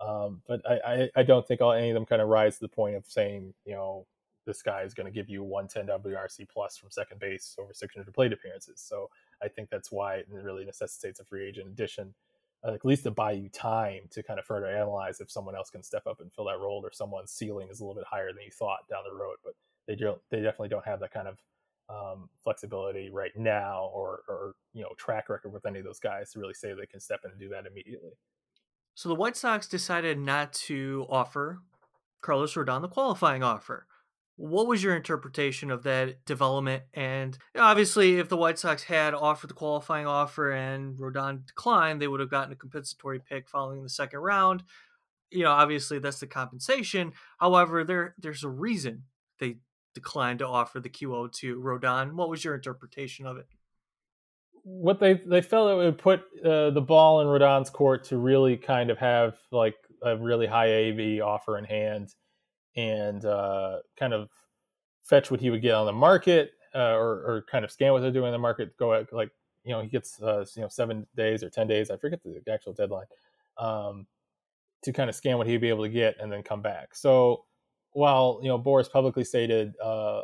Um, 0.06 0.42
but 0.48 0.62
I, 0.70 0.80
I, 0.86 1.10
I, 1.18 1.24
don't 1.24 1.48
think 1.48 1.62
any 1.62 1.92
of 1.92 1.94
them 1.94 2.06
kind 2.06 2.22
of 2.22 2.28
rise 2.28 2.56
to 2.56 2.62
the 2.62 2.70
point 2.70 2.96
of 2.96 3.06
saying, 3.06 3.54
you 3.66 3.74
know, 3.74 4.08
this 4.46 4.64
guy 4.64 4.82
is 4.82 4.94
going 4.94 5.06
to 5.06 5.12
give 5.12 5.30
you 5.30 5.44
110 5.44 5.96
WRC 5.96 6.50
plus 6.50 6.78
from 6.78 6.90
second 6.90 7.20
base 7.20 7.56
over 7.60 7.74
600 7.74 8.12
plate 8.14 8.34
appearances. 8.34 8.82
So 8.84 9.10
I 9.44 9.48
think 9.48 9.70
that's 9.70 9.92
why 9.92 10.16
it 10.16 10.28
really 10.30 10.66
necessitates 10.66 11.20
a 11.20 11.26
free 11.26 11.48
agent 11.48 11.68
addition, 11.68 12.14
uh, 12.66 12.74
at 12.74 12.84
least 12.84 13.04
to 13.04 13.12
buy 13.12 13.34
you 13.34 13.50
time 13.50 14.02
to 14.12 14.24
kind 14.24 14.40
of 14.40 14.46
further 14.46 14.68
analyze 14.68 15.20
if 15.20 15.30
someone 15.30 15.56
else 15.56 15.70
can 15.70 15.84
step 15.84 16.08
up 16.08 16.20
and 16.20 16.34
fill 16.34 16.46
that 16.46 16.60
role 16.60 16.82
or 16.84 16.92
someone's 16.92 17.32
ceiling 17.32 17.68
is 17.70 17.80
a 17.80 17.84
little 17.84 17.96
bit 17.96 18.08
higher 18.10 18.34
than 18.34 18.44
you 18.44 18.52
thought 18.52 18.88
down 18.90 19.04
the 19.08 19.16
road. 19.16 19.36
But 19.44 19.54
they 19.88 19.96
don't, 19.96 20.20
they 20.32 20.38
definitely 20.38 20.70
don't 20.70 20.86
have 20.86 21.00
that 21.02 21.14
kind 21.14 21.28
of 21.28 21.38
um, 21.90 22.30
flexibility 22.44 23.12
right 23.12 23.36
now 23.36 23.92
or, 23.94 24.22
or, 24.28 24.56
you 24.74 24.82
know, 24.82 24.94
track 24.98 25.30
record 25.30 25.52
with 25.54 25.66
any 25.66 25.80
of 25.80 25.86
those 25.86 26.00
guys 26.00 26.32
to 26.32 26.40
really 26.40 26.54
say 26.54 26.74
they 26.74 26.88
can 26.88 27.00
step 27.00 27.20
in 27.24 27.32
and 27.32 27.40
do 27.40 27.50
that 27.50 27.68
immediately. 27.68 28.12
So 28.94 29.10
the 29.10 29.16
White 29.16 29.38
Sox 29.38 29.68
decided 29.68 30.20
not 30.20 30.54
to 30.54 31.06
offer 31.10 31.62
Carlos 32.22 32.54
Rodon 32.54 32.82
the 32.82 32.88
qualifying 32.88 33.44
offer. 33.44 33.88
What 34.36 34.68
was 34.68 34.82
your 34.82 34.96
interpretation 34.96 35.70
of 35.70 35.84
that 35.84 36.26
development? 36.26 36.84
And 36.94 37.38
obviously, 37.56 38.18
if 38.18 38.28
the 38.30 38.38
White 38.38 38.58
Sox 38.58 38.84
had 38.84 39.14
offered 39.14 39.50
the 39.50 39.56
qualifying 39.56 40.08
offer 40.08 40.52
and 40.52 40.98
Rodon 40.98 41.46
declined, 41.46 42.02
they 42.02 42.08
would 42.08 42.20
have 42.20 42.32
gotten 42.32 42.54
a 42.54 42.56
compensatory 42.56 43.20
pick 43.20 43.48
following 43.48 43.84
the 43.84 43.90
second 43.90 44.20
round. 44.20 44.64
You 45.30 45.44
know, 45.44 45.52
obviously 45.52 46.00
that's 46.00 46.20
the 46.20 46.28
compensation. 46.28 47.14
However, 47.40 47.84
there 47.84 48.16
there's 48.18 48.44
a 48.44 48.50
reason 48.50 49.04
they 49.40 49.58
declined 49.94 50.40
to 50.40 50.48
offer 50.48 50.80
the 50.80 50.90
QO 50.90 51.32
to 51.34 51.60
Rodon. 51.60 52.14
What 52.14 52.30
was 52.30 52.44
your 52.44 52.56
interpretation 52.56 53.26
of 53.26 53.38
it? 53.38 53.48
What 54.64 55.00
they 55.00 55.14
they 55.14 55.42
felt 55.42 55.72
it 55.72 55.76
would 55.76 55.98
put 55.98 56.22
uh, 56.46 56.70
the 56.72 56.82
ball 56.82 57.22
in 57.22 57.28
Rodon's 57.28 57.70
court 57.70 58.04
to 58.06 58.18
really 58.18 58.58
kind 58.58 58.90
of 58.90 58.98
have 58.98 59.38
like 59.52 59.76
a 60.04 60.18
really 60.18 60.48
high 60.48 60.68
AAV 60.68 61.22
offer 61.22 61.58
in 61.58 61.66
hand 61.66 62.14
and 62.76 63.26
uh, 63.26 63.78
kind 63.98 64.14
of 64.14 64.30
fetch 65.04 65.32
what 65.32 65.40
he 65.42 65.50
would 65.50 65.62
get 65.62 65.74
on 65.74 65.86
the 65.86 65.92
market 65.92 66.52
uh, 66.74 66.94
or, 66.94 67.12
or 67.26 67.46
kind 67.50 67.66
of 67.66 67.72
scan 67.72 67.92
what 67.92 68.02
they're 68.02 68.12
doing 68.12 68.28
in 68.28 68.34
the 68.34 68.38
market. 68.38 68.76
Go 68.78 68.94
at, 68.94 69.12
like 69.12 69.32
you 69.64 69.72
know 69.72 69.82
he 69.82 69.88
gets 69.88 70.22
uh, 70.22 70.46
you 70.56 70.62
know 70.62 70.68
seven 70.68 71.06
days 71.16 71.44
or 71.44 71.50
ten 71.50 71.68
days. 71.68 71.92
I 71.92 71.98
forget 71.98 72.22
the 72.24 72.42
actual 72.52 72.74
deadline 72.74 73.08
um, 73.58 74.08
to 74.84 74.94
kind 74.94 75.10
of 75.10 75.16
scan 75.16 75.38
what 75.38 75.48
he'd 75.48 75.62
be 75.62 75.70
able 75.70 75.84
to 75.84 75.90
get 75.90 76.16
and 76.20 76.32
then 76.32 76.44
come 76.44 76.62
back. 76.62 76.96
So 76.96 77.46
while 77.94 78.40
you 78.42 78.48
know 78.48 78.60
Boras 78.60 78.92
publicly 78.92 79.24
stated 79.24 79.74
uh, 79.84 80.22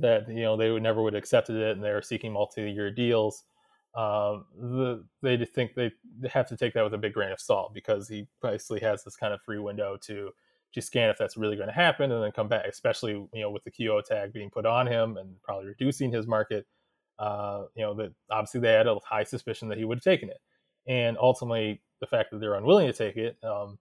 that 0.00 0.28
you 0.28 0.42
know 0.42 0.56
they 0.56 0.70
would 0.70 0.82
never 0.82 1.02
would 1.02 1.14
have 1.14 1.22
accepted 1.22 1.56
it 1.56 1.76
and 1.76 1.84
they 1.84 1.92
were 1.92 2.02
seeking 2.02 2.32
multi-year 2.32 2.90
deals 2.90 3.44
um, 3.94 4.46
the, 4.58 5.04
they 5.20 5.36
think 5.44 5.74
they, 5.74 5.92
have 6.30 6.48
to 6.48 6.56
take 6.56 6.72
that 6.72 6.82
with 6.82 6.94
a 6.94 6.98
big 6.98 7.12
grain 7.12 7.30
of 7.30 7.40
salt 7.40 7.74
because 7.74 8.08
he 8.08 8.26
basically 8.40 8.80
has 8.80 9.04
this 9.04 9.16
kind 9.16 9.34
of 9.34 9.42
free 9.42 9.58
window 9.58 9.98
to 10.00 10.30
just 10.72 10.86
scan 10.86 11.10
if 11.10 11.18
that's 11.18 11.36
really 11.36 11.56
going 11.56 11.68
to 11.68 11.74
happen 11.74 12.10
and 12.10 12.22
then 12.22 12.32
come 12.32 12.48
back 12.48 12.64
especially 12.66 13.12
you 13.12 13.42
know 13.42 13.50
with 13.50 13.64
the 13.64 13.70
QO 13.70 14.02
tag 14.02 14.32
being 14.32 14.48
put 14.48 14.64
on 14.64 14.86
him 14.86 15.18
and 15.18 15.34
probably 15.42 15.66
reducing 15.66 16.10
his 16.10 16.26
market 16.26 16.66
uh, 17.18 17.64
you 17.74 17.82
know 17.82 17.92
that 17.92 18.12
obviously 18.30 18.60
they 18.60 18.72
had 18.72 18.86
a 18.86 18.96
high 19.04 19.24
suspicion 19.24 19.68
that 19.68 19.78
he 19.78 19.84
would 19.84 19.98
have 19.98 20.04
taken 20.04 20.30
it. 20.30 20.40
And 20.86 21.16
ultimately 21.20 21.82
the 22.00 22.06
fact 22.06 22.30
that 22.30 22.40
they're 22.40 22.54
unwilling 22.54 22.86
to 22.86 22.92
take 22.92 23.16
it 23.16 23.36
um, 23.44 23.78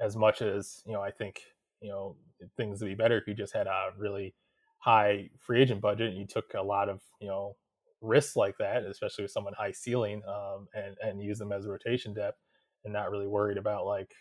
as 0.00 0.16
much 0.16 0.40
as 0.40 0.82
you 0.86 0.92
know 0.92 1.02
i 1.02 1.10
think 1.10 1.42
you 1.80 1.90
know 1.90 2.16
things 2.56 2.80
would 2.80 2.88
be 2.88 2.94
better 2.94 3.18
if 3.18 3.26
you 3.26 3.34
just 3.34 3.52
had 3.52 3.66
a 3.66 3.90
really 3.98 4.34
high 4.80 5.28
free 5.38 5.62
agent 5.62 5.80
budget 5.80 6.08
and 6.08 6.18
you 6.18 6.26
took 6.26 6.52
a 6.54 6.62
lot 6.62 6.88
of 6.88 7.00
you 7.20 7.28
know 7.28 7.54
risks 8.00 8.34
like 8.34 8.56
that, 8.58 8.82
especially 8.84 9.22
with 9.22 9.30
someone 9.30 9.52
high 9.56 9.72
ceiling, 9.72 10.22
um, 10.26 10.66
and 10.74 10.96
and 11.02 11.22
use 11.22 11.38
them 11.38 11.52
as 11.52 11.66
rotation 11.66 12.14
depth, 12.14 12.38
and 12.84 12.92
not 12.92 13.10
really 13.10 13.26
worried 13.26 13.58
about 13.58 13.86
like 13.86 14.12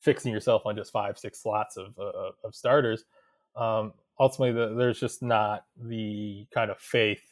fixing 0.00 0.32
yourself 0.32 0.62
on 0.66 0.76
just 0.76 0.92
five 0.92 1.18
six 1.18 1.42
slots 1.42 1.76
of 1.76 1.98
uh, 1.98 2.30
of 2.42 2.54
starters. 2.54 3.04
Um, 3.56 3.92
ultimately, 4.18 4.52
the, 4.52 4.74
there's 4.74 5.00
just 5.00 5.22
not 5.22 5.64
the 5.80 6.46
kind 6.52 6.70
of 6.70 6.78
faith 6.78 7.22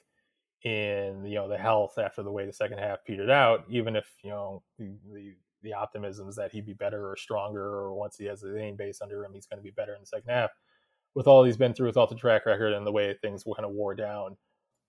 in 0.64 1.24
you 1.24 1.34
know 1.34 1.48
the 1.48 1.58
health 1.58 1.98
after 1.98 2.22
the 2.22 2.30
way 2.30 2.46
the 2.46 2.52
second 2.52 2.78
half 2.78 3.04
petered 3.06 3.30
out. 3.30 3.64
Even 3.68 3.96
if 3.96 4.06
you 4.22 4.30
know 4.30 4.62
the 4.78 4.92
the, 5.12 5.34
the 5.62 5.72
optimism 5.72 6.28
is 6.28 6.36
that 6.36 6.52
he'd 6.52 6.66
be 6.66 6.74
better 6.74 7.10
or 7.10 7.16
stronger, 7.16 7.64
or 7.64 7.94
once 7.94 8.16
he 8.18 8.26
has 8.26 8.40
the 8.42 8.48
main 8.48 8.76
base 8.76 9.00
under 9.00 9.24
him, 9.24 9.32
he's 9.32 9.46
going 9.46 9.58
to 9.58 9.64
be 9.64 9.70
better 9.70 9.94
in 9.94 10.00
the 10.00 10.06
second 10.06 10.30
half 10.30 10.50
with 11.14 11.26
all 11.26 11.44
he's 11.44 11.56
been 11.56 11.74
through, 11.74 11.88
with 11.88 11.96
all 11.96 12.06
the 12.06 12.14
track 12.14 12.46
record 12.46 12.72
and 12.72 12.86
the 12.86 12.92
way 12.92 13.14
things 13.20 13.44
kind 13.44 13.66
of 13.66 13.72
wore 13.72 13.94
down 13.94 14.36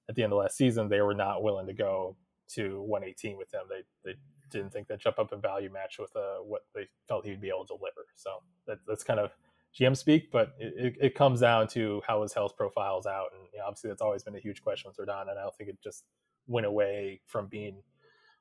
at 0.10 0.16
the 0.16 0.24
end 0.24 0.34
of 0.34 0.40
last 0.40 0.58
season, 0.58 0.90
they 0.90 1.02
were 1.02 1.14
not 1.14 1.44
willing 1.44 1.68
to 1.68 1.74
go 1.74 2.16
to 2.50 2.82
118 2.82 3.38
with 3.38 3.54
him. 3.54 3.62
They 3.70 3.84
they 4.04 4.18
didn't 4.52 4.72
think 4.72 4.88
that 4.88 5.00
jump 5.00 5.20
up 5.20 5.34
in 5.34 5.42
value 5.42 5.72
match 5.72 5.98
with 6.00 6.16
uh, 6.16 6.38
what 6.44 6.62
they 6.76 6.88
felt 7.08 7.26
he'd 7.26 7.42
be 7.42 7.50
able 7.50 7.66
to 7.66 7.76
deliver. 7.76 8.06
So 8.16 8.44
that, 8.68 8.80
that's 8.88 9.04
kind 9.04 9.20
of 9.20 9.32
GM 9.78 9.98
speak, 9.98 10.32
but 10.32 10.54
it, 10.60 10.96
it, 11.02 11.16
comes 11.16 11.40
down 11.40 11.68
to 11.70 12.02
how 12.06 12.22
his 12.22 12.32
health 12.32 12.56
profiles 12.56 13.08
out, 13.08 13.30
and 13.34 13.48
you 13.52 13.58
know, 13.58 13.66
obviously 13.66 13.90
that's 13.90 14.04
always 14.04 14.22
been 14.22 14.36
a 14.36 14.40
huge 14.40 14.62
question 14.62 14.92
with 14.92 15.08
Rodon, 15.08 15.22
and 15.22 15.40
I 15.40 15.42
don't 15.42 15.56
think 15.56 15.72
it 15.72 15.78
just 15.84 16.04
went 16.46 16.68
away 16.68 17.22
from 17.26 17.48
being 17.48 17.78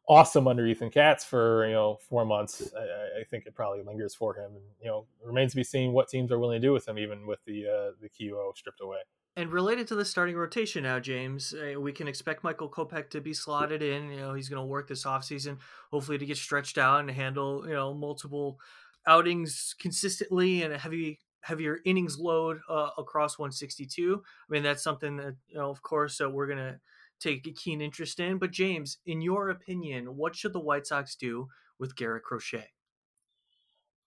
awesome 0.09 0.49
under 0.49 0.67
Ethan 0.67 0.91
Katz 0.91 1.25
for 1.25 1.67
you 1.67 1.75
know 1.75 1.99
four 2.09 2.25
months. 2.25 2.73
I, 2.77 3.21
I, 3.21 3.25
think 3.25 3.47
it 3.47 3.55
probably 3.55 3.83
lingers 3.83 4.15
for 4.15 4.35
him, 4.35 4.53
and 4.55 4.65
you 4.81 4.89
know 4.89 5.07
remains 5.25 5.53
to 5.53 5.57
be 5.57 5.65
seen 5.65 5.93
what 5.93 6.09
teams 6.09 6.33
are 6.33 6.39
willing 6.39 6.61
to 6.61 6.67
do 6.67 6.73
with 6.73 6.87
him, 6.87 6.99
even 6.99 7.27
with 7.27 7.41
the 7.47 7.67
uh, 7.67 7.91
the 8.01 8.09
QO 8.09 8.57
stripped 8.57 8.81
away. 8.81 8.99
And 9.35 9.51
related 9.51 9.87
to 9.89 9.95
the 9.95 10.05
starting 10.05 10.37
rotation 10.37 10.83
now, 10.83 11.01
James, 11.01 11.55
uh, 11.55 11.81
we 11.81 11.91
can 11.93 12.07
expect 12.07 12.45
Michael 12.45 12.69
Kopech 12.69 13.09
to 13.11 13.21
be 13.23 13.33
slotted 13.33 13.83
in. 13.83 14.11
You 14.11 14.21
know, 14.21 14.35
he's 14.35 14.51
going 14.51 14.61
to 14.61 14.67
work 14.67 14.89
this 14.89 15.05
offseason, 15.05 15.57
hopefully 15.91 16.19
to 16.19 16.27
get 16.27 16.37
stretched 16.37 16.77
out 16.77 17.01
and 17.01 17.11
handle, 17.11 17.67
you 17.67 17.73
know, 17.73 17.95
multiple 17.95 18.59
outings 19.07 19.75
consistently 19.79 20.63
and 20.63 20.75
a 20.75 20.79
heavy 20.79 21.19
heavier 21.41 21.79
innings 21.85 22.19
load 22.19 22.61
uh, 22.69 22.91
across 22.99 23.39
162. 23.39 24.23
I 24.23 24.53
mean, 24.53 24.63
that's 24.63 24.83
something 24.83 25.17
that, 25.17 25.35
you 25.49 25.57
know, 25.57 25.71
of 25.71 25.83
course, 25.83 26.21
uh, 26.21 26.31
we're 26.31 26.47
going 26.47 26.59
to 26.59 26.79
take 27.23 27.47
a 27.47 27.53
keen 27.53 27.81
interest 27.81 28.21
in. 28.21 28.39
But 28.39 28.51
James, 28.51 28.99
in 29.07 29.21
your 29.21 29.51
opinion, 29.51 30.17
what 30.17 30.35
should 30.35 30.53
the 30.53 30.61
White 30.61 30.87
Sox 30.87 31.17
do 31.17 31.49
with 31.79 31.97
Garrett 31.97 32.25
Crochet? 32.25 32.69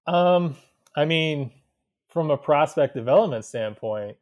Um, 0.08 0.56
I 0.96 1.06
mean, 1.06 1.52
from 2.08 2.32
a 2.32 2.38
prospect 2.38 2.96
development 2.96 3.46
standpoint, 3.46 4.18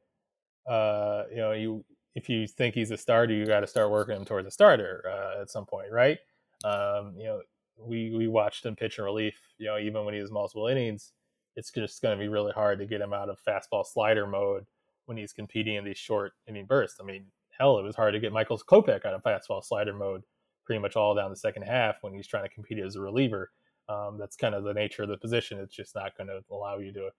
uh, 0.69 1.23
you 1.29 1.37
know, 1.37 1.51
you 1.51 1.85
if 2.15 2.29
you 2.29 2.47
think 2.47 2.75
he's 2.75 2.91
a 2.91 2.97
starter, 2.97 3.33
you 3.33 3.45
got 3.45 3.61
to 3.61 3.67
start 3.67 3.89
working 3.91 4.15
him 4.15 4.25
towards 4.25 4.47
a 4.47 4.51
starter 4.51 5.03
uh, 5.09 5.41
at 5.41 5.49
some 5.49 5.65
point, 5.65 5.91
right? 5.91 6.19
Um, 6.63 7.15
you 7.17 7.25
know, 7.25 7.41
we 7.77 8.13
we 8.15 8.27
watched 8.27 8.65
him 8.65 8.75
pitch 8.75 8.97
in 8.97 9.03
relief. 9.03 9.35
You 9.57 9.67
know, 9.67 9.77
even 9.77 10.05
when 10.05 10.13
he 10.13 10.21
was 10.21 10.31
multiple 10.31 10.67
innings, 10.67 11.11
it's 11.55 11.71
just 11.71 12.01
going 12.01 12.17
to 12.17 12.23
be 12.23 12.29
really 12.29 12.51
hard 12.51 12.79
to 12.79 12.85
get 12.85 13.01
him 13.01 13.13
out 13.13 13.29
of 13.29 13.37
fastball 13.47 13.85
slider 13.85 14.27
mode 14.27 14.65
when 15.05 15.17
he's 15.17 15.33
competing 15.33 15.75
in 15.75 15.83
these 15.83 15.97
short 15.97 16.33
inning 16.47 16.65
bursts. 16.65 16.99
I 17.01 17.03
mean, 17.03 17.25
hell, 17.59 17.77
it 17.77 17.83
was 17.83 17.95
hard 17.95 18.13
to 18.13 18.19
get 18.19 18.33
Michael 18.33 18.57
Kopech 18.57 19.05
out 19.05 19.13
of 19.13 19.23
fastball 19.23 19.63
slider 19.63 19.93
mode 19.93 20.23
pretty 20.65 20.79
much 20.79 20.95
all 20.95 21.13
down 21.13 21.29
the 21.29 21.35
second 21.35 21.63
half 21.63 21.95
when 22.01 22.13
he's 22.13 22.27
trying 22.27 22.43
to 22.43 22.53
compete 22.53 22.79
as 22.79 22.95
a 22.95 23.01
reliever. 23.01 23.51
Um, 23.89 24.17
that's 24.17 24.35
kind 24.37 24.55
of 24.55 24.63
the 24.63 24.73
nature 24.73 25.03
of 25.03 25.09
the 25.09 25.17
position. 25.17 25.59
It's 25.59 25.75
just 25.75 25.95
not 25.95 26.15
going 26.17 26.27
to 26.27 26.39
allow 26.51 26.77
you 26.77 26.93
to 26.93 27.09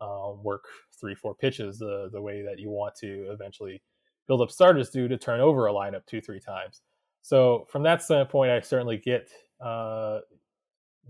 uh, 0.00 0.32
work 0.42 0.64
three, 0.98 1.14
four 1.14 1.34
pitches 1.34 1.78
the 1.78 2.08
the 2.12 2.20
way 2.20 2.42
that 2.42 2.58
you 2.58 2.70
want 2.70 2.94
to 2.96 3.30
eventually 3.30 3.82
build 4.26 4.40
up 4.40 4.50
starters 4.50 4.90
do 4.90 5.06
to 5.06 5.18
turn 5.18 5.40
over 5.40 5.66
a 5.66 5.72
lineup 5.72 6.06
two, 6.06 6.20
three 6.20 6.40
times. 6.40 6.80
So 7.22 7.66
from 7.70 7.82
that 7.84 8.02
standpoint, 8.02 8.50
I 8.50 8.60
certainly 8.60 8.96
get 8.96 9.30
uh, 9.60 10.20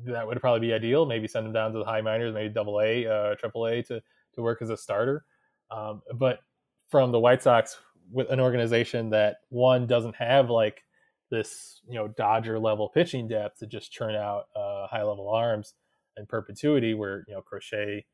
that 0.07 0.27
would 0.27 0.41
probably 0.41 0.67
be 0.67 0.75
ideal. 0.75 1.07
Maybe 1.07 1.29
send 1.29 1.47
him 1.47 1.53
down 1.53 1.73
to 1.73 1.79
the 1.79 1.85
high 1.85 2.01
minors, 2.01 2.35
maybe 2.35 2.53
double 2.53 2.81
A, 2.81 3.07
uh, 3.07 3.35
triple 3.37 3.67
A 3.67 3.83
to 3.83 4.03
to 4.35 4.43
work 4.43 4.63
as 4.63 4.71
a 4.71 4.77
starter. 4.77 5.25
Um, 5.71 6.03
but 6.17 6.41
from 6.89 7.13
the 7.13 7.21
White 7.21 7.43
Sox, 7.43 7.79
with 8.11 8.31
an 8.31 8.41
organization 8.41 9.11
that 9.11 9.39
one 9.49 9.87
doesn't 9.87 10.17
have 10.17 10.51
like 10.51 10.83
this 11.31 11.81
you 11.89 11.95
know 11.95 12.09
Dodger 12.09 12.59
level 12.59 12.89
pitching 12.89 13.29
depth 13.29 13.59
to 13.59 13.67
just 13.67 13.93
churn 13.93 14.15
out 14.15 14.45
uh, 14.57 14.87
high 14.87 15.03
level 15.03 15.29
arms. 15.29 15.75
in 16.17 16.27
perpetuity, 16.27 16.95
where 16.95 17.25
you 17.27 17.35
know 17.35 17.43
Crochet, 17.43 18.05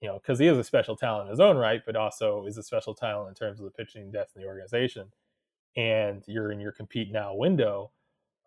you 0.00 0.08
know, 0.08 0.18
because 0.18 0.38
he 0.38 0.46
is 0.46 0.58
a 0.58 0.64
special 0.64 0.96
talent 0.96 1.26
in 1.26 1.30
his 1.30 1.40
own 1.40 1.56
right, 1.56 1.82
but 1.84 1.96
also 1.96 2.46
is 2.46 2.58
a 2.58 2.62
special 2.62 2.94
talent 2.94 3.28
in 3.28 3.34
terms 3.34 3.60
of 3.60 3.64
the 3.64 3.70
pitching 3.70 4.10
depth 4.10 4.32
in 4.36 4.42
the 4.42 4.48
organization. 4.48 5.08
And 5.76 6.22
you're 6.26 6.52
in 6.52 6.60
your 6.60 6.72
compete 6.72 7.10
now 7.12 7.34
window. 7.34 7.92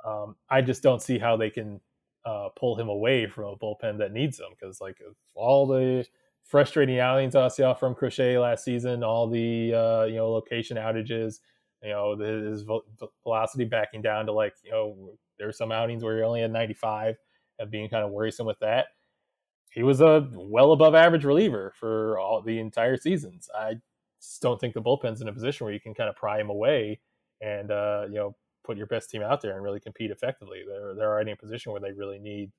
Um, 0.06 0.36
I 0.50 0.62
just 0.62 0.84
don't 0.84 1.02
see 1.02 1.18
how 1.18 1.36
they 1.38 1.50
can 1.50 1.82
uh, 2.26 2.50
pull 2.56 2.76
him 2.78 2.90
away 2.90 3.28
from 3.28 3.46
a 3.46 3.56
bullpen 3.56 3.98
that 3.98 4.12
needs 4.12 4.40
him 4.40 4.50
because 4.52 4.80
like 4.80 4.98
all 5.34 5.66
the 5.66 6.06
frustrating 6.46 7.00
outings 7.00 7.36
I 7.36 7.48
saw 7.50 7.74
from 7.74 7.96
Crochet 7.96 8.38
last 8.38 8.64
season, 8.64 9.04
all 9.04 9.28
the 9.28 9.74
uh, 9.74 10.04
you 10.06 10.16
know 10.16 10.32
location 10.32 10.78
outages, 10.78 11.40
you 11.84 11.90
know 11.90 12.16
his 12.18 12.66
velocity 13.24 13.66
backing 13.66 14.02
down 14.02 14.26
to 14.28 14.32
like 14.32 14.54
you 14.64 14.72
know 14.72 15.18
there 15.38 15.48
were 15.48 15.54
some 15.54 15.72
outings 15.72 16.04
where 16.04 16.18
he 16.18 16.24
only 16.24 16.42
had 16.42 16.52
95 16.52 17.16
and 17.60 17.72
being 17.72 17.90
kind 17.90 18.06
of 18.06 18.12
worrisome 18.12 18.48
with 18.48 18.60
that. 18.60 18.88
He 19.72 19.84
was 19.84 20.00
a 20.02 20.30
well 20.34 20.72
above 20.72 20.96
average 20.96 21.26
reliever 21.26 21.74
for 21.78 22.18
all 22.18 22.42
the 22.42 22.60
entire 22.60 22.98
seasons. 22.98 23.50
I 23.54 23.76
just 24.22 24.42
don't 24.42 24.60
think 24.60 24.74
the 24.74 24.82
bullpen's 24.82 25.22
in 25.22 25.28
a 25.28 25.34
position 25.34 25.66
where 25.66 25.74
you 25.74 25.82
can 25.82 25.94
kind 25.94 26.10
of 26.10 26.16
pry 26.16 26.40
him 26.40 26.50
away 26.50 27.02
and 27.42 27.72
uh, 27.72 28.06
you 28.08 28.16
know 28.16 28.36
put 28.64 28.78
your 28.78 28.88
best 28.88 29.10
team 29.10 29.22
out 29.22 29.42
there 29.42 29.54
and 29.56 29.64
really 29.64 29.80
compete 29.80 30.12
effectively. 30.12 30.64
They're 30.68 30.96
they're 30.96 31.12
already 31.12 31.32
in 31.32 31.38
a 31.38 31.38
position 31.38 31.72
where 31.72 31.82
they 31.82 31.92
really 31.92 32.20
need 32.20 32.52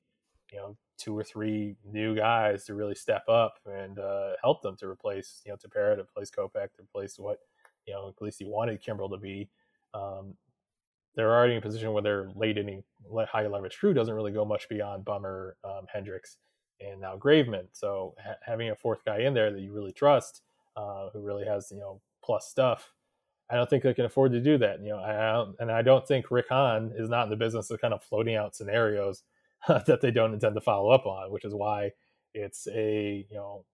you 0.53 0.59
know 0.59 0.77
two 0.99 1.17
or 1.17 1.23
three 1.23 1.77
new 1.85 2.15
guys 2.17 2.65
to 2.65 2.75
really 2.75 2.95
step 2.95 3.29
up 3.29 3.55
and 3.67 3.99
uh, 3.99 4.31
help 4.43 4.63
them 4.63 4.77
to 4.77 4.87
replace 4.87 5.43
you 5.45 5.53
know 5.53 5.57
Tepera, 5.57 5.97
to 5.97 6.03
replace 6.03 6.31
Kopech, 6.31 6.75
to 6.75 6.83
replace 6.83 7.19
what 7.19 7.39
you 7.87 7.95
know 7.95 8.09
at 8.09 8.23
least 8.23 8.39
he 8.39 8.45
wanted 8.45 8.83
Kimbrel 8.83 9.11
to 9.11 9.19
be. 9.19 9.49
Um, 9.95 10.35
they're 11.15 11.35
already 11.35 11.53
in 11.53 11.59
a 11.59 11.63
position 11.63 11.93
where 11.93 12.03
their 12.03 12.29
late 12.35 12.59
inning 12.59 12.83
high 13.29 13.47
leverage 13.47 13.79
crew 13.79 13.95
doesn't 13.95 14.15
really 14.15 14.33
go 14.33 14.45
much 14.45 14.69
beyond 14.69 15.05
Bummer, 15.05 15.57
um, 15.65 15.87
Hendriks, 15.95 16.37
and 16.81 17.01
now 17.01 17.17
Graveman. 17.17 17.67
So 17.73 18.15
ha- 18.23 18.37
having 18.45 18.71
a 18.71 18.77
fourth 18.77 19.05
guy 19.05 19.21
in 19.21 19.33
there 19.33 19.51
that 19.51 19.61
you 19.61 19.73
really 19.73 19.93
trust, 19.93 20.43
uh, 20.77 21.09
who 21.13 21.21
really 21.21 21.47
has 21.47 21.71
you 21.71 21.79
know 21.79 22.01
plus 22.23 22.49
stuff, 22.49 22.93
I 23.51 23.57
don't 23.57 23.69
think 23.71 23.83
they 23.83 23.95
can 23.95 24.05
afford 24.05 24.33
to 24.33 24.41
do 24.41 24.59
that. 24.59 24.81
You 24.83 24.91
know, 24.91 24.99
I 24.99 25.63
and 25.63 25.71
I 25.71 25.83
don't 25.83 26.07
think 26.07 26.31
Rick 26.31 26.49
Hahn 26.51 26.93
is 26.97 27.09
not 27.09 27.25
in 27.25 27.31
the 27.31 27.37
business 27.37 27.71
of 27.71 27.81
kind 27.81 27.95
of 27.95 28.03
floating 28.03 28.37
out 28.37 28.57
scenarios 28.57 29.23
that 29.87 30.01
they 30.01 30.11
don't 30.11 30.35
intend 30.35 30.55
to 30.55 30.61
follow 30.61 30.91
up 30.91 31.07
on, 31.07 31.31
which 31.31 31.45
is 31.45 31.55
why 31.55 31.91
it's 32.35 32.67
a 32.69 33.27
you 33.31 33.37
know 33.37 33.65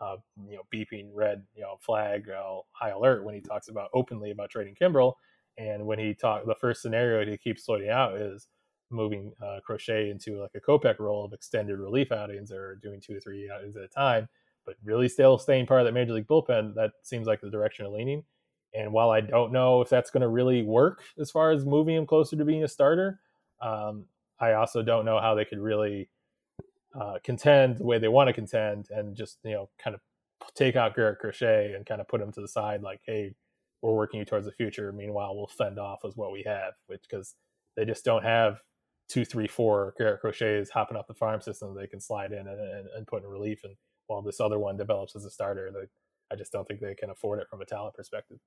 uh, 0.00 0.16
you 0.48 0.56
know 0.56 0.62
beeping 0.74 1.10
red 1.14 1.44
you 1.54 1.62
know 1.62 1.76
flag 1.80 2.26
high 2.72 2.90
alert 2.90 3.24
when 3.24 3.34
he 3.34 3.40
talks 3.40 3.68
about 3.68 3.90
openly 3.94 4.30
about 4.30 4.50
trading 4.50 4.76
Kimbrel, 4.80 5.14
and 5.56 5.86
when 5.86 5.98
he 5.98 6.14
talk 6.14 6.44
the 6.46 6.54
first 6.54 6.82
scenario 6.82 7.28
he 7.28 7.36
keeps 7.36 7.64
floating 7.64 7.90
out 7.90 8.16
is 8.16 8.48
moving 8.90 9.32
uh, 9.42 9.58
Crochet 9.64 10.10
into 10.10 10.40
like 10.40 10.50
a 10.54 10.60
Kopech 10.60 10.98
role 10.98 11.24
of 11.24 11.32
extended 11.32 11.78
relief 11.78 12.12
outings 12.12 12.50
or 12.50 12.76
doing 12.82 13.00
two 13.00 13.16
or 13.16 13.20
three 13.20 13.50
outings 13.50 13.76
at 13.76 13.82
a 13.82 13.88
time, 13.88 14.28
but 14.64 14.76
really 14.82 15.08
still 15.08 15.38
staying 15.38 15.66
part 15.66 15.80
of 15.80 15.86
that 15.86 15.92
major 15.92 16.12
league 16.12 16.26
bullpen. 16.26 16.74
That 16.74 16.92
seems 17.02 17.26
like 17.26 17.40
the 17.40 17.50
direction 17.50 17.86
of 17.86 17.92
leaning. 17.92 18.24
And 18.74 18.92
while 18.92 19.10
I 19.10 19.20
don't 19.20 19.52
know 19.52 19.80
if 19.80 19.88
that's 19.88 20.10
going 20.10 20.22
to 20.22 20.28
really 20.28 20.62
work 20.62 21.02
as 21.18 21.30
far 21.30 21.50
as 21.50 21.64
moving 21.64 21.96
him 21.96 22.06
closer 22.06 22.36
to 22.36 22.44
being 22.44 22.64
a 22.64 22.68
starter, 22.68 23.20
um, 23.60 24.04
I 24.40 24.52
also 24.52 24.82
don't 24.82 25.04
know 25.04 25.20
how 25.20 25.34
they 25.34 25.44
could 25.44 25.58
really 25.58 26.08
uh, 26.98 27.18
contend 27.24 27.78
the 27.78 27.84
way 27.84 27.98
they 27.98 28.08
want 28.08 28.28
to 28.28 28.32
contend 28.32 28.88
and 28.90 29.16
just 29.16 29.38
you 29.44 29.52
know 29.52 29.68
kind 29.82 29.94
of 29.94 30.00
take 30.54 30.76
out 30.76 30.94
Garrett 30.94 31.18
Crochet 31.18 31.72
and 31.74 31.84
kind 31.84 32.00
of 32.00 32.08
put 32.08 32.20
him 32.20 32.32
to 32.32 32.40
the 32.40 32.48
side 32.48 32.82
like, 32.82 33.00
hey, 33.04 33.34
we're 33.82 33.94
working 33.94 34.18
you 34.18 34.24
towards 34.24 34.46
the 34.46 34.52
future. 34.52 34.92
Meanwhile, 34.92 35.36
we'll 35.36 35.46
fend 35.46 35.78
off 35.78 36.00
with 36.02 36.16
what 36.16 36.32
we 36.32 36.42
have, 36.46 36.74
which 36.86 37.02
because 37.08 37.34
they 37.76 37.84
just 37.84 38.04
don't 38.04 38.24
have 38.24 38.60
two, 39.08 39.24
three, 39.24 39.48
four 39.48 39.94
Garrett 39.96 40.20
Crochets 40.20 40.70
hopping 40.70 40.96
off 40.96 41.06
the 41.06 41.14
farm 41.14 41.40
system 41.40 41.74
they 41.74 41.86
can 41.86 42.00
slide 42.00 42.32
in 42.32 42.46
and, 42.46 42.60
and, 42.60 42.88
and, 42.94 43.06
put 43.06 43.22
in 43.22 43.28
relief. 43.28 43.60
And 43.64 43.74
while 44.06 44.20
this 44.20 44.40
other 44.40 44.58
one 44.58 44.76
develops 44.76 45.16
as 45.16 45.24
a 45.24 45.30
starter, 45.30 45.70
they, 45.72 45.86
I 46.30 46.36
just 46.36 46.52
don't 46.52 46.66
think 46.66 46.80
they 46.80 46.94
can 46.94 47.10
afford 47.10 47.40
it 47.40 47.48
from 47.48 47.62
a 47.62 47.64
talent 47.64 47.94
perspective. 47.94 48.38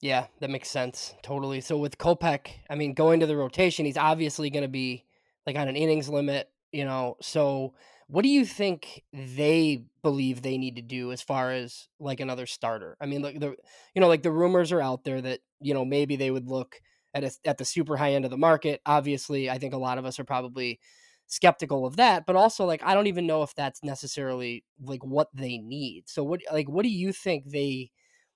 Yeah, 0.00 0.26
that 0.40 0.50
makes 0.50 0.70
sense. 0.70 1.14
Totally. 1.22 1.60
So 1.60 1.76
with 1.76 1.98
Kopech, 1.98 2.48
I 2.70 2.74
mean, 2.74 2.94
going 2.94 3.20
to 3.20 3.26
the 3.26 3.36
rotation, 3.36 3.84
he's 3.84 3.96
obviously 3.96 4.50
going 4.50 4.62
to 4.62 4.68
be 4.68 5.04
like 5.46 5.56
on 5.56 5.68
an 5.68 5.76
innings 5.76 6.08
limit, 6.08 6.50
you 6.72 6.84
know. 6.84 7.16
So 7.20 7.74
what 8.08 8.22
do 8.22 8.28
you 8.28 8.44
think 8.44 9.02
they 9.12 9.84
believe 10.02 10.42
they 10.42 10.58
need 10.58 10.76
to 10.76 10.82
do 10.82 11.12
as 11.12 11.22
far 11.22 11.52
as 11.52 11.88
like 11.98 12.20
another 12.20 12.46
starter? 12.46 12.96
I 13.00 13.06
mean, 13.06 13.22
like 13.22 13.40
the 13.40 13.56
you 13.94 14.00
know, 14.00 14.08
like 14.08 14.22
the 14.22 14.32
rumors 14.32 14.72
are 14.72 14.80
out 14.82 15.04
there 15.04 15.20
that, 15.22 15.40
you 15.60 15.74
know, 15.74 15.84
maybe 15.84 16.16
they 16.16 16.30
would 16.30 16.48
look 16.48 16.80
at 17.14 17.24
a, 17.24 17.32
at 17.44 17.58
the 17.58 17.64
super 17.64 17.96
high 17.96 18.12
end 18.14 18.24
of 18.24 18.30
the 18.30 18.38
market. 18.38 18.80
Obviously, 18.86 19.50
I 19.50 19.58
think 19.58 19.74
a 19.74 19.78
lot 19.78 19.98
of 19.98 20.04
us 20.04 20.18
are 20.18 20.24
probably 20.24 20.80
skeptical 21.26 21.86
of 21.86 21.96
that, 21.96 22.26
but 22.26 22.36
also 22.36 22.64
like 22.64 22.82
I 22.82 22.94
don't 22.94 23.06
even 23.06 23.26
know 23.26 23.42
if 23.42 23.54
that's 23.54 23.82
necessarily 23.82 24.64
like 24.80 25.04
what 25.04 25.28
they 25.34 25.58
need. 25.58 26.08
So 26.08 26.22
what 26.24 26.40
like 26.52 26.68
what 26.68 26.82
do 26.82 26.90
you 26.90 27.12
think 27.12 27.50
they 27.50 27.90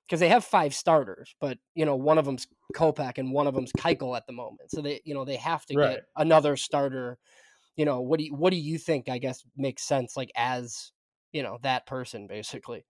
because 0.06 0.20
they 0.20 0.28
have 0.28 0.44
five 0.44 0.74
starters, 0.74 1.34
but 1.40 1.58
you 1.74 1.84
know 1.84 1.96
one 1.96 2.18
of 2.18 2.24
them's 2.24 2.46
Kopech 2.74 3.18
and 3.18 3.32
one 3.32 3.46
of 3.46 3.54
them's 3.54 3.72
Keuchel 3.72 4.16
at 4.16 4.26
the 4.26 4.32
moment. 4.32 4.70
So 4.70 4.80
they 4.80 5.00
you 5.04 5.14
know 5.14 5.24
they 5.24 5.36
have 5.36 5.66
to 5.66 5.74
right. 5.76 5.90
get 5.90 6.04
another 6.16 6.56
starter. 6.56 7.18
You 7.76 7.84
know 7.84 8.00
what 8.00 8.18
do 8.18 8.24
you, 8.24 8.34
what 8.34 8.50
do 8.50 8.56
you 8.56 8.78
think? 8.78 9.08
I 9.08 9.18
guess 9.18 9.42
makes 9.56 9.82
sense 9.82 10.16
like 10.16 10.30
as 10.36 10.92
you 11.32 11.42
know 11.42 11.58
that 11.62 11.86
person 11.86 12.26
basically. 12.26 12.84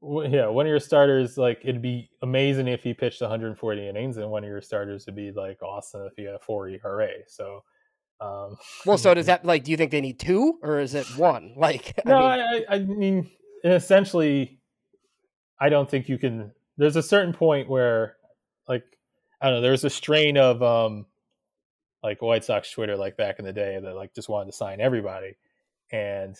Well, 0.00 0.28
yeah, 0.28 0.46
one 0.46 0.66
of 0.66 0.70
your 0.70 0.78
starters 0.78 1.36
like 1.38 1.60
it'd 1.62 1.82
be 1.82 2.10
amazing 2.22 2.68
if 2.68 2.82
he 2.82 2.94
pitched 2.94 3.20
140 3.20 3.88
innings, 3.88 4.16
and 4.16 4.30
one 4.30 4.44
of 4.44 4.50
your 4.50 4.60
starters 4.60 5.06
would 5.06 5.16
be 5.16 5.32
like 5.32 5.62
awesome 5.62 6.02
if 6.02 6.12
he 6.16 6.24
had 6.24 6.34
a 6.34 6.38
four 6.38 6.68
ERA. 6.68 7.08
So. 7.26 7.64
Um, 8.20 8.56
well, 8.84 8.98
so 8.98 9.14
does 9.14 9.26
that 9.26 9.44
like? 9.44 9.64
Do 9.64 9.70
you 9.70 9.76
think 9.76 9.90
they 9.90 10.00
need 10.00 10.18
two, 10.18 10.58
or 10.62 10.80
is 10.80 10.94
it 10.94 11.06
one? 11.16 11.54
Like, 11.56 12.00
no, 12.04 12.18
I 12.18 12.36
mean, 12.36 12.64
I, 12.68 12.74
I 12.74 12.78
mean 12.80 13.30
essentially, 13.64 14.60
I 15.60 15.68
don't 15.68 15.90
think 15.90 16.08
you 16.08 16.18
can 16.18 16.52
there's 16.78 16.96
a 16.96 17.02
certain 17.02 17.34
point 17.34 17.68
where 17.68 18.16
like 18.66 18.84
I 19.42 19.46
don't 19.46 19.56
know, 19.56 19.60
there 19.60 19.72
was 19.72 19.84
a 19.84 19.90
strain 19.90 20.38
of 20.38 20.62
um 20.62 21.06
like 22.02 22.22
White 22.22 22.44
Sox 22.44 22.70
Twitter 22.70 22.96
like 22.96 23.16
back 23.16 23.38
in 23.38 23.44
the 23.44 23.52
day 23.52 23.78
that 23.82 23.94
like 23.94 24.14
just 24.14 24.28
wanted 24.28 24.52
to 24.52 24.56
sign 24.56 24.80
everybody. 24.80 25.36
And 25.90 26.36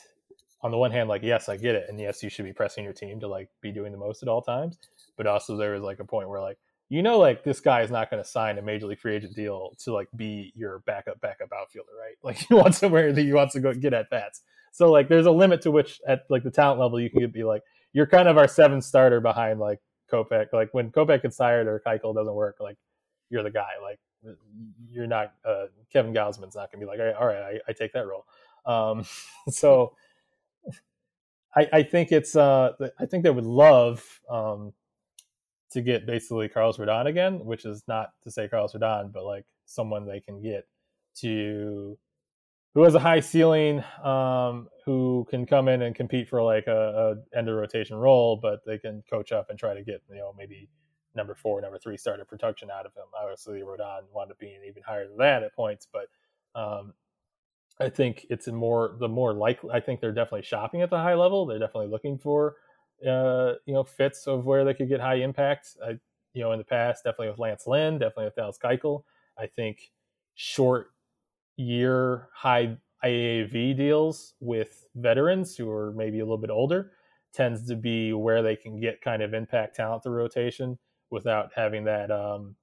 on 0.63 0.71
the 0.71 0.79
one 0.79 0.93
hand, 0.93 1.09
like 1.09 1.23
yes, 1.23 1.49
I 1.49 1.57
get 1.57 1.75
it, 1.75 1.87
and 1.89 2.01
yes, 2.01 2.23
you 2.23 2.31
should 2.31 2.45
be 2.45 2.53
pressing 2.53 2.85
your 2.85 2.93
team 2.93 3.21
to 3.21 3.29
like 3.29 3.49
be 3.61 3.73
doing 3.73 3.93
the 3.93 3.99
most 3.99 4.23
at 4.23 4.29
all 4.29 4.41
times. 4.41 4.79
But 5.17 5.27
also 5.27 5.57
there 5.57 5.73
was 5.73 5.83
like 5.83 5.99
a 5.99 6.05
point 6.05 6.29
where 6.29 6.41
like 6.41 6.59
you 6.89 7.03
know 7.03 7.19
like 7.19 7.43
this 7.45 7.61
guy 7.61 7.83
is 7.83 7.91
not 7.91 8.11
going 8.11 8.23
to 8.23 8.29
sign 8.29 8.59
a 8.59 8.63
major 8.63 8.87
league 8.87 9.01
free 9.01 9.17
agent 9.17 9.35
deal 9.35 9.75
to 9.85 9.93
like 9.93 10.09
be 10.17 10.53
your 10.55 10.79
backup 10.81 11.21
backup 11.21 11.53
outfielder, 11.53 11.91
right? 12.01 12.17
Like 12.23 12.37
he 12.37 12.55
wants 12.55 12.79
somewhere 12.79 13.13
that 13.13 13.21
he 13.21 13.33
wants 13.33 13.55
to 13.55 13.61
go 13.61 13.75
get 13.75 13.93
at 13.93 14.11
bats. 14.11 14.43
So 14.73 14.91
like 14.91 15.09
there's 15.09 15.27
a 15.27 15.33
limit 15.33 15.63
to 15.63 15.73
which 15.73 16.01
at 16.07 16.21
like 16.31 16.45
the 16.45 16.51
talent 16.51 16.81
level 16.81 17.01
you 17.01 17.11
can 17.11 17.29
be 17.31 17.43
like 17.43 17.63
you're 17.93 18.07
kind 18.07 18.29
of 18.29 18.39
our 18.39 18.47
seventh 18.47 18.85
starter 18.85 19.21
behind 19.21 19.59
like 19.59 19.81
Kopech. 20.11 20.53
Like 20.53 20.73
when 20.73 20.91
Kopech 20.91 21.23
gets 21.23 21.37
tired 21.37 21.67
or 21.67 21.81
Keuchel 21.87 22.15
doesn't 22.15 22.35
work, 22.35 22.57
like 22.61 22.77
you're 23.31 23.43
the 23.43 23.51
guy. 23.51 23.71
Like 23.83 23.99
you're 24.91 25.07
not 25.07 25.33
uh, 25.45 25.67
Kevin 25.93 26.13
Gausman's 26.13 26.57
not 26.57 26.71
gonna 26.73 26.85
be 26.85 26.87
like, 26.87 27.01
all 27.19 27.27
right, 27.27 27.43
I, 27.43 27.61
I 27.69 27.73
take 27.73 27.93
that 27.93 28.07
role. 28.07 28.27
Um, 28.67 29.05
so 29.49 29.95
I, 31.55 31.69
I 31.73 31.83
think 31.83 32.13
it's 32.13 32.37
uh, 32.37 32.73
I 32.99 33.07
think 33.07 33.25
they 33.25 33.31
would 33.31 33.47
love 33.47 34.21
um, 34.29 34.73
to 35.73 35.81
get 35.81 36.07
basically 36.07 36.49
Carlos 36.49 36.77
Rodon 36.77 37.07
again, 37.07 37.45
which 37.45 37.65
is 37.65 37.83
not 37.89 38.13
to 38.25 38.31
say 38.31 38.49
Carlos 38.49 38.73
Rodon, 38.73 39.13
but 39.13 39.25
like 39.25 39.45
someone 39.67 40.07
they 40.07 40.21
can 40.21 40.43
get 40.43 40.67
to 41.17 41.99
who 42.75 42.83
has 42.83 42.95
a 42.95 43.01
high 43.01 43.21
ceiling, 43.21 43.83
um, 44.05 44.69
who 44.85 45.27
can 45.31 45.47
come 45.47 45.69
in 45.69 45.83
and 45.83 45.95
compete 45.95 46.29
for 46.29 46.43
like 46.43 46.67
a, 46.67 47.17
a, 47.35 47.39
end 47.39 47.49
of 47.49 47.57
rotation 47.57 47.97
role, 47.97 48.39
but 48.41 48.61
they 48.67 48.79
can 48.79 49.03
coach 49.11 49.33
up 49.33 49.51
and 49.51 49.59
try 49.59 49.75
to 49.75 49.83
get 49.83 50.03
you 50.11 50.17
know 50.17 50.33
maybe 50.37 50.69
number 51.15 51.35
four, 51.35 51.61
number 51.61 51.79
three 51.79 51.97
starter 51.97 52.25
production 52.25 52.71
out 52.71 52.87
of 52.87 52.95
him. 52.95 53.05
Obviously, 53.21 53.61
Rodon 53.61 54.03
wound 54.13 54.31
up 54.31 54.39
being 54.39 54.61
even 54.67 54.83
higher 54.83 55.07
than 55.09 55.17
that 55.19 55.43
at 55.43 55.55
points, 55.55 55.89
but 55.93 56.07
um, 56.59 56.95
I 57.81 57.89
think 57.89 58.27
it's 58.31 58.47
more 58.49 58.97
the 58.99 59.09
more 59.09 59.33
likely. 59.33 59.71
I 59.71 59.81
think 59.81 60.01
they're 60.01 60.13
definitely 60.13 60.43
shopping 60.43 60.83
at 60.83 60.91
the 60.91 60.99
high 60.99 61.15
level. 61.15 61.47
They're 61.47 61.59
definitely 61.59 61.89
looking 61.89 62.19
for 62.19 62.57
uh, 63.07 63.55
you 63.67 63.75
know 63.75 63.85
fits 63.85 64.27
of 64.27 64.45
where 64.45 64.65
they 64.65 64.75
could 64.75 64.89
get 64.89 65.01
high 65.01 65.17
impact. 65.17 65.77
I, 65.85 65.99
you 66.35 66.43
know, 66.43 66.53
in 66.53 66.59
the 66.59 66.65
past, 66.65 67.05
definitely 67.05 67.31
with 67.31 67.39
Lance 67.39 67.67
Lynn, 67.67 67.95
definitely 67.95 68.27
with 68.27 68.37
Dallas 68.37 68.59
Keuchel. 68.63 69.03
I 69.39 69.47
think 69.47 69.91
short 70.35 70.91
year 71.59 72.29
high 72.33 72.77
AAV 73.05 73.77
deals 73.77 74.35
with 74.41 74.87
veterans 74.97 75.57
who 75.57 75.71
are 75.71 75.93
maybe 75.93 76.21
a 76.21 76.25
little 76.25 76.39
bit 76.39 76.51
older 76.51 76.93
tends 77.35 77.67
to 77.69 77.77
be 77.77 78.13
where 78.13 78.43
they 78.43 78.57
can 78.57 78.81
get 78.81 79.03
kind 79.03 79.23
of 79.23 79.35
impact 79.35 79.77
talent 79.77 80.03
through 80.03 80.15
rotation 80.15 80.79
without 81.11 81.51
having 81.55 81.85
that 81.85 82.11
um, 82.11 82.57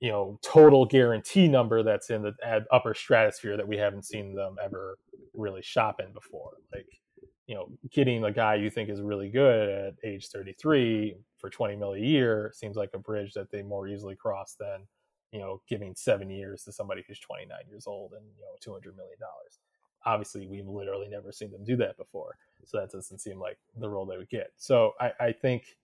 you 0.00 0.10
know 0.10 0.38
total 0.42 0.86
guarantee 0.86 1.46
number 1.46 1.82
that's 1.82 2.10
in 2.10 2.22
the 2.22 2.32
upper 2.72 2.94
stratosphere 2.94 3.56
that 3.56 3.68
we 3.68 3.76
haven't 3.76 4.04
seen 4.04 4.34
them 4.34 4.56
ever 4.62 4.98
really 5.34 5.62
shop 5.62 6.00
in 6.00 6.12
before. 6.12 6.52
Like 6.72 6.86
you 7.46 7.54
know 7.54 7.68
getting 7.90 8.24
a 8.24 8.32
guy 8.32 8.54
you 8.54 8.70
think 8.70 8.88
is 8.88 9.00
really 9.00 9.28
good 9.28 9.68
at 9.68 9.94
age 10.04 10.28
33 10.28 11.16
for 11.36 11.50
20 11.50 11.76
mil 11.76 11.92
a 11.94 11.98
year 11.98 12.52
seems 12.54 12.76
like 12.76 12.90
a 12.94 12.98
bridge 12.98 13.34
that 13.34 13.50
they 13.50 13.62
more 13.62 13.88
easily 13.88 14.16
cross 14.16 14.56
than 14.58 14.86
you 15.32 15.40
know, 15.40 15.60
giving 15.68 15.94
seven 15.94 16.30
years 16.30 16.64
to 16.64 16.72
somebody 16.72 17.04
who's 17.06 17.20
29 17.20 17.56
years 17.68 17.86
old 17.86 18.12
and, 18.12 18.24
you 18.36 18.42
know, 18.44 18.74
$200 18.74 18.96
million. 18.96 19.18
obviously 20.04 20.46
we've 20.46 20.66
literally 20.66 21.08
never 21.08 21.30
seen 21.30 21.50
them 21.50 21.64
do 21.64 21.76
that 21.76 21.96
before. 21.96 22.36
So 22.64 22.78
that 22.78 22.90
doesn't 22.90 23.20
seem 23.20 23.38
like 23.38 23.58
the 23.76 23.88
role 23.88 24.06
they 24.06 24.16
would 24.16 24.28
get. 24.28 24.52
So 24.56 24.92
I, 25.00 25.12
I 25.20 25.32
think 25.32 25.76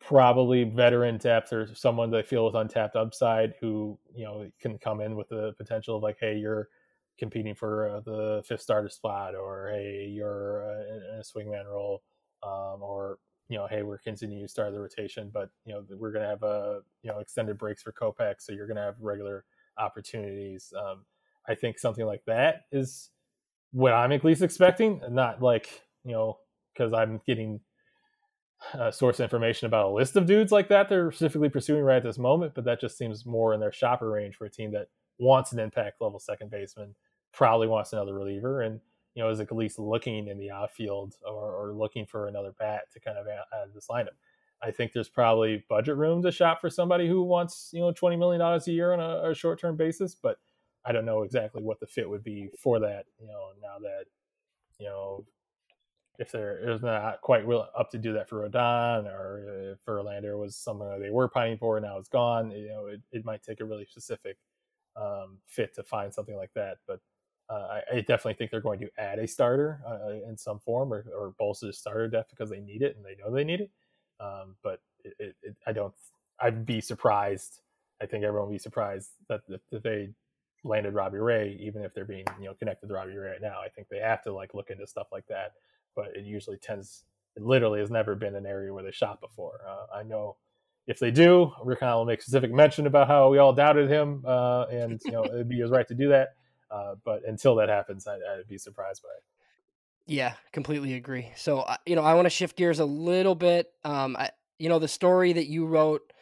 probably 0.00 0.64
veteran 0.64 1.18
depth 1.18 1.52
or 1.52 1.68
someone 1.74 2.10
they 2.10 2.22
feel 2.22 2.46
with 2.46 2.54
untapped 2.54 2.96
upside 2.96 3.54
who 3.60 3.98
you 4.14 4.24
know 4.24 4.48
can 4.60 4.78
come 4.78 5.00
in 5.00 5.16
with 5.16 5.28
the 5.28 5.52
potential 5.58 5.96
of 5.96 6.02
like, 6.02 6.18
hey, 6.20 6.36
you're 6.36 6.68
competing 7.18 7.54
for 7.54 7.88
uh, 7.88 8.00
the 8.00 8.42
fifth 8.46 8.60
starter 8.60 8.88
spot, 8.88 9.34
or 9.34 9.70
hey, 9.72 10.06
you're 10.08 10.70
uh, 10.70 11.14
in 11.14 11.20
a 11.20 11.22
swingman 11.22 11.66
role, 11.66 12.02
um, 12.42 12.82
or 12.82 13.18
you 13.48 13.56
know, 13.56 13.66
hey, 13.66 13.82
we're 13.82 13.98
continuing 13.98 14.44
to 14.44 14.48
start 14.48 14.72
the 14.72 14.80
rotation, 14.80 15.30
but 15.32 15.50
you 15.64 15.72
know, 15.72 15.82
we're 15.96 16.12
going 16.12 16.22
to 16.22 16.28
have 16.28 16.42
a 16.42 16.80
you 17.02 17.10
know 17.10 17.18
extended 17.18 17.58
breaks 17.58 17.82
for 17.82 17.92
Kopech, 17.92 18.36
so 18.38 18.52
you're 18.52 18.66
going 18.66 18.76
to 18.76 18.82
have 18.82 18.96
regular 19.00 19.44
opportunities. 19.78 20.72
Um, 20.78 21.04
I 21.48 21.54
think 21.54 21.78
something 21.78 22.04
like 22.04 22.24
that 22.26 22.66
is 22.72 23.10
what 23.72 23.92
I'm 23.92 24.12
at 24.12 24.24
least 24.24 24.42
expecting, 24.42 25.00
not 25.10 25.42
like 25.42 25.82
you 26.04 26.12
know 26.12 26.38
because 26.74 26.92
I'm 26.92 27.20
getting 27.26 27.60
uh, 28.74 28.90
source 28.90 29.20
information 29.20 29.66
about 29.66 29.86
a 29.86 29.94
list 29.94 30.16
of 30.16 30.26
dudes 30.26 30.52
like 30.52 30.68
that 30.68 30.88
they're 30.88 31.10
specifically 31.12 31.48
pursuing 31.48 31.82
right 31.82 31.96
at 31.96 32.02
this 32.02 32.18
moment, 32.18 32.54
but 32.54 32.64
that 32.64 32.80
just 32.80 32.98
seems 32.98 33.24
more 33.24 33.54
in 33.54 33.60
their 33.60 33.72
shopper 33.72 34.10
range 34.10 34.36
for 34.36 34.46
a 34.46 34.50
team 34.50 34.72
that 34.72 34.88
wants 35.18 35.52
an 35.52 35.58
impact 35.58 36.00
level 36.00 36.18
second 36.18 36.50
baseman, 36.50 36.94
probably 37.32 37.66
wants 37.66 37.92
another 37.92 38.14
reliever, 38.14 38.62
and 38.62 38.80
you 39.18 39.24
know 39.24 39.30
is 39.30 39.40
at 39.40 39.50
least 39.50 39.80
looking 39.80 40.28
in 40.28 40.38
the 40.38 40.48
outfield 40.48 41.16
or, 41.26 41.52
or 41.52 41.72
looking 41.72 42.06
for 42.06 42.28
another 42.28 42.52
bat 42.56 42.82
to 42.92 43.00
kind 43.00 43.18
of 43.18 43.26
add, 43.26 43.74
this 43.74 43.88
lineup. 43.88 44.14
I 44.62 44.70
think 44.70 44.92
there's 44.92 45.08
probably 45.08 45.64
budget 45.68 45.96
room 45.96 46.22
to 46.22 46.30
shop 46.30 46.60
for 46.60 46.70
somebody 46.70 47.08
who 47.08 47.24
wants 47.24 47.70
you 47.72 47.80
know 47.80 47.90
twenty 47.90 48.16
million 48.16 48.38
dollars 48.38 48.68
a 48.68 48.72
year 48.72 48.92
on 48.92 49.00
a, 49.00 49.30
a 49.30 49.34
short 49.34 49.60
term 49.60 49.76
basis, 49.76 50.14
but 50.14 50.38
I 50.84 50.92
don't 50.92 51.04
know 51.04 51.22
exactly 51.22 51.64
what 51.64 51.80
the 51.80 51.86
fit 51.88 52.08
would 52.08 52.22
be 52.22 52.50
for 52.56 52.78
that. 52.78 53.06
You 53.20 53.26
know, 53.26 53.48
now 53.60 53.80
that 53.80 54.04
you 54.78 54.86
know 54.86 55.26
if 56.20 56.30
they're 56.30 56.70
is 56.70 56.82
not 56.82 57.20
quite 57.20 57.44
up 57.76 57.90
to 57.90 57.98
do 57.98 58.12
that 58.12 58.28
for 58.28 58.48
Rodon 58.48 59.06
or 59.06 59.72
if 59.72 59.84
Verlander 59.84 60.38
was 60.38 60.62
that 60.64 60.98
they 61.00 61.10
were 61.10 61.28
pining 61.28 61.58
for 61.58 61.76
and 61.76 61.86
now 61.86 61.98
it's 61.98 62.08
gone, 62.08 62.52
you 62.52 62.68
know, 62.68 62.86
it, 62.86 63.00
it 63.10 63.24
might 63.24 63.42
take 63.42 63.60
a 63.60 63.64
really 63.64 63.84
specific 63.84 64.36
um, 64.96 65.38
fit 65.46 65.74
to 65.74 65.82
find 65.82 66.12
something 66.14 66.36
like 66.36 66.50
that. 66.54 66.78
But 66.88 67.00
uh, 67.50 67.80
I, 67.92 67.96
I, 67.96 68.00
definitely 68.00 68.34
think 68.34 68.50
they're 68.50 68.60
going 68.60 68.80
to 68.80 68.90
add 68.98 69.18
a 69.18 69.26
starter 69.26 69.80
uh, 69.86 70.28
in 70.28 70.36
some 70.36 70.58
form 70.58 70.92
or, 70.92 71.06
or 71.16 71.34
bolster 71.38 71.66
the 71.66 71.72
starter 71.72 72.06
depth 72.08 72.30
because 72.30 72.50
they 72.50 72.60
need 72.60 72.82
it 72.82 72.96
and 72.96 73.04
they 73.04 73.16
know 73.22 73.34
they 73.34 73.44
need 73.44 73.60
it. 73.60 73.70
Um, 74.20 74.56
but 74.62 74.80
it, 75.04 75.34
it, 75.42 75.56
I 75.66 75.72
don't, 75.72 75.94
I'd 76.40 76.66
be 76.66 76.80
surprised. 76.80 77.60
I 78.02 78.06
think 78.06 78.24
everyone 78.24 78.48
would 78.48 78.54
be 78.54 78.58
surprised 78.58 79.10
that 79.28 79.40
if 79.72 79.82
they 79.82 80.10
landed 80.62 80.92
Robbie 80.92 81.18
Ray, 81.18 81.58
even 81.60 81.82
if 81.82 81.94
they're 81.94 82.04
being, 82.04 82.26
you 82.38 82.46
know, 82.46 82.54
connected 82.54 82.88
to 82.88 82.94
Robbie 82.94 83.16
Ray 83.16 83.30
right 83.30 83.42
now. 83.42 83.60
I 83.64 83.68
think 83.68 83.88
they 83.88 83.98
have 83.98 84.22
to 84.24 84.32
like 84.32 84.54
look 84.54 84.70
into 84.70 84.86
stuff 84.86 85.06
like 85.10 85.26
that 85.28 85.52
but 85.98 86.16
it 86.16 86.24
usually 86.24 86.56
tends 86.56 87.02
it 87.36 87.42
literally 87.42 87.80
has 87.80 87.90
never 87.90 88.14
been 88.14 88.36
an 88.36 88.46
area 88.46 88.72
where 88.72 88.84
they 88.84 88.92
shot 88.92 89.20
before. 89.20 89.60
Uh, 89.68 89.96
I 89.96 90.04
know 90.04 90.36
if 90.86 90.98
they 90.98 91.10
do, 91.10 91.52
Rick 91.64 91.80
will 91.82 92.04
make 92.04 92.22
specific 92.22 92.52
mention 92.52 92.86
about 92.86 93.08
how 93.08 93.28
we 93.28 93.38
all 93.38 93.52
doubted 93.52 93.90
him, 93.90 94.22
uh, 94.24 94.66
and 94.70 95.00
you 95.04 95.10
know 95.10 95.24
it'd 95.24 95.48
be 95.48 95.58
his 95.58 95.70
right 95.70 95.86
to 95.88 95.94
do 95.94 96.08
that. 96.08 96.34
Uh, 96.70 96.94
but 97.04 97.22
until 97.26 97.54
that 97.56 97.68
happens, 97.68 98.06
I, 98.06 98.18
would 98.36 98.48
be 98.48 98.58
surprised 98.58 99.02
by 99.02 99.08
it. 99.16 99.24
Yeah, 100.06 100.34
completely 100.52 100.94
agree. 100.94 101.30
So 101.36 101.60
uh, 101.60 101.76
you 101.86 101.96
know, 101.96 102.02
I 102.02 102.14
want 102.14 102.26
to 102.26 102.30
shift 102.30 102.56
gears 102.56 102.78
a 102.78 102.84
little 102.84 103.34
bit. 103.34 103.70
Um, 103.84 104.16
I, 104.16 104.30
you 104.58 104.68
know, 104.68 104.78
the 104.78 104.88
story 104.88 105.32
that 105.34 105.46
you 105.46 105.66
wrote 105.66 106.12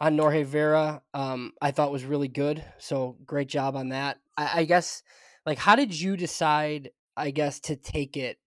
on 0.00 0.16
Norge 0.16 0.44
Vera, 0.44 1.02
um, 1.14 1.52
I 1.60 1.70
thought 1.70 1.92
was 1.92 2.04
really 2.04 2.28
good. 2.28 2.64
So 2.78 3.16
great 3.24 3.48
job 3.48 3.76
on 3.76 3.90
that. 3.90 4.18
I, 4.36 4.60
I 4.60 4.64
guess, 4.64 5.02
like, 5.46 5.58
how 5.58 5.76
did 5.76 5.98
you 5.98 6.16
decide? 6.16 6.90
I 7.16 7.30
guess 7.32 7.58
to 7.60 7.74
take 7.74 8.16
it 8.16 8.38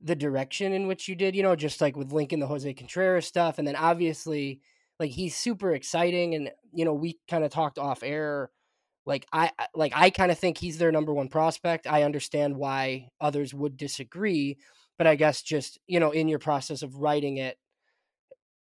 the 0.00 0.16
direction 0.16 0.72
in 0.72 0.86
which 0.86 1.08
you 1.08 1.14
did, 1.14 1.36
you 1.36 1.42
know, 1.42 1.54
just 1.54 1.80
like 1.80 1.96
with 1.96 2.12
linking 2.12 2.40
the 2.40 2.46
Jose 2.46 2.72
Contreras 2.74 3.26
stuff. 3.26 3.58
And 3.58 3.68
then 3.68 3.76
obviously, 3.76 4.60
like 4.98 5.10
he's 5.10 5.36
super 5.36 5.74
exciting. 5.74 6.34
And, 6.34 6.50
you 6.72 6.84
know, 6.84 6.94
we 6.94 7.18
kind 7.28 7.44
of 7.44 7.50
talked 7.50 7.78
off 7.78 8.02
air. 8.02 8.50
Like 9.10 9.26
I 9.32 9.50
like 9.74 9.92
I 9.92 10.08
kind 10.10 10.30
of 10.30 10.38
think 10.38 10.56
he's 10.56 10.78
their 10.78 10.92
number 10.92 11.12
one 11.12 11.26
prospect. 11.26 11.88
I 11.88 12.04
understand 12.04 12.56
why 12.56 13.08
others 13.20 13.52
would 13.52 13.76
disagree, 13.76 14.56
but 14.98 15.08
I 15.08 15.16
guess 15.16 15.42
just, 15.42 15.80
you 15.88 15.98
know, 15.98 16.12
in 16.12 16.28
your 16.28 16.38
process 16.38 16.84
of 16.84 16.94
writing 16.94 17.38
it, 17.38 17.58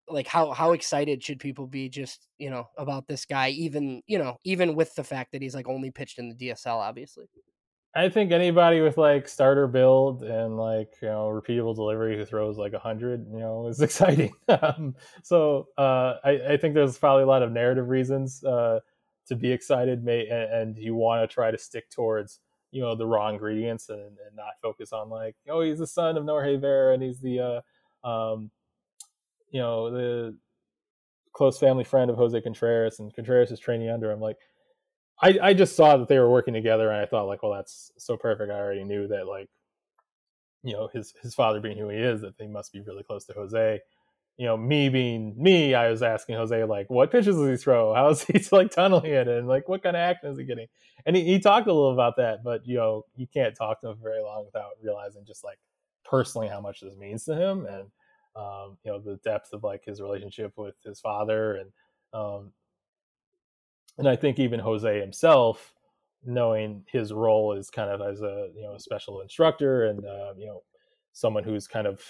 like 0.10 0.28
how 0.28 0.52
how 0.52 0.74
excited 0.74 1.24
should 1.24 1.40
people 1.40 1.66
be 1.66 1.88
just, 1.88 2.28
you 2.40 2.50
know, 2.50 2.68
about 2.78 3.08
this 3.08 3.24
guy 3.24 3.52
even, 3.52 4.02
you 4.06 4.18
know, 4.18 4.36
even 4.44 4.76
with 4.76 4.94
the 4.96 5.04
fact 5.06 5.32
that 5.32 5.42
he's 5.42 5.56
like 5.56 5.70
only 5.70 5.92
pitched 5.92 6.20
in 6.20 6.28
the 6.28 6.36
DSL 6.36 6.76
obviously. 6.76 7.28
I 7.96 8.10
think 8.10 8.34
anybody 8.34 8.82
with 8.82 8.98
like 8.98 9.30
starter 9.30 9.68
build 9.68 10.24
and 10.24 10.58
like 10.58 10.94
you 11.02 11.08
know 11.08 11.28
repeatable 11.28 11.74
delivery 11.74 12.18
who 12.18 12.26
throws 12.26 12.58
like 12.58 12.74
hundred, 12.74 13.28
you 13.32 13.40
know, 13.40 13.68
is 13.68 13.80
exciting. 13.88 14.34
um, 14.50 14.94
so 15.24 15.70
uh, 15.78 16.16
I, 16.22 16.32
I, 16.50 16.58
think 16.58 16.74
there's 16.74 16.98
probably 16.98 17.24
a 17.24 17.28
lot 17.28 17.44
of 17.44 17.52
narrative 17.54 17.88
reasons 17.88 18.44
uh, 18.44 18.80
to 19.28 19.36
be 19.36 19.52
excited, 19.52 20.04
may, 20.04 20.28
and, 20.28 20.78
you 20.78 20.96
want 20.96 21.28
to 21.28 21.34
try 21.34 21.52
to 21.52 21.58
stick 21.58 21.90
towards 21.90 22.40
you 22.72 22.82
know 22.82 22.96
the 22.96 23.06
raw 23.06 23.30
ingredients 23.30 23.90
and, 23.90 24.00
and, 24.02 24.36
not 24.36 24.54
focus 24.60 24.92
on 24.92 25.08
like 25.08 25.36
oh 25.48 25.62
he's 25.62 25.78
the 25.78 25.86
son 25.86 26.18
of 26.18 26.26
Norge 26.26 26.60
Vera 26.60 26.94
and 26.94 27.04
he's 27.04 27.20
the 27.20 27.62
uh, 28.04 28.08
um, 28.08 28.50
you 29.52 29.60
know 29.60 29.92
the 29.92 30.36
close 31.34 31.60
family 31.60 31.84
friend 31.84 32.10
of 32.10 32.18
Jose 32.18 32.40
Contreras 32.42 33.00
and 33.00 33.14
Contreras 33.14 33.52
is 33.52 33.60
training 33.60 33.90
under 33.90 34.12
him 34.12 34.20
like 34.20 34.38
I, 35.22 35.38
I 35.42 35.54
just 35.54 35.76
saw 35.76 35.96
that 35.96 36.10
they 36.10 36.20
were 36.20 36.30
working 36.30 36.54
together 36.54 36.90
and 36.90 37.00
I 37.00 37.06
thought 37.06 37.28
like, 37.28 37.44
well, 37.44 37.54
that's 37.54 37.92
so 37.98 38.18
perfect. 38.18 38.52
I 38.52 38.60
already 38.60 38.84
knew 38.84 39.08
that 39.08 39.28
like, 39.28 39.50
you 40.64 40.74
know, 40.74 40.90
his 40.94 41.14
his 41.22 41.34
father 41.34 41.62
being 41.62 41.78
who 41.78 41.90
he 41.90 41.98
is, 41.98 42.22
that 42.22 42.38
they 42.38 42.48
must 42.48 42.74
be 42.74 42.82
really 42.82 43.04
close 43.04 43.26
to 43.26 43.34
Jose. 43.34 43.80
You 44.38 44.48
know, 44.48 44.58
me 44.58 44.90
being 44.90 45.36
me, 45.38 45.76
I 45.76 45.90
was 45.90 46.02
asking 46.02 46.36
Jose 46.36 46.64
like, 46.64 46.90
what 46.90 47.12
pitches 47.12 47.36
does 47.36 47.48
he 47.48 47.56
throw? 47.56 47.94
How 47.94 48.10
is 48.10 48.24
he 48.24 48.44
like 48.52 48.72
tunneling 48.72 49.12
it, 49.12 49.28
and 49.28 49.48
like 49.48 49.70
what 49.70 49.84
kind 49.84 49.96
of 49.96 50.02
action 50.02 50.30
is 50.30 50.38
he 50.38 50.44
getting? 50.44 50.68
And 51.06 51.16
he, 51.16 51.24
he 51.24 51.40
talked 51.40 51.68
a 51.68 51.74
little 51.74 51.94
about 51.94 52.18
that, 52.18 52.44
but 52.44 52.66
you 52.68 52.78
know, 52.78 53.06
you 53.16 53.28
can't 53.28 53.56
talk 53.56 53.82
to 53.82 53.90
him 53.90 53.98
very 54.02 54.22
long 54.22 54.46
without 54.46 54.72
realizing 54.82 55.24
just 55.26 55.44
like 55.44 55.60
personally 56.04 56.48
how 56.48 56.62
much 56.62 56.82
this 56.82 56.96
means 56.96 57.26
to 57.26 57.36
him, 57.36 57.66
and 57.68 57.86
um, 58.36 58.78
you 58.84 58.92
know, 58.92 59.00
the 59.00 59.18
depth 59.24 59.54
of 59.54 59.64
like 59.64 59.86
his 59.86 60.02
relationship 60.02 60.54
with 60.58 60.76
his 60.84 61.00
father, 61.00 61.56
and 61.56 61.72
um, 62.14 62.52
and 63.98 64.08
I 64.08 64.16
think 64.16 64.40
even 64.40 64.60
Jose 64.60 65.00
himself, 65.00 65.74
knowing 66.26 66.84
his 66.88 67.14
role 67.14 67.54
is 67.54 67.70
kind 67.70 67.90
of 67.90 68.02
as 68.02 68.22
a 68.22 68.50
you 68.56 68.64
know 68.64 68.74
a 68.74 68.80
special 68.80 69.22
instructor 69.22 69.86
and 69.86 70.06
uh, 70.06 70.34
you 70.38 70.48
know 70.48 70.64
someone 71.12 71.44
who's 71.44 71.68
kind 71.68 71.86
of 71.86 72.02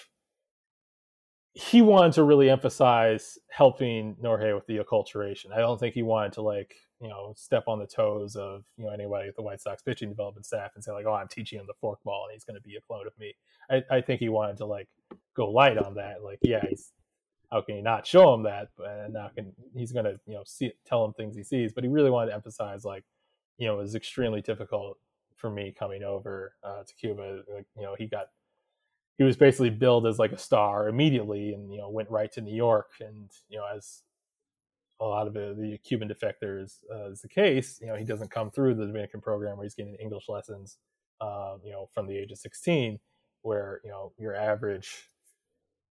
he 1.53 1.81
wanted 1.81 2.13
to 2.13 2.23
really 2.23 2.49
emphasize 2.49 3.37
helping 3.49 4.15
Norge 4.21 4.53
with 4.53 4.65
the 4.65 4.79
acculturation. 4.79 5.51
I 5.53 5.59
don't 5.59 5.79
think 5.79 5.93
he 5.93 6.01
wanted 6.01 6.33
to 6.33 6.41
like 6.41 6.75
you 6.99 7.09
know 7.09 7.33
step 7.37 7.65
on 7.67 7.79
the 7.79 7.85
toes 7.85 8.35
of 8.35 8.63
you 8.77 8.85
know 8.85 8.91
anybody 8.91 9.27
at 9.29 9.35
the 9.35 9.43
White 9.43 9.61
Sox 9.61 9.83
pitching 9.83 10.09
development 10.09 10.45
staff 10.45 10.71
and 10.75 10.83
say 10.83 10.91
like 10.91 11.05
oh 11.05 11.13
I'm 11.13 11.27
teaching 11.27 11.59
him 11.59 11.67
the 11.67 11.73
forkball 11.73 12.23
and 12.25 12.33
he's 12.33 12.43
going 12.43 12.55
to 12.55 12.67
be 12.67 12.75
a 12.75 12.81
clone 12.81 13.05
of 13.05 13.13
me. 13.19 13.35
I, 13.69 13.83
I 13.91 14.01
think 14.01 14.19
he 14.19 14.29
wanted 14.29 14.57
to 14.57 14.65
like 14.65 14.87
go 15.35 15.49
light 15.49 15.77
on 15.77 15.95
that. 15.95 16.23
Like 16.23 16.39
yeah 16.41 16.65
he's 16.67 16.91
how 17.51 17.61
can 17.61 17.75
you 17.75 17.83
not 17.83 18.07
show 18.07 18.33
him 18.33 18.43
that? 18.43 18.69
And 18.83 19.13
now 19.13 19.29
can 19.35 19.53
he's 19.75 19.91
going 19.91 20.05
to 20.05 20.19
you 20.25 20.33
know 20.33 20.43
see 20.45 20.71
tell 20.87 21.05
him 21.05 21.13
things 21.13 21.35
he 21.35 21.43
sees, 21.43 21.71
but 21.71 21.83
he 21.83 21.89
really 21.89 22.09
wanted 22.09 22.31
to 22.31 22.35
emphasize 22.35 22.83
like 22.83 23.03
you 23.59 23.67
know 23.67 23.75
it 23.75 23.83
was 23.83 23.93
extremely 23.93 24.41
difficult 24.41 24.97
for 25.35 25.51
me 25.51 25.75
coming 25.77 26.03
over 26.03 26.55
uh, 26.63 26.81
to 26.83 26.93
Cuba. 26.95 27.43
Like 27.53 27.67
you 27.75 27.83
know 27.83 27.95
he 27.95 28.07
got 28.07 28.29
he 29.17 29.23
was 29.23 29.37
basically 29.37 29.69
billed 29.69 30.07
as 30.07 30.19
like 30.19 30.31
a 30.31 30.37
star 30.37 30.87
immediately, 30.87 31.53
and 31.53 31.71
you 31.71 31.77
know 31.77 31.89
went 31.89 32.09
right 32.09 32.31
to 32.33 32.41
New 32.41 32.55
York, 32.55 32.91
and 32.99 33.29
you 33.49 33.57
know 33.57 33.65
as 33.75 34.03
a 35.01 35.05
lot 35.05 35.27
of 35.27 35.33
the, 35.33 35.77
Cuban 35.83 36.07
defectors 36.07 36.77
uh, 36.93 37.11
is 37.11 37.21
the 37.21 37.27
case, 37.27 37.79
you 37.81 37.87
know 37.87 37.95
he 37.95 38.05
doesn't 38.05 38.31
come 38.31 38.51
through 38.51 38.75
the 38.75 38.85
Dominican 38.85 39.21
program 39.21 39.57
where 39.57 39.65
he's 39.65 39.75
getting 39.75 39.95
English 39.95 40.29
lessons, 40.29 40.77
uh, 41.21 41.55
you 41.63 41.71
know 41.71 41.89
from 41.93 42.07
the 42.07 42.17
age 42.17 42.31
of 42.31 42.37
sixteen, 42.37 42.99
where 43.41 43.81
you 43.83 43.91
know 43.91 44.13
your 44.17 44.35
average 44.35 45.09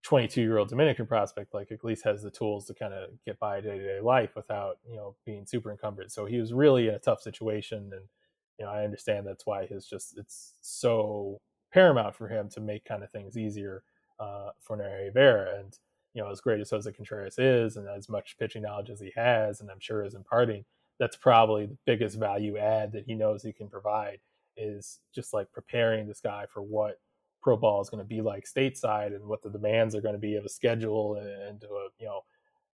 22 0.02 0.40
year 0.40 0.56
old 0.56 0.68
Dominican 0.68 1.06
prospect 1.06 1.52
like 1.52 1.70
at 1.70 1.84
least 1.84 2.04
has 2.04 2.22
the 2.22 2.30
tools 2.30 2.66
to 2.66 2.74
kind 2.74 2.94
of 2.94 3.10
get 3.26 3.38
by 3.38 3.60
day 3.60 3.78
to 3.78 3.84
day 3.84 4.00
life 4.00 4.30
without 4.34 4.78
you 4.88 4.96
know 4.96 5.14
being 5.26 5.46
super 5.46 5.70
encumbered. 5.70 6.10
So 6.10 6.24
he 6.24 6.38
was 6.38 6.52
really 6.54 6.88
in 6.88 6.94
a 6.94 6.98
tough 6.98 7.20
situation, 7.20 7.90
and 7.92 8.02
you 8.58 8.64
know 8.64 8.70
I 8.70 8.84
understand 8.84 9.26
that's 9.26 9.46
why 9.46 9.66
his 9.66 9.86
just 9.86 10.16
it's 10.16 10.54
so 10.62 11.40
paramount 11.72 12.14
for 12.14 12.28
him 12.28 12.48
to 12.50 12.60
make 12.60 12.84
kind 12.84 13.02
of 13.02 13.10
things 13.10 13.36
easier 13.36 13.82
uh, 14.18 14.50
for 14.60 14.76
Norge 14.76 15.12
Vera. 15.12 15.58
And 15.58 15.78
you 16.14 16.22
know 16.22 16.30
as 16.30 16.40
great 16.40 16.60
as 16.60 16.70
Jose 16.70 16.90
Contreras 16.92 17.38
is, 17.38 17.76
and 17.76 17.88
as 17.88 18.08
much 18.08 18.36
pitching 18.38 18.62
knowledge 18.62 18.90
as 18.90 19.00
he 19.00 19.12
has, 19.16 19.60
and 19.60 19.70
I'm 19.70 19.80
sure 19.80 20.04
is 20.04 20.14
imparting, 20.14 20.64
that's 20.98 21.16
probably 21.16 21.66
the 21.66 21.78
biggest 21.86 22.18
value 22.18 22.58
add 22.58 22.92
that 22.92 23.06
he 23.06 23.14
knows 23.14 23.42
he 23.42 23.52
can 23.52 23.68
provide 23.68 24.18
is 24.56 25.00
just 25.14 25.32
like 25.32 25.50
preparing 25.52 26.06
this 26.06 26.20
guy 26.20 26.46
for 26.52 26.62
what 26.62 27.00
pro 27.40 27.56
ball 27.56 27.80
is 27.80 27.88
going 27.88 28.02
to 28.02 28.08
be 28.08 28.20
like 28.20 28.44
stateside 28.44 29.14
and 29.14 29.24
what 29.24 29.42
the 29.42 29.50
demands 29.50 29.94
are 29.94 30.02
going 30.02 30.14
to 30.14 30.20
be 30.20 30.36
of 30.36 30.44
a 30.44 30.48
schedule 30.48 31.14
and, 31.14 31.28
and 31.28 31.64
a, 31.64 31.88
you 31.98 32.06
know 32.06 32.20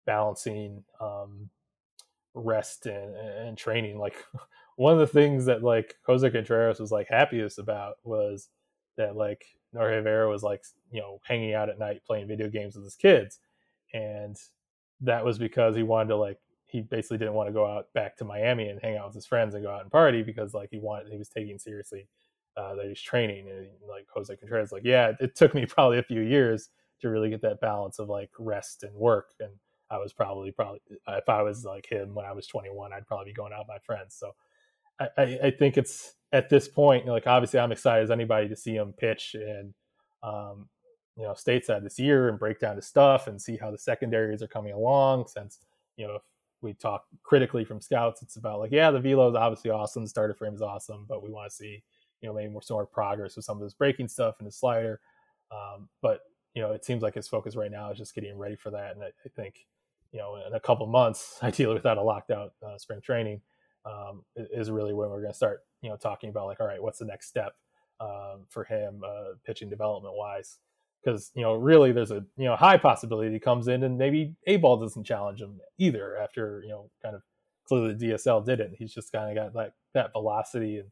balancing 0.06 0.84
um, 1.00 1.48
rest 2.34 2.86
and, 2.86 3.14
and 3.16 3.58
training. 3.58 3.98
Like 3.98 4.16
one 4.76 4.92
of 4.92 4.98
the 4.98 5.06
things 5.06 5.44
that 5.46 5.62
like 5.62 5.96
Jose 6.06 6.28
Contreras 6.28 6.80
was 6.80 6.92
like 6.92 7.08
happiest 7.08 7.58
about 7.58 7.96
was 8.04 8.48
that 8.96 9.16
like 9.16 9.44
Norge 9.72 10.02
Vera 10.02 10.28
was 10.28 10.42
like 10.42 10.64
you 10.90 11.00
know 11.00 11.20
hanging 11.24 11.54
out 11.54 11.68
at 11.68 11.78
night 11.78 12.02
playing 12.06 12.28
video 12.28 12.48
games 12.48 12.74
with 12.74 12.84
his 12.84 12.96
kids, 12.96 13.40
and 13.92 14.36
that 15.00 15.24
was 15.24 15.38
because 15.38 15.76
he 15.76 15.82
wanted 15.82 16.08
to 16.08 16.16
like 16.16 16.38
he 16.66 16.80
basically 16.80 17.18
didn't 17.18 17.34
want 17.34 17.48
to 17.48 17.52
go 17.52 17.66
out 17.66 17.92
back 17.94 18.16
to 18.16 18.24
Miami 18.24 18.68
and 18.68 18.80
hang 18.82 18.96
out 18.96 19.06
with 19.06 19.14
his 19.14 19.26
friends 19.26 19.54
and 19.54 19.62
go 19.62 19.70
out 19.70 19.82
and 19.82 19.92
party 19.92 20.22
because 20.22 20.54
like 20.54 20.70
he 20.70 20.78
wanted 20.78 21.10
he 21.10 21.18
was 21.18 21.28
taking 21.28 21.58
seriously 21.58 22.08
uh, 22.56 22.74
that 22.74 22.86
he's 22.86 23.00
training. 23.00 23.48
And 23.48 23.68
like 23.88 24.06
Jose 24.12 24.34
Contreras 24.36 24.72
like 24.72 24.84
yeah 24.84 25.12
it 25.20 25.36
took 25.36 25.54
me 25.54 25.66
probably 25.68 25.98
a 25.98 26.02
few 26.02 26.20
years 26.20 26.70
to 27.00 27.08
really 27.08 27.30
get 27.30 27.42
that 27.42 27.60
balance 27.60 27.98
of 27.98 28.08
like 28.08 28.30
rest 28.38 28.82
and 28.82 28.94
work. 28.94 29.30
And 29.40 29.50
I 29.90 29.98
was 29.98 30.12
probably 30.12 30.50
probably 30.50 30.80
if 31.08 31.28
I 31.28 31.42
was 31.42 31.64
like 31.64 31.86
him 31.86 32.14
when 32.14 32.26
I 32.26 32.32
was 32.32 32.46
21 32.46 32.92
I'd 32.92 33.06
probably 33.06 33.26
be 33.26 33.34
going 33.34 33.52
out 33.52 33.60
with 33.60 33.68
my 33.68 33.78
friends. 33.78 34.16
So 34.18 34.32
I, 34.98 35.08
I, 35.16 35.38
I 35.44 35.50
think 35.50 35.76
it's 35.76 36.14
at 36.34 36.50
this 36.50 36.68
point 36.68 37.06
like 37.06 37.26
obviously 37.26 37.60
I'm 37.60 37.72
excited 37.72 38.02
as 38.02 38.10
anybody 38.10 38.48
to 38.48 38.56
see 38.56 38.74
him 38.74 38.92
pitch 38.92 39.34
and 39.34 39.72
um, 40.22 40.68
you 41.16 41.22
know 41.22 41.30
stateside 41.30 41.84
this 41.84 41.98
year 41.98 42.28
and 42.28 42.38
break 42.38 42.58
down 42.58 42.76
his 42.76 42.86
stuff 42.86 43.28
and 43.28 43.40
see 43.40 43.56
how 43.56 43.70
the 43.70 43.78
secondaries 43.78 44.42
are 44.42 44.48
coming 44.48 44.72
along 44.72 45.28
since 45.28 45.60
you 45.96 46.06
know 46.06 46.16
if 46.16 46.22
we 46.60 46.74
talk 46.74 47.04
critically 47.22 47.64
from 47.64 47.80
scouts 47.80 48.20
it's 48.20 48.36
about 48.36 48.58
like 48.58 48.72
yeah 48.72 48.90
the 48.90 49.00
velo 49.00 49.28
is 49.28 49.36
obviously 49.36 49.70
awesome 49.70 50.02
the 50.02 50.08
starter 50.08 50.34
frame 50.34 50.54
is 50.54 50.62
awesome 50.62 51.06
but 51.08 51.22
we 51.22 51.30
want 51.30 51.48
to 51.48 51.54
see 51.54 51.82
you 52.20 52.28
know 52.28 52.34
maybe 52.34 52.50
more 52.50 52.62
some 52.62 52.74
more 52.74 52.86
progress 52.86 53.36
with 53.36 53.44
some 53.44 53.58
of 53.58 53.62
his 53.62 53.74
breaking 53.74 54.08
stuff 54.08 54.36
and 54.38 54.46
his 54.46 54.56
slider. 54.56 55.00
Um, 55.52 55.88
but 56.02 56.20
you 56.54 56.62
know 56.62 56.72
it 56.72 56.84
seems 56.84 57.02
like 57.02 57.14
his 57.14 57.28
focus 57.28 57.54
right 57.54 57.70
now 57.70 57.92
is 57.92 57.98
just 57.98 58.14
getting 58.14 58.36
ready 58.38 58.56
for 58.56 58.70
that 58.70 58.94
and 58.94 59.02
i, 59.02 59.08
I 59.08 59.28
think 59.36 59.66
you 60.12 60.20
know 60.20 60.36
in 60.46 60.54
a 60.54 60.60
couple 60.60 60.86
months 60.86 61.38
ideally 61.42 61.74
without 61.74 61.98
a 61.98 62.02
locked 62.02 62.30
out 62.30 62.54
uh, 62.66 62.78
spring 62.78 63.00
training 63.02 63.40
um, 63.84 64.24
is 64.36 64.70
really 64.70 64.94
when 64.94 65.10
we're 65.10 65.20
going 65.20 65.32
to 65.32 65.36
start 65.36 65.60
you 65.84 65.90
know 65.90 65.96
talking 65.96 66.30
about 66.30 66.46
like 66.46 66.60
all 66.60 66.66
right 66.66 66.82
what's 66.82 66.98
the 66.98 67.04
next 67.04 67.28
step 67.28 67.54
um, 68.00 68.46
for 68.48 68.64
him 68.64 69.02
uh, 69.06 69.34
pitching 69.44 69.68
development 69.68 70.16
wise 70.16 70.58
because 71.04 71.30
you 71.34 71.42
know 71.42 71.54
really 71.54 71.92
there's 71.92 72.10
a 72.10 72.24
you 72.36 72.44
know 72.46 72.56
high 72.56 72.78
possibility 72.78 73.30
he 73.30 73.38
comes 73.38 73.68
in 73.68 73.84
and 73.84 73.98
maybe 73.98 74.34
a 74.46 74.56
ball 74.56 74.76
doesn't 74.76 75.04
challenge 75.04 75.40
him 75.40 75.60
either 75.78 76.16
after 76.16 76.62
you 76.64 76.70
know 76.70 76.90
kind 77.02 77.14
of 77.14 77.22
clearly 77.66 77.94
the 77.94 78.06
DSL 78.06 78.44
didn't. 78.44 78.74
He's 78.74 78.92
just 78.92 79.12
kind 79.12 79.30
of 79.30 79.44
got 79.44 79.54
like 79.54 79.72
that 79.94 80.12
velocity 80.12 80.78
and 80.78 80.90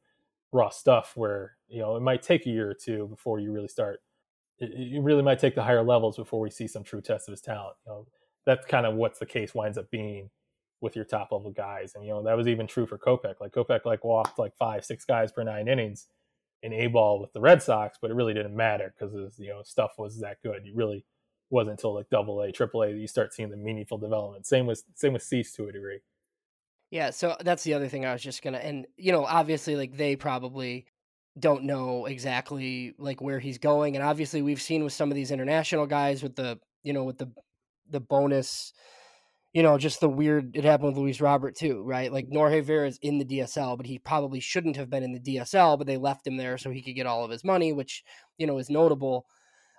raw 0.52 0.68
stuff 0.68 1.12
where 1.16 1.56
you 1.68 1.80
know 1.80 1.96
it 1.96 2.00
might 2.00 2.22
take 2.22 2.46
a 2.46 2.50
year 2.50 2.70
or 2.70 2.74
two 2.74 3.06
before 3.08 3.40
you 3.40 3.52
really 3.52 3.68
start. 3.68 4.00
It, 4.58 4.94
it 4.94 5.02
really 5.02 5.22
might 5.22 5.38
take 5.38 5.54
the 5.54 5.62
higher 5.62 5.82
levels 5.82 6.16
before 6.16 6.40
we 6.40 6.50
see 6.50 6.66
some 6.66 6.84
true 6.84 7.00
test 7.00 7.28
of 7.28 7.32
his 7.32 7.40
talent. 7.40 7.76
You 7.86 7.92
know 7.92 8.06
that's 8.44 8.66
kind 8.66 8.86
of 8.86 8.94
what's 8.94 9.18
the 9.18 9.26
case 9.26 9.54
winds 9.54 9.78
up 9.78 9.90
being 9.90 10.28
with 10.82 10.96
your 10.96 11.04
top 11.04 11.30
level 11.32 11.50
guys, 11.52 11.94
and 11.94 12.04
you 12.04 12.10
know 12.10 12.22
that 12.24 12.36
was 12.36 12.48
even 12.48 12.66
true 12.66 12.86
for 12.86 12.98
Kopech. 12.98 13.40
Like 13.40 13.52
Kopech 13.52 13.86
like 13.86 14.04
walked 14.04 14.38
like 14.38 14.54
five 14.56 14.84
six 14.84 15.04
guys 15.04 15.32
per 15.32 15.44
nine 15.44 15.68
innings 15.68 16.08
in 16.62 16.72
A 16.72 16.88
ball 16.88 17.20
with 17.20 17.32
the 17.32 17.40
Red 17.40 17.62
Sox, 17.62 17.96
but 18.02 18.10
it 18.10 18.14
really 18.14 18.34
didn't 18.34 18.54
matter 18.54 18.92
because 18.98 19.38
you 19.38 19.48
know 19.48 19.62
stuff 19.62 19.92
was 19.96 20.20
that 20.20 20.42
good. 20.42 20.66
You 20.66 20.74
really 20.74 21.04
wasn't 21.50 21.78
until 21.78 21.94
like 21.94 22.10
Double 22.10 22.42
A, 22.42 22.50
Triple 22.50 22.82
A 22.82 22.92
that 22.92 22.98
you 22.98 23.06
start 23.06 23.32
seeing 23.32 23.50
the 23.50 23.56
meaningful 23.56 23.96
development. 23.96 24.44
Same 24.44 24.66
with 24.66 24.82
same 24.94 25.12
with 25.12 25.22
Cease 25.22 25.52
to 25.54 25.68
a 25.68 25.72
degree. 25.72 26.00
Yeah, 26.90 27.10
so 27.10 27.36
that's 27.40 27.62
the 27.62 27.74
other 27.74 27.88
thing 27.88 28.04
I 28.04 28.12
was 28.12 28.22
just 28.22 28.42
gonna, 28.42 28.58
and 28.58 28.86
you 28.96 29.12
know, 29.12 29.24
obviously, 29.24 29.76
like 29.76 29.96
they 29.96 30.16
probably 30.16 30.86
don't 31.38 31.64
know 31.64 32.04
exactly 32.04 32.94
like 32.98 33.22
where 33.22 33.38
he's 33.38 33.58
going, 33.58 33.96
and 33.96 34.04
obviously 34.04 34.42
we've 34.42 34.60
seen 34.60 34.82
with 34.82 34.92
some 34.92 35.10
of 35.10 35.14
these 35.14 35.30
international 35.30 35.86
guys 35.86 36.22
with 36.22 36.34
the 36.34 36.58
you 36.82 36.92
know 36.92 37.04
with 37.04 37.18
the 37.18 37.30
the 37.88 38.00
bonus 38.00 38.72
you 39.52 39.62
know, 39.62 39.76
just 39.76 40.00
the 40.00 40.08
weird 40.08 40.56
it 40.56 40.64
happened 40.64 40.88
with 40.88 40.98
Luis 40.98 41.20
Robert 41.20 41.54
too, 41.54 41.82
right? 41.82 42.12
Like 42.12 42.28
Norge 42.28 42.64
Vera 42.64 42.88
is 42.88 42.98
in 43.02 43.18
the 43.18 43.24
DSL, 43.24 43.76
but 43.76 43.86
he 43.86 43.98
probably 43.98 44.40
shouldn't 44.40 44.76
have 44.76 44.88
been 44.88 45.02
in 45.02 45.12
the 45.12 45.20
DSL, 45.20 45.76
but 45.76 45.86
they 45.86 45.98
left 45.98 46.26
him 46.26 46.36
there 46.36 46.56
so 46.56 46.70
he 46.70 46.82
could 46.82 46.94
get 46.94 47.06
all 47.06 47.24
of 47.24 47.30
his 47.30 47.44
money, 47.44 47.72
which, 47.72 48.02
you 48.38 48.46
know, 48.46 48.58
is 48.58 48.70
notable. 48.70 49.26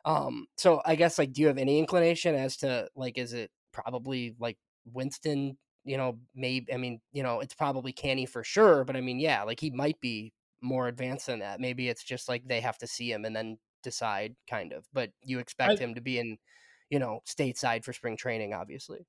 Um, 0.05 0.47
so 0.57 0.81
I 0.85 0.95
guess 0.95 1.17
like 1.17 1.33
do 1.33 1.41
you 1.41 1.47
have 1.47 1.57
any 1.57 1.79
inclination 1.79 2.35
as 2.35 2.57
to 2.57 2.87
like 2.95 3.17
is 3.17 3.33
it 3.33 3.49
probably 3.71 4.35
like 4.39 4.57
Winston, 4.85 5.57
you 5.85 5.97
know, 5.97 6.19
maybe 6.35 6.71
I 6.71 6.77
mean, 6.77 7.01
you 7.11 7.23
know, 7.23 7.39
it's 7.39 7.55
probably 7.55 7.93
Canny 7.93 8.25
for 8.27 8.43
sure, 8.43 8.83
but 8.83 8.95
I 8.95 9.01
mean, 9.01 9.19
yeah, 9.19 9.43
like 9.43 9.59
he 9.59 9.71
might 9.71 9.99
be 10.01 10.33
more 10.61 10.87
advanced 10.87 11.27
than 11.27 11.39
that. 11.39 11.59
Maybe 11.59 11.89
it's 11.89 12.03
just 12.03 12.29
like 12.29 12.47
they 12.47 12.61
have 12.61 12.77
to 12.79 12.87
see 12.87 13.11
him 13.11 13.25
and 13.25 13.35
then 13.35 13.57
decide 13.83 14.35
kind 14.49 14.71
of. 14.73 14.85
But 14.93 15.11
you 15.23 15.39
expect 15.39 15.81
I, 15.81 15.83
him 15.83 15.95
to 15.95 16.01
be 16.01 16.19
in, 16.19 16.37
you 16.89 16.99
know, 16.99 17.21
stateside 17.27 17.83
for 17.83 17.93
spring 17.93 18.17
training, 18.17 18.53
obviously. 18.53 19.05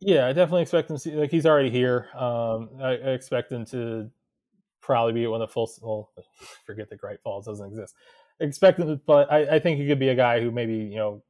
Yeah, 0.00 0.26
I 0.26 0.32
definitely 0.32 0.62
expect 0.62 0.90
him 0.90 0.96
to 0.96 1.00
see. 1.00 1.12
Like 1.12 1.30
he's 1.30 1.46
already 1.46 1.70
here. 1.70 2.08
Um, 2.14 2.70
I, 2.80 2.90
I, 2.90 3.10
expect 3.10 3.50
him 3.50 3.64
to 3.66 4.10
probably 4.80 5.12
be 5.12 5.24
at 5.24 5.30
one 5.30 5.42
of 5.42 5.48
the 5.48 5.52
full. 5.52 5.70
Well, 5.82 6.10
forget 6.66 6.88
that 6.90 7.00
Great 7.00 7.20
Falls 7.22 7.46
doesn't 7.46 7.66
exist. 7.66 7.94
I 8.40 8.44
expect 8.44 8.78
him, 8.78 8.86
to, 8.86 8.96
but 8.96 9.30
I, 9.32 9.56
I, 9.56 9.58
think 9.58 9.80
he 9.80 9.88
could 9.88 9.98
be 9.98 10.10
a 10.10 10.14
guy 10.14 10.40
who 10.40 10.52
maybe 10.52 10.74
you 10.74 10.96
know 10.96 11.22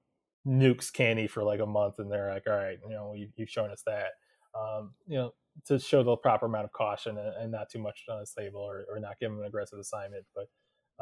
nukes 0.46 0.92
Canny 0.92 1.26
for 1.26 1.42
like 1.42 1.60
a 1.60 1.66
month, 1.66 1.98
and 1.98 2.12
they're 2.12 2.30
like, 2.32 2.44
all 2.46 2.56
right, 2.56 2.78
you 2.86 2.92
know, 2.92 3.14
you, 3.14 3.28
have 3.38 3.48
shown 3.48 3.70
us 3.70 3.82
that. 3.86 4.12
Um, 4.58 4.92
you 5.06 5.16
know, 5.16 5.34
to 5.66 5.78
show 5.78 6.02
the 6.02 6.16
proper 6.16 6.46
amount 6.46 6.64
of 6.64 6.72
caution 6.72 7.16
and, 7.16 7.34
and 7.40 7.52
not 7.52 7.70
too 7.70 7.78
much 7.78 8.04
on 8.10 8.20
his 8.20 8.32
table, 8.32 8.60
or, 8.60 8.84
or 8.90 9.00
not 9.00 9.18
give 9.18 9.30
him 9.30 9.38
an 9.38 9.46
aggressive 9.46 9.78
assignment. 9.78 10.26
But 10.34 10.48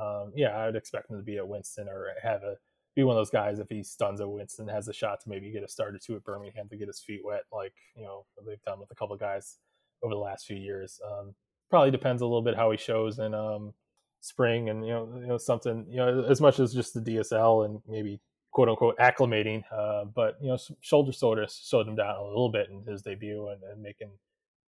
um, 0.00 0.32
yeah, 0.36 0.50
I 0.50 0.66
would 0.66 0.76
expect 0.76 1.10
him 1.10 1.16
to 1.16 1.22
be 1.22 1.38
at 1.38 1.48
Winston 1.48 1.88
or 1.88 2.10
have 2.22 2.42
a 2.42 2.56
be 2.96 3.04
one 3.04 3.14
of 3.14 3.20
those 3.20 3.30
guys 3.30 3.58
if 3.58 3.68
he 3.68 3.82
stuns 3.82 4.20
a 4.20 4.28
Winston 4.28 4.66
has 4.66 4.88
a 4.88 4.92
shot 4.92 5.20
to 5.20 5.28
maybe 5.28 5.50
get 5.50 5.62
a 5.62 5.68
start 5.68 5.94
or 5.94 5.98
two 5.98 6.16
at 6.16 6.24
Birmingham 6.24 6.68
to 6.68 6.76
get 6.76 6.88
his 6.88 6.98
feet 6.98 7.20
wet, 7.22 7.42
like 7.52 7.74
you 7.94 8.02
know 8.02 8.24
they've 8.44 8.62
done 8.62 8.80
with 8.80 8.90
a 8.90 8.94
couple 8.94 9.14
of 9.14 9.20
guys 9.20 9.58
over 10.02 10.14
the 10.14 10.20
last 10.20 10.46
few 10.46 10.56
years. 10.56 10.98
Um, 11.06 11.34
probably 11.68 11.90
depends 11.90 12.22
a 12.22 12.24
little 12.24 12.42
bit 12.42 12.56
how 12.56 12.70
he 12.70 12.78
shows 12.78 13.18
in 13.18 13.34
um, 13.34 13.74
spring, 14.20 14.70
and 14.70 14.84
you 14.84 14.92
know 14.92 15.08
you 15.20 15.26
know 15.26 15.38
something 15.38 15.86
you 15.88 15.98
know 15.98 16.24
as 16.24 16.40
much 16.40 16.58
as 16.58 16.72
just 16.72 16.94
the 16.94 17.00
DSL 17.00 17.66
and 17.66 17.82
maybe 17.86 18.18
quote 18.50 18.70
unquote 18.70 18.96
acclimating, 18.98 19.62
uh, 19.70 20.06
but 20.06 20.38
you 20.40 20.48
know 20.48 20.58
shoulder 20.80 21.42
of 21.42 21.50
slowed 21.50 21.86
him 21.86 21.96
down 21.96 22.16
a 22.16 22.24
little 22.24 22.48
bit 22.48 22.70
in 22.70 22.82
his 22.90 23.02
debut 23.02 23.48
and, 23.48 23.62
and 23.62 23.82
making 23.82 24.10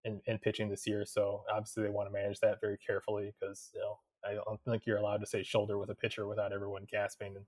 and, 0.05 0.21
and 0.27 0.41
pitching 0.43 0.69
this 0.69 0.87
year. 0.87 1.07
So 1.07 1.45
obviously 1.51 1.83
they 1.83 1.88
want 1.88 2.09
to 2.09 2.12
manage 2.12 2.41
that 2.41 2.61
very 2.61 2.77
carefully 2.77 3.33
because 3.41 3.71
you 3.75 3.81
know 3.81 3.99
I 4.23 4.35
don't 4.35 4.61
think 4.67 4.85
you're 4.85 4.99
allowed 4.99 5.23
to 5.23 5.27
say 5.27 5.43
shoulder 5.43 5.79
with 5.79 5.88
a 5.88 5.95
pitcher 5.95 6.27
without 6.27 6.53
everyone 6.53 6.87
gasping 6.91 7.35
and 7.37 7.47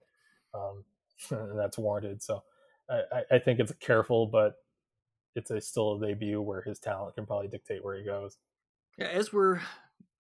um, 0.55 0.85
and 1.31 1.59
that's 1.59 1.79
warranted. 1.79 2.23
So 2.23 2.43
I, 2.89 3.37
I 3.37 3.39
think 3.39 3.61
it's 3.61 3.73
careful, 3.81 4.27
but 4.27 4.57
it's 5.37 5.51
a 5.51 5.61
still 5.61 5.95
a 5.95 6.07
debut 6.07 6.41
where 6.41 6.63
his 6.63 6.79
talent 6.79 7.15
can 7.15 7.27
probably 7.27 7.49
dictate 7.49 7.85
where 7.85 7.97
he 7.97 8.05
goes. 8.05 8.37
Yeah, 8.99 9.09
as 9.09 9.33
we're 9.33 9.61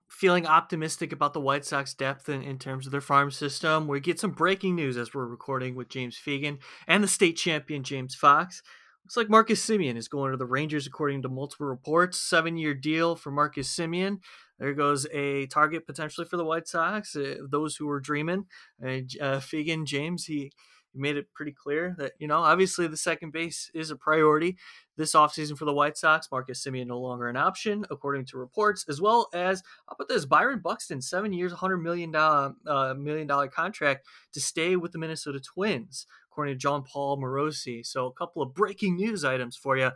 feeling 0.08 0.46
optimistic 0.46 1.12
about 1.12 1.34
the 1.34 1.40
White 1.40 1.64
Sox 1.64 1.94
depth 1.94 2.28
in, 2.28 2.42
in 2.42 2.58
terms 2.58 2.86
of 2.86 2.92
their 2.92 3.00
farm 3.00 3.30
system, 3.30 3.86
we 3.86 4.00
get 4.00 4.20
some 4.20 4.32
breaking 4.32 4.74
news 4.74 4.96
as 4.96 5.14
we're 5.14 5.26
recording 5.26 5.74
with 5.74 5.88
James 5.88 6.18
Fegan 6.24 6.58
and 6.86 7.02
the 7.02 7.08
state 7.08 7.36
champion 7.36 7.82
James 7.82 8.14
Fox. 8.14 8.62
Looks 9.04 9.16
like 9.16 9.30
Marcus 9.30 9.64
Semien 9.64 9.96
is 9.96 10.08
going 10.08 10.30
to 10.30 10.36
the 10.36 10.46
Rangers 10.46 10.86
according 10.86 11.22
to 11.22 11.28
multiple 11.28 11.66
reports. 11.66 12.18
Seven 12.18 12.56
year 12.56 12.74
deal 12.74 13.16
for 13.16 13.30
Marcus 13.30 13.74
Semien. 13.74 14.18
There 14.60 14.74
goes 14.74 15.06
a 15.12 15.46
target 15.46 15.86
potentially 15.86 16.26
for 16.26 16.36
the 16.36 16.44
White 16.44 16.68
Sox. 16.68 17.16
Uh, 17.16 17.36
those 17.50 17.76
who 17.76 17.86
were 17.86 17.98
dreaming, 17.98 18.46
uh, 18.80 19.40
Fegan 19.40 19.86
James, 19.86 20.26
he, 20.26 20.52
made 20.94 21.16
it 21.16 21.32
pretty 21.32 21.52
clear 21.52 21.94
that 21.98 22.12
you 22.18 22.26
know 22.26 22.38
obviously 22.38 22.86
the 22.86 22.96
second 22.96 23.32
base 23.32 23.70
is 23.74 23.90
a 23.90 23.96
priority 23.96 24.56
this 24.96 25.14
offseason 25.14 25.56
for 25.56 25.64
the 25.64 25.72
White 25.72 25.96
Sox. 25.96 26.28
Marcus 26.30 26.62
Semien 26.62 26.86
no 26.86 27.00
longer 27.00 27.28
an 27.28 27.36
option, 27.36 27.86
according 27.90 28.26
to 28.26 28.38
reports, 28.38 28.84
as 28.88 29.00
well 29.00 29.28
as 29.32 29.62
how 29.88 29.94
about 29.94 30.08
this 30.08 30.26
Byron 30.26 30.60
Buxton, 30.60 31.00
seven 31.00 31.32
years, 31.32 31.52
hundred 31.52 31.78
million 31.78 32.10
dollar 32.10 32.54
uh, 32.66 32.94
million 32.94 33.26
dollar 33.26 33.48
contract 33.48 34.06
to 34.32 34.40
stay 34.40 34.76
with 34.76 34.92
the 34.92 34.98
Minnesota 34.98 35.40
Twins, 35.40 36.06
according 36.30 36.54
to 36.54 36.58
Jon 36.58 36.82
Paul 36.82 37.18
Morosi. 37.18 37.86
So 37.86 38.06
a 38.06 38.12
couple 38.12 38.42
of 38.42 38.54
breaking 38.54 38.96
news 38.96 39.24
items 39.24 39.56
for 39.56 39.76
you 39.76 39.90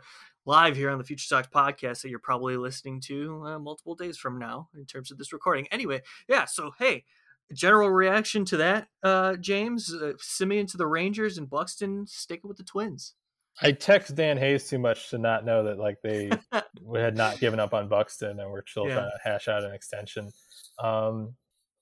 live 0.45 0.75
here 0.75 0.89
on 0.89 0.97
the 0.97 1.03
Future 1.03 1.25
Sox 1.25 1.47
podcast 1.47 2.01
that 2.01 2.09
you're 2.09 2.19
probably 2.19 2.57
listening 2.57 3.01
to 3.01 3.43
uh, 3.45 3.59
multiple 3.59 3.95
days 3.95 4.17
from 4.17 4.37
now 4.37 4.69
in 4.75 4.85
terms 4.85 5.11
of 5.11 5.17
this 5.17 5.33
recording. 5.33 5.67
Anyway, 5.71 6.01
yeah, 6.27 6.45
so 6.45 6.71
hey, 6.79 7.03
general 7.53 7.89
reaction 7.89 8.45
to 8.45 8.57
that, 8.57 8.87
uh, 9.03 9.35
James? 9.35 9.93
Uh, 9.93 10.13
Semien 10.19 10.69
to 10.71 10.77
the 10.77 10.87
Rangers 10.87 11.37
and 11.37 11.49
Buxton 11.49 12.05
sticking 12.07 12.47
with 12.47 12.57
the 12.57 12.63
Twins. 12.63 13.15
I 13.61 13.71
text 13.71 14.15
Dan 14.15 14.37
Hayes 14.37 14.67
too 14.67 14.79
much 14.79 15.09
to 15.09 15.17
not 15.17 15.45
know 15.45 15.63
that 15.63 15.79
like 15.79 16.01
they 16.03 16.29
had 16.95 17.15
not 17.15 17.39
given 17.39 17.59
up 17.59 17.73
on 17.73 17.87
Buxton 17.87 18.39
and 18.39 18.51
we're 18.51 18.65
still 18.67 18.87
yeah. 18.87 18.95
trying 18.95 19.11
to 19.11 19.19
hash 19.23 19.47
out 19.47 19.63
an 19.63 19.73
extension. 19.73 20.31
Um, 20.83 21.35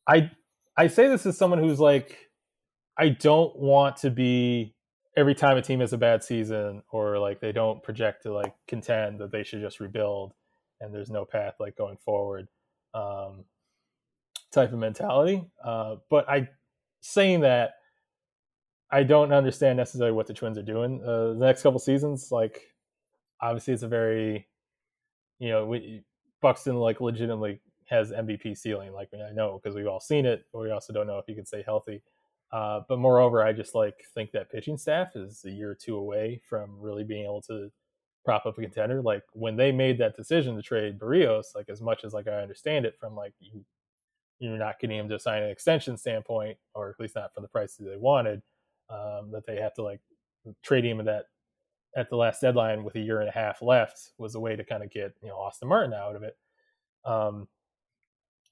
I 0.07 0.31
I 0.77 0.87
say 0.87 1.07
this 1.07 1.25
as 1.25 1.37
someone 1.37 1.59
who's 1.59 1.79
like 1.79 2.17
I 2.97 3.09
don't 3.09 3.55
want 3.57 3.97
to 3.97 4.11
be 4.11 4.75
every 5.15 5.35
time 5.35 5.57
a 5.57 5.61
team 5.61 5.79
has 5.79 5.93
a 5.93 5.97
bad 5.97 6.23
season 6.23 6.81
or 6.91 7.19
like 7.19 7.39
they 7.39 7.51
don't 7.51 7.83
project 7.83 8.23
to 8.23 8.33
like 8.33 8.53
contend 8.67 9.19
that 9.19 9.31
they 9.31 9.43
should 9.43 9.61
just 9.61 9.79
rebuild 9.79 10.33
and 10.81 10.93
there's 10.93 11.11
no 11.11 11.23
path 11.23 11.55
like 11.59 11.77
going 11.77 11.97
forward 11.97 12.47
um, 12.93 13.45
type 14.51 14.73
of 14.73 14.79
mentality. 14.79 15.43
Uh, 15.63 15.97
but 16.09 16.27
I 16.29 16.49
saying 17.01 17.41
that 17.41 17.75
I 18.91 19.03
don't 19.03 19.33
understand 19.33 19.77
necessarily 19.77 20.13
what 20.13 20.27
the 20.27 20.33
Twins 20.33 20.57
are 20.57 20.63
doing 20.63 21.01
uh, 21.03 21.33
the 21.33 21.45
next 21.45 21.63
couple 21.63 21.79
seasons. 21.79 22.31
Like 22.31 22.61
obviously 23.41 23.73
it's 23.73 23.83
a 23.83 23.87
very 23.87 24.47
you 25.39 25.49
know, 25.49 25.65
we, 25.65 26.03
Buxton 26.41 26.75
like 26.77 27.01
legitimately 27.01 27.59
has 27.89 28.11
MVP 28.11 28.57
ceiling. 28.57 28.93
Like 28.93 29.09
I 29.13 29.33
know 29.33 29.59
because 29.61 29.75
we've 29.75 29.87
all 29.87 29.99
seen 29.99 30.25
it, 30.25 30.45
but 30.53 30.61
we 30.61 30.71
also 30.71 30.93
don't 30.93 31.07
know 31.07 31.17
if 31.17 31.25
he 31.25 31.35
can 31.35 31.45
stay 31.45 31.63
healthy. 31.65 32.01
Uh, 32.53 32.81
but 32.87 32.99
moreover, 32.99 33.43
I 33.43 33.51
just 33.51 33.73
like 33.73 34.05
think 34.13 34.31
that 34.31 34.51
pitching 34.51 34.77
staff 34.77 35.15
is 35.15 35.43
a 35.43 35.49
year 35.49 35.71
or 35.71 35.75
two 35.75 35.97
away 35.97 36.39
from 36.47 36.79
really 36.79 37.03
being 37.03 37.23
able 37.23 37.41
to 37.43 37.71
prop 38.23 38.45
up 38.45 38.59
a 38.59 38.61
contender. 38.61 39.01
Like 39.01 39.23
when 39.33 39.55
they 39.55 39.71
made 39.71 39.97
that 39.97 40.15
decision 40.15 40.55
to 40.55 40.61
trade 40.61 40.99
Berrios, 40.99 41.55
like 41.55 41.67
as 41.67 41.81
much 41.81 42.03
as 42.03 42.13
like 42.13 42.27
I 42.27 42.43
understand 42.43 42.85
it 42.85 42.95
from 42.99 43.15
like 43.15 43.33
you, 43.39 43.65
you're 44.37 44.55
not 44.55 44.79
getting 44.79 44.99
him 44.99 45.09
to 45.09 45.17
sign 45.17 45.41
an 45.41 45.49
extension 45.49 45.97
standpoint, 45.97 46.57
or 46.75 46.91
at 46.91 46.99
least 46.99 47.15
not 47.15 47.33
for 47.33 47.41
the 47.41 47.47
price 47.47 47.75
that 47.77 47.85
they 47.85 47.97
wanted. 47.97 48.43
Um, 48.87 49.31
that 49.31 49.47
they 49.47 49.55
have 49.59 49.73
to 49.75 49.83
like 49.83 50.01
trade 50.61 50.85
him 50.85 50.99
at 50.99 51.07
that 51.07 51.25
at 51.95 52.11
the 52.11 52.15
last 52.15 52.41
deadline 52.41 52.83
with 52.83 52.95
a 52.95 52.99
year 52.99 53.19
and 53.19 53.29
a 53.29 53.31
half 53.31 53.63
left 53.63 54.11
was 54.19 54.35
a 54.35 54.39
way 54.39 54.55
to 54.55 54.63
kind 54.63 54.83
of 54.83 54.91
get 54.91 55.15
you 55.23 55.29
know 55.29 55.35
Austin 55.37 55.69
Martin 55.69 55.93
out 55.93 56.15
of 56.15 56.21
it. 56.21 56.37
Um, 57.03 57.47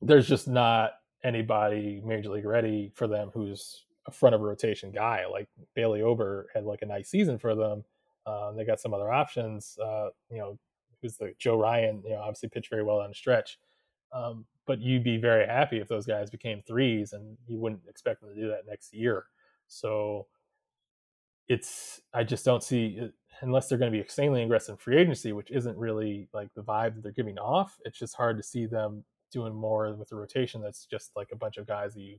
there's 0.01 0.27
just 0.27 0.47
not 0.47 0.93
anybody 1.23 2.01
major 2.03 2.29
league 2.29 2.45
ready 2.45 2.91
for 2.95 3.05
them 3.05 3.29
who's 3.31 3.85
a 4.07 4.11
front 4.11 4.35
of 4.35 4.41
rotation 4.41 4.91
guy. 4.91 5.25
Like 5.25 5.47
Bailey 5.75 6.01
Ober 6.01 6.49
had 6.53 6.65
like 6.65 6.81
a 6.81 6.87
nice 6.87 7.09
season 7.09 7.37
for 7.37 7.55
them. 7.55 7.83
Um, 8.25 8.55
they 8.55 8.65
got 8.65 8.79
some 8.79 8.93
other 8.93 9.11
options. 9.11 9.77
Uh, 9.83 10.09
you 10.29 10.37
know, 10.37 10.59
who's 11.01 11.17
the 11.17 11.33
Joe 11.39 11.57
Ryan? 11.57 12.01
You 12.05 12.11
know, 12.11 12.19
obviously 12.21 12.49
pitched 12.49 12.69
very 12.69 12.83
well 12.83 12.99
on 12.99 13.11
a 13.11 13.15
stretch. 13.15 13.57
Um, 14.13 14.45
but 14.67 14.79
you'd 14.79 15.03
be 15.03 15.17
very 15.17 15.45
happy 15.45 15.79
if 15.79 15.87
those 15.87 16.05
guys 16.05 16.29
became 16.29 16.61
threes, 16.61 17.13
and 17.13 17.37
you 17.47 17.59
wouldn't 17.59 17.81
expect 17.89 18.21
them 18.21 18.29
to 18.33 18.39
do 18.39 18.47
that 18.49 18.67
next 18.67 18.93
year. 18.93 19.25
So 19.67 20.27
it's 21.47 22.01
I 22.13 22.23
just 22.23 22.45
don't 22.45 22.63
see 22.63 22.99
uh, 23.01 23.07
unless 23.41 23.67
they're 23.67 23.77
going 23.77 23.91
to 23.91 23.95
be 23.95 24.01
extremely 24.01 24.43
aggressive 24.43 24.73
in 24.73 24.77
free 24.77 24.97
agency, 24.97 25.31
which 25.33 25.51
isn't 25.51 25.77
really 25.77 26.27
like 26.33 26.53
the 26.55 26.63
vibe 26.63 26.95
that 26.95 27.03
they're 27.03 27.11
giving 27.11 27.37
off. 27.39 27.77
It's 27.85 27.97
just 27.97 28.15
hard 28.15 28.37
to 28.37 28.43
see 28.43 28.65
them 28.65 29.03
doing 29.31 29.53
more 29.53 29.93
with 29.93 30.09
the 30.09 30.15
rotation. 30.15 30.61
That's 30.61 30.85
just 30.85 31.11
like 31.15 31.29
a 31.31 31.37
bunch 31.37 31.57
of 31.57 31.65
guys 31.65 31.93
that 31.95 32.01
you 32.01 32.17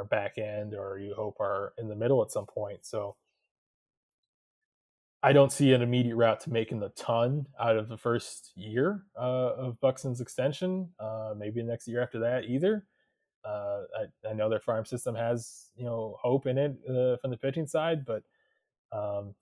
are 0.00 0.04
back 0.04 0.38
end 0.38 0.74
or 0.74 0.98
you 0.98 1.14
hope 1.14 1.40
are 1.40 1.72
in 1.78 1.88
the 1.88 1.94
middle 1.94 2.22
at 2.22 2.32
some 2.32 2.46
point. 2.46 2.80
So 2.82 3.16
I 5.22 5.32
don't 5.32 5.52
see 5.52 5.72
an 5.74 5.82
immediate 5.82 6.16
route 6.16 6.40
to 6.40 6.50
making 6.50 6.80
the 6.80 6.88
ton 6.90 7.46
out 7.60 7.76
of 7.76 7.88
the 7.88 7.98
first 7.98 8.52
year 8.56 9.04
uh, 9.18 9.52
of 9.54 9.80
Buxton's 9.80 10.20
extension. 10.20 10.88
Uh, 10.98 11.34
maybe 11.36 11.60
the 11.60 11.68
next 11.68 11.86
year 11.86 12.02
after 12.02 12.18
that 12.20 12.46
either. 12.46 12.86
Uh, 13.44 13.82
I, 13.98 14.30
I, 14.30 14.32
know 14.34 14.50
their 14.50 14.60
farm 14.60 14.84
system 14.84 15.14
has 15.14 15.70
you 15.74 15.86
know 15.86 16.18
hope 16.20 16.46
in 16.46 16.58
it 16.58 16.72
uh, 16.88 17.16
from 17.16 17.30
the 17.30 17.38
pitching 17.38 17.66
side, 17.66 18.04
but 18.04 18.22
um, 18.92 19.34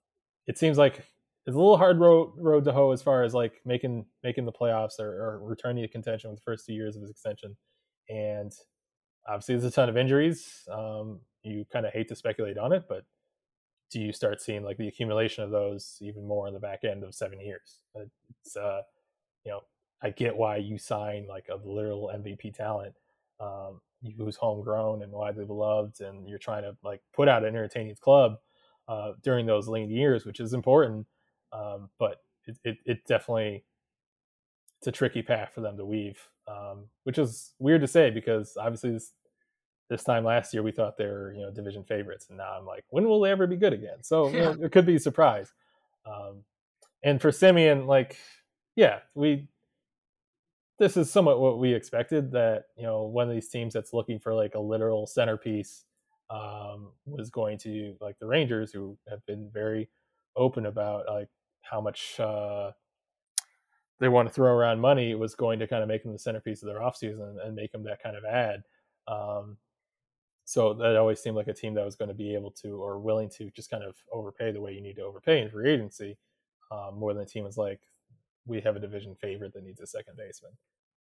it 0.47 0.57
seems 0.57 0.77
like 0.77 1.03
it's 1.45 1.55
a 1.55 1.59
little 1.59 1.77
hard 1.77 1.99
road 1.99 2.31
road 2.37 2.63
to 2.63 2.71
hoe 2.71 2.91
as 2.91 3.01
far 3.01 3.23
as 3.23 3.33
like 3.33 3.59
making 3.65 4.05
making 4.23 4.45
the 4.45 4.53
playoffs 4.53 4.99
or, 4.99 5.09
or 5.09 5.39
returning 5.43 5.83
to 5.83 5.89
contention 5.89 6.29
with 6.29 6.39
the 6.39 6.43
first 6.43 6.65
two 6.65 6.73
years 6.73 6.95
of 6.95 7.01
his 7.01 7.11
extension. 7.11 7.57
And 8.07 8.53
obviously, 9.29 9.55
there's 9.55 9.71
a 9.71 9.71
ton 9.71 9.89
of 9.89 9.97
injuries. 9.97 10.67
Um, 10.71 11.19
you 11.43 11.65
kind 11.71 11.85
of 11.85 11.93
hate 11.93 12.09
to 12.09 12.15
speculate 12.15 12.57
on 12.57 12.73
it, 12.73 12.83
but 12.89 13.05
do 13.91 13.99
you 13.99 14.11
start 14.11 14.41
seeing 14.41 14.63
like 14.63 14.77
the 14.77 14.87
accumulation 14.87 15.43
of 15.43 15.51
those 15.51 15.97
even 16.01 16.27
more 16.27 16.47
in 16.47 16.53
the 16.53 16.59
back 16.59 16.83
end 16.83 17.03
of 17.03 17.15
seven 17.15 17.39
years? 17.39 17.79
It's 17.95 18.55
uh, 18.55 18.81
you 19.45 19.51
know, 19.51 19.61
I 20.01 20.11
get 20.11 20.35
why 20.35 20.57
you 20.57 20.77
sign 20.77 21.27
like 21.27 21.47
a 21.49 21.67
literal 21.67 22.11
MVP 22.13 22.55
talent, 22.55 22.93
um, 23.39 23.81
who's 24.17 24.35
homegrown 24.35 25.01
and 25.03 25.11
widely 25.11 25.45
beloved, 25.45 26.01
and 26.01 26.27
you're 26.27 26.39
trying 26.39 26.63
to 26.63 26.75
like 26.83 27.01
put 27.13 27.27
out 27.27 27.43
an 27.43 27.49
entertaining 27.49 27.95
club 27.99 28.37
uh, 28.87 29.13
during 29.23 29.45
those 29.45 29.67
lean 29.67 29.89
years, 29.89 30.25
which 30.25 30.39
is 30.39 30.53
important. 30.53 31.05
Um, 31.51 31.89
but 31.97 32.17
it, 32.45 32.57
it, 32.63 32.77
it, 32.85 33.05
definitely 33.07 33.63
it's 34.79 34.87
a 34.87 34.91
tricky 34.91 35.21
path 35.21 35.51
for 35.53 35.61
them 35.61 35.77
to 35.77 35.85
weave, 35.85 36.19
um, 36.47 36.85
which 37.03 37.17
is 37.17 37.53
weird 37.59 37.81
to 37.81 37.87
say 37.87 38.11
because 38.11 38.55
obviously 38.59 38.91
this 38.91 39.13
this 39.89 40.03
time 40.03 40.23
last 40.23 40.53
year 40.53 40.63
we 40.63 40.71
thought 40.71 40.97
they 40.97 41.05
were 41.05 41.33
you 41.33 41.41
know 41.41 41.51
division 41.51 41.83
favorites, 41.83 42.27
and 42.29 42.37
now 42.37 42.57
I'm 42.57 42.65
like, 42.65 42.85
when 42.89 43.07
will 43.07 43.19
they 43.19 43.31
ever 43.31 43.47
be 43.47 43.57
good 43.57 43.73
again? 43.73 44.01
So 44.01 44.29
yeah. 44.29 44.33
you 44.33 44.41
know, 44.41 44.57
it 44.65 44.71
could 44.71 44.85
be 44.85 44.95
a 44.95 44.99
surprise. 44.99 45.51
Um, 46.05 46.43
and 47.03 47.21
for 47.21 47.31
Semien, 47.31 47.87
like, 47.87 48.17
yeah, 48.75 48.99
we 49.15 49.47
this 50.77 50.95
is 50.95 51.11
somewhat 51.11 51.39
what 51.39 51.59
we 51.59 51.73
expected 51.73 52.31
that 52.31 52.65
you 52.77 52.83
know 52.83 53.03
one 53.03 53.27
of 53.27 53.33
these 53.33 53.49
teams 53.49 53.73
that's 53.73 53.93
looking 53.93 54.19
for 54.19 54.33
like 54.33 54.55
a 54.55 54.59
literal 54.59 55.05
centerpiece 55.07 55.85
um, 56.29 56.91
was 57.05 57.29
going 57.29 57.57
to 57.59 57.95
like 57.99 58.19
the 58.19 58.27
Rangers, 58.27 58.71
who 58.71 58.97
have 59.09 59.25
been 59.25 59.49
very 59.53 59.89
open 60.35 60.65
about 60.65 61.05
like 61.07 61.29
how 61.61 61.81
much 61.81 62.19
uh, 62.19 62.71
they 63.99 64.07
want 64.07 64.27
to 64.27 64.33
throw 64.33 64.51
around 64.51 64.79
money, 64.79 65.15
was 65.15 65.35
going 65.35 65.59
to 65.59 65.67
kind 65.67 65.81
of 65.81 65.89
make 65.89 66.03
them 66.03 66.13
the 66.13 66.19
centerpiece 66.19 66.61
of 66.61 66.67
their 66.67 66.79
offseason 66.79 67.43
and 67.43 67.55
make 67.55 67.71
them 67.71 67.83
that 67.83 68.01
kind 68.01 68.15
of 68.15 68.23
ad. 68.23 68.63
Um, 69.07 69.57
so 70.49 70.73
that 70.73 70.95
always 70.95 71.19
seemed 71.19 71.35
like 71.35 71.47
a 71.47 71.53
team 71.53 71.75
that 71.75 71.85
was 71.85 71.95
going 71.95 72.07
to 72.07 72.15
be 72.15 72.33
able 72.33 72.49
to 72.49 72.69
or 72.81 72.97
willing 72.97 73.29
to 73.29 73.51
just 73.51 73.69
kind 73.69 73.83
of 73.83 73.95
overpay 74.11 74.51
the 74.51 74.59
way 74.59 74.73
you 74.73 74.81
need 74.81 74.95
to 74.95 75.03
overpay 75.03 75.43
in 75.43 75.49
free 75.51 75.69
agency, 75.69 76.17
um, 76.71 76.97
more 76.97 77.13
than 77.13 77.21
a 77.21 77.25
team 77.27 77.45
is 77.45 77.55
like, 77.55 77.81
we 78.47 78.59
have 78.61 78.75
a 78.75 78.79
division 78.79 79.13
favorite 79.13 79.53
that 79.53 79.63
needs 79.63 79.79
a 79.79 79.85
second 79.85 80.17
baseman. 80.17 80.49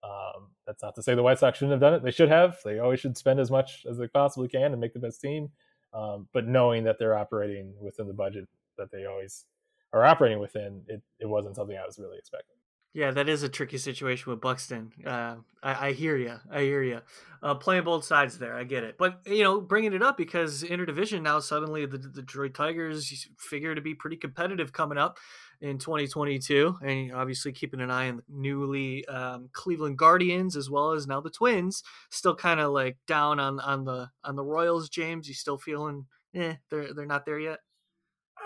Um, 0.03 0.49
that's 0.65 0.83
not 0.83 0.95
to 0.95 1.01
say 1.01 1.15
the 1.15 1.23
White 1.23 1.39
Sox 1.39 1.57
shouldn't 1.57 1.71
have 1.71 1.79
done 1.79 1.93
it. 1.93 2.03
They 2.03 2.11
should 2.11 2.27
have. 2.27 2.57
They 2.65 2.79
always 2.79 2.99
should 2.99 3.15
spend 3.15 3.39
as 3.39 3.49
much 3.49 3.85
as 3.89 3.97
they 3.97 4.09
possibly 4.09 4.49
can 4.49 4.73
and 4.73 4.81
make 4.81 4.91
the 4.91 4.99
best 4.99 5.21
team. 5.21 5.49
Um, 5.93 6.27
but 6.33 6.45
knowing 6.45 6.83
that 6.83 6.99
they're 6.99 7.17
operating 7.17 7.73
within 7.79 8.07
the 8.07 8.13
budget 8.13 8.49
that 8.77 8.91
they 8.91 9.05
always 9.05 9.45
are 9.93 10.03
operating 10.03 10.39
within, 10.39 10.81
it, 10.89 11.01
it 11.21 11.25
wasn't 11.25 11.55
something 11.55 11.77
I 11.77 11.85
was 11.85 11.97
really 11.97 12.17
expecting. 12.17 12.56
Yeah, 12.97 13.11
that 13.11 13.29
is 13.29 13.43
a 13.43 13.49
tricky 13.49 13.77
situation 13.77 14.31
with 14.31 14.41
Buxton. 14.41 14.91
Uh, 15.05 15.35
I, 15.61 15.89
I, 15.89 15.91
hear 15.91 16.17
you. 16.17 16.33
I 16.49 16.61
hear 16.61 16.81
you. 16.81 17.01
Uh, 17.43 17.53
playing 17.53 17.83
both 17.83 18.03
sides 18.03 18.39
there, 18.39 18.55
I 18.55 18.63
get 18.63 18.83
it. 18.83 18.97
But 18.97 19.19
you 19.27 19.43
know, 19.43 19.61
bringing 19.61 19.93
it 19.93 20.01
up 20.01 20.17
because 20.17 20.63
interdivision 20.63 21.21
now 21.21 21.39
suddenly 21.39 21.85
the, 21.85 21.99
the 21.99 22.09
Detroit 22.09 22.55
Tigers 22.55 23.27
figure 23.37 23.75
to 23.75 23.81
be 23.81 23.93
pretty 23.93 24.17
competitive 24.17 24.73
coming 24.73 24.97
up 24.97 25.19
in 25.61 25.77
2022, 25.77 26.77
and 26.81 27.13
obviously 27.13 27.51
keeping 27.51 27.81
an 27.81 27.91
eye 27.91 28.09
on 28.09 28.15
the 28.15 28.23
newly 28.29 29.05
um, 29.05 29.49
Cleveland 29.53 29.99
Guardians 29.99 30.55
as 30.55 30.67
well 30.67 30.93
as 30.93 31.05
now 31.05 31.21
the 31.21 31.29
Twins. 31.29 31.83
Still 32.09 32.35
kind 32.35 32.59
of 32.59 32.71
like 32.71 32.97
down 33.05 33.39
on 33.39 33.59
on 33.59 33.85
the 33.85 34.09
on 34.23 34.35
the 34.35 34.43
Royals. 34.43 34.89
James, 34.89 35.27
you 35.27 35.35
still 35.35 35.59
feeling? 35.59 36.07
Eh, 36.33 36.55
they're 36.71 36.95
they're 36.95 37.05
not 37.05 37.27
there 37.27 37.37
yet. 37.37 37.59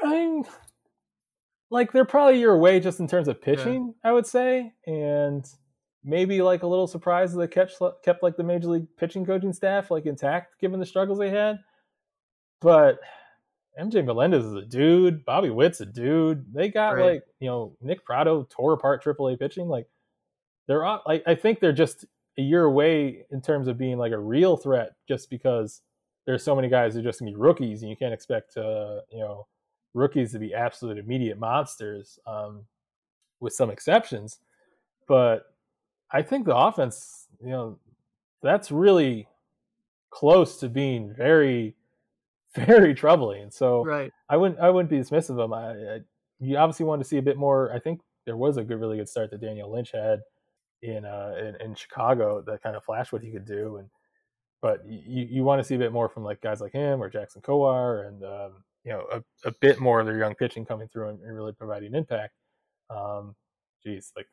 I'm 0.04 0.44
like 1.72 1.94
they're 1.94 2.06
probably 2.06 2.40
your 2.40 2.58
way 2.58 2.80
just 2.80 3.00
in 3.00 3.08
terms 3.08 3.28
of 3.28 3.42
pitching, 3.42 3.96
yeah. 4.04 4.10
I 4.10 4.14
would 4.14 4.28
say, 4.28 4.74
and 4.86 5.46
maybe 6.04 6.42
like 6.42 6.64
a 6.64 6.68
little 6.68 6.88
surprised 6.88 7.34
that 7.34 7.40
they 7.40 7.48
kept 7.48 7.82
kept 8.04 8.22
like 8.22 8.36
the 8.36 8.44
major 8.44 8.68
league 8.68 8.88
pitching 8.98 9.26
coaching 9.26 9.54
staff 9.54 9.90
like 9.90 10.06
intact 10.06 10.60
given 10.60 10.80
the 10.80 10.86
struggles 10.86 11.18
they 11.18 11.30
had, 11.30 11.60
but 12.60 13.00
MJ 13.80 14.06
Melendez 14.06 14.46
is 14.46 14.54
a 14.54 14.64
dude. 14.64 15.24
Bobby 15.24 15.50
Witt's 15.50 15.82
a 15.82 15.86
dude. 15.86 16.54
They 16.54 16.70
got 16.70 16.98
right. 16.98 17.14
like 17.14 17.24
you 17.40 17.48
know 17.48 17.76
Nick 17.82 18.06
Pratto 18.06 18.46
tore 18.50 18.74
apart 18.74 19.04
AAA 19.04 19.40
pitching. 19.40 19.70
Like 19.70 19.88
they're 20.68 20.86
like 21.08 21.24
I 21.26 21.36
think 21.36 21.62
they're 21.62 21.72
just 21.72 22.06
a 22.38 22.42
year 22.42 22.64
away 22.66 23.26
in 23.32 23.42
terms 23.42 23.68
of 23.68 23.78
being 23.78 23.98
like 23.98 24.12
a 24.12 24.20
real 24.20 24.58
threat, 24.58 24.92
just 25.08 25.30
because 25.30 25.82
there's 26.26 26.44
so 26.44 26.56
many 26.56 26.68
guys 26.68 26.94
who 26.94 27.00
are 27.00 27.04
just 27.04 27.20
gonna 27.20 27.32
be 27.32 27.38
rookies, 27.38 27.82
and 27.82 27.90
you 27.90 27.96
can't 27.96 28.14
expect 28.14 28.54
to 28.54 29.02
you 29.10 29.20
know 29.20 29.48
rookies 29.94 30.32
to 30.32 30.40
be 30.40 30.54
absolute 30.54 30.98
immediate 30.98 31.38
monsters, 31.38 32.20
um, 32.26 32.66
with 33.40 33.54
some 33.54 33.70
exceptions. 33.70 34.40
But 35.08 35.46
I 36.12 36.22
think 36.22 36.46
the 36.46 36.56
offense, 36.56 37.28
you 37.42 37.50
know, 37.50 37.80
that's 38.42 38.72
really 38.72 39.28
close 40.10 40.58
to 40.58 40.70
being 40.70 41.14
very 41.14 41.76
very 42.56 42.94
troubling. 42.94 43.50
So 43.50 43.84
right. 43.86 44.12
I 44.30 44.38
wouldn't 44.38 44.60
I 44.60 44.70
wouldn't 44.70 44.90
be 44.90 45.00
dismissive 45.00 45.32
of 45.32 45.38
them. 45.38 45.54
I, 45.54 45.72
I, 45.72 46.00
you 46.40 46.58
obviously 46.58 46.86
want 46.86 47.02
to 47.02 47.08
see 47.08 47.18
a 47.18 47.22
bit 47.22 47.38
more. 47.38 47.72
I 47.74 47.80
think 47.80 48.02
there 48.26 48.38
was 48.38 48.58
a 48.58 48.64
good, 48.64 48.80
really 48.80 48.98
good 48.98 49.10
start 49.10 49.32
that 49.32 49.42
Daniel 49.42 49.72
Lynch 49.72 49.92
had 49.92 50.22
in 50.82 51.06
uh 51.06 51.34
in, 51.40 51.56
in 51.66 51.76
Chicago 51.76 52.42
that 52.42 52.64
kind 52.64 52.76
of 52.76 52.84
flashed 52.84 53.14
what 53.14 53.22
he 53.22 53.32
could 53.32 53.46
do. 53.46 53.78
And 53.78 53.90
but 54.62 54.86
you 54.86 55.28
you 55.30 55.44
want 55.44 55.60
to 55.60 55.64
see 55.64 55.76
a 55.76 55.80
bit 55.80 55.94
more 55.94 56.10
from 56.10 56.24
like 56.24 56.42
guys 56.42 56.62
like 56.62 56.74
him 56.74 57.02
or 57.02 57.10
Jackson 57.10 57.42
Kowar 57.42 58.08
and 58.08 58.24
um, 58.24 58.52
you 58.84 58.92
know 58.92 59.06
a, 59.12 59.22
a 59.48 59.54
bit 59.62 59.80
more 59.80 60.00
of 60.00 60.06
their 60.06 60.18
young 60.18 60.36
pitching 60.36 60.66
coming 60.66 60.88
through 60.88 61.10
and, 61.10 61.22
and 61.22 61.36
really 61.36 61.54
providing 61.54 61.96
impact. 61.96 62.34
Um, 62.90 63.36
geez, 63.84 64.12
like 64.16 64.28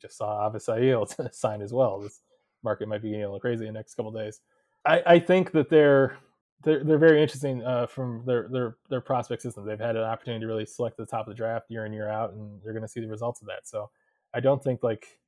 just 0.00 0.16
saw 0.16 0.48
Avisail 0.48 1.32
sign 1.34 1.62
as 1.62 1.72
well. 1.72 2.00
This 2.00 2.20
market 2.62 2.88
might 2.88 3.02
be 3.02 3.10
getting 3.10 3.24
a 3.24 3.26
little 3.26 3.40
crazy 3.40 3.66
in 3.66 3.72
the 3.72 3.78
next 3.78 3.94
couple 3.94 4.12
days. 4.12 4.40
I, 4.86 5.02
I 5.06 5.18
think 5.18 5.52
that 5.52 5.68
they're 5.68 6.16
they're 6.62 6.84
they're 6.84 6.98
very 6.98 7.22
interesting 7.22 7.64
uh, 7.64 7.86
from 7.86 8.22
their 8.26 8.48
their 8.50 8.76
their 8.88 9.00
prospect 9.00 9.42
system. 9.42 9.66
They've 9.66 9.78
had 9.78 9.96
an 9.96 10.02
opportunity 10.02 10.42
to 10.42 10.46
really 10.46 10.66
select 10.66 10.96
the 10.96 11.06
top 11.06 11.26
of 11.26 11.32
the 11.32 11.36
draft 11.36 11.66
year 11.70 11.86
in 11.86 11.92
year 11.92 12.08
out, 12.08 12.32
and 12.32 12.60
they're 12.62 12.72
going 12.72 12.82
to 12.82 12.88
see 12.88 13.00
the 13.00 13.08
results 13.08 13.40
of 13.40 13.48
that. 13.48 13.66
So 13.66 13.90
I 14.34 14.40
don't 14.40 14.62
think 14.62 14.82
like 14.82 15.18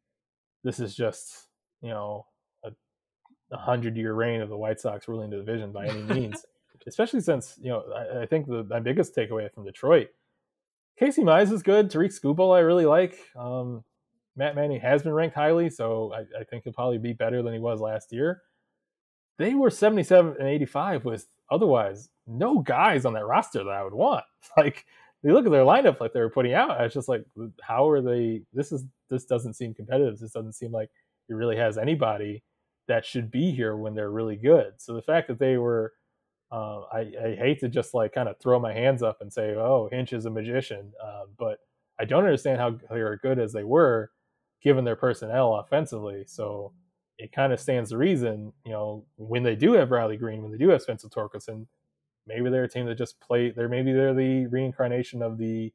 this 0.64 0.78
is 0.78 0.94
just 0.94 1.48
you 1.80 1.90
know 1.90 2.26
a, 2.64 2.70
a 3.52 3.56
hundred 3.56 3.96
year 3.96 4.14
reign 4.14 4.40
of 4.40 4.48
the 4.48 4.56
White 4.56 4.80
Sox 4.80 5.08
ruling 5.08 5.30
the 5.30 5.36
division 5.36 5.72
by 5.72 5.86
any 5.86 6.02
means. 6.14 6.44
Especially 6.86 7.20
since 7.20 7.58
you 7.60 7.70
know 7.70 7.84
I, 7.94 8.22
I 8.22 8.26
think 8.26 8.46
the 8.46 8.64
my 8.64 8.80
biggest 8.80 9.14
takeaway 9.14 9.52
from 9.52 9.64
Detroit, 9.64 10.08
Casey 10.98 11.22
Mize 11.22 11.52
is 11.52 11.62
good. 11.62 11.90
Tarik 11.90 12.12
Skubal 12.12 12.56
I 12.56 12.60
really 12.60 12.86
like. 12.86 13.18
Um, 13.36 13.84
Matt 14.36 14.54
Manning 14.54 14.80
has 14.80 15.02
been 15.02 15.12
ranked 15.12 15.36
highly, 15.36 15.68
so 15.68 16.12
I, 16.14 16.40
I 16.40 16.44
think 16.44 16.64
he'll 16.64 16.72
probably 16.72 16.98
be 16.98 17.12
better 17.12 17.42
than 17.42 17.52
he 17.52 17.58
was 17.58 17.80
last 17.80 18.12
year. 18.12 18.42
They 19.38 19.54
were 19.54 19.70
77 19.70 20.36
and 20.38 20.48
85 20.48 21.04
with 21.04 21.26
otherwise 21.50 22.08
no 22.26 22.60
guys 22.60 23.04
on 23.04 23.12
that 23.14 23.26
roster 23.26 23.64
that 23.64 23.72
I 23.72 23.84
would 23.84 23.94
want. 23.94 24.24
Like 24.56 24.84
you 25.22 25.32
look 25.32 25.46
at 25.46 25.52
their 25.52 25.64
lineup 25.64 26.00
like 26.00 26.12
they 26.12 26.20
were 26.20 26.28
putting 26.28 26.52
out, 26.52 26.72
I 26.72 26.82
was 26.82 26.92
just 26.92 27.08
like, 27.08 27.24
how 27.62 27.88
are 27.88 28.00
they? 28.00 28.42
This 28.52 28.72
is 28.72 28.84
this 29.08 29.24
doesn't 29.24 29.54
seem 29.54 29.72
competitive. 29.72 30.18
This 30.18 30.32
doesn't 30.32 30.54
seem 30.54 30.72
like 30.72 30.90
it 31.28 31.34
really 31.34 31.56
has 31.56 31.78
anybody 31.78 32.42
that 32.88 33.06
should 33.06 33.30
be 33.30 33.52
here 33.52 33.76
when 33.76 33.94
they're 33.94 34.10
really 34.10 34.36
good. 34.36 34.74
So 34.78 34.94
the 34.94 35.02
fact 35.02 35.28
that 35.28 35.38
they 35.38 35.56
were, 35.56 35.92
uh, 36.52 36.82
I, 36.92 36.98
I, 37.00 37.34
hate 37.34 37.60
to 37.60 37.68
just 37.68 37.94
like 37.94 38.12
kind 38.12 38.28
of 38.28 38.38
throw 38.38 38.60
my 38.60 38.74
hands 38.74 39.02
up 39.02 39.22
and 39.22 39.32
say, 39.32 39.54
oh, 39.56 39.88
Hinch 39.90 40.12
is 40.12 40.26
a 40.26 40.30
magician, 40.30 40.92
uh, 41.02 41.22
but 41.38 41.60
I 41.98 42.04
don't 42.04 42.24
understand 42.24 42.60
how 42.60 42.78
they 42.90 43.00
are 43.00 43.16
good 43.16 43.38
as 43.38 43.54
they 43.54 43.64
were, 43.64 44.10
given 44.62 44.84
their 44.84 44.94
personnel 44.94 45.54
offensively. 45.54 46.24
So 46.26 46.72
it 47.16 47.32
kind 47.32 47.54
of 47.54 47.60
stands 47.60 47.88
to 47.90 47.96
reason, 47.96 48.52
you 48.66 48.72
know, 48.72 49.06
when 49.16 49.42
they 49.42 49.56
do 49.56 49.72
have 49.72 49.90
Riley 49.90 50.18
Greene, 50.18 50.42
when 50.42 50.52
they 50.52 50.58
do 50.58 50.68
have 50.68 50.82
Spencer 50.82 51.08
Torkelson, 51.08 51.66
maybe 52.26 52.50
they're 52.50 52.64
a 52.64 52.68
team 52.68 52.84
that 52.84 52.98
just 52.98 53.18
play. 53.20 53.50
They're 53.50 53.68
maybe 53.68 53.92
they're 53.92 54.14
the 54.14 54.46
reincarnation 54.46 55.22
of 55.22 55.38
the, 55.38 55.72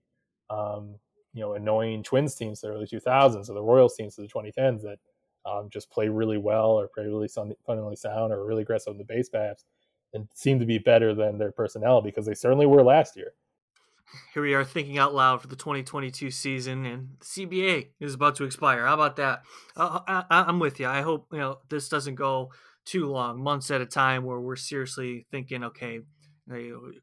um, 0.51 0.95
you 1.33 1.41
know, 1.41 1.53
annoying 1.53 2.03
Twins 2.03 2.35
teams, 2.35 2.61
the 2.61 2.67
early 2.67 2.85
2000s, 2.85 3.49
or 3.49 3.53
the 3.53 3.63
Royals 3.63 3.95
teams 3.95 4.17
of 4.19 4.27
the 4.27 4.33
2010s 4.33 4.83
that 4.83 4.99
um, 5.45 5.69
just 5.71 5.89
play 5.89 6.07
really 6.07 6.37
well 6.37 6.71
or 6.71 6.87
play 6.87 7.05
really 7.05 7.27
fundamentally 7.27 7.95
sound 7.95 8.31
or 8.31 8.45
really 8.45 8.61
aggressive 8.61 8.91
in 8.91 8.99
the 8.99 9.03
base 9.03 9.29
paths 9.29 9.65
and 10.17 10.27
seem 10.33 10.59
to 10.59 10.65
be 10.65 10.79
better 10.79 11.13
than 11.13 11.37
their 11.37 11.51
personnel 11.51 12.01
because 12.01 12.25
they 12.25 12.33
certainly 12.33 12.65
were 12.65 12.83
last 12.83 13.15
year. 13.15 13.33
Here 14.33 14.41
we 14.41 14.53
are 14.53 14.63
thinking 14.63 14.97
out 14.97 15.13
loud 15.13 15.41
for 15.41 15.47
the 15.47 15.55
2022 15.55 16.31
season, 16.31 16.85
and 16.85 17.09
CBA 17.19 17.89
is 17.99 18.13
about 18.13 18.35
to 18.37 18.45
expire. 18.45 18.85
How 18.85 18.93
about 18.93 19.17
that? 19.17 19.43
I, 19.75 20.23
am 20.29 20.59
with 20.59 20.79
you. 20.79 20.87
I 20.87 21.01
hope 21.01 21.27
you 21.31 21.39
know 21.39 21.59
this 21.69 21.89
doesn't 21.89 22.15
go 22.15 22.51
too 22.85 23.07
long, 23.07 23.41
months 23.41 23.69
at 23.69 23.81
a 23.81 23.85
time, 23.85 24.23
where 24.23 24.39
we're 24.39 24.55
seriously 24.55 25.27
thinking, 25.29 25.65
okay, 25.65 25.99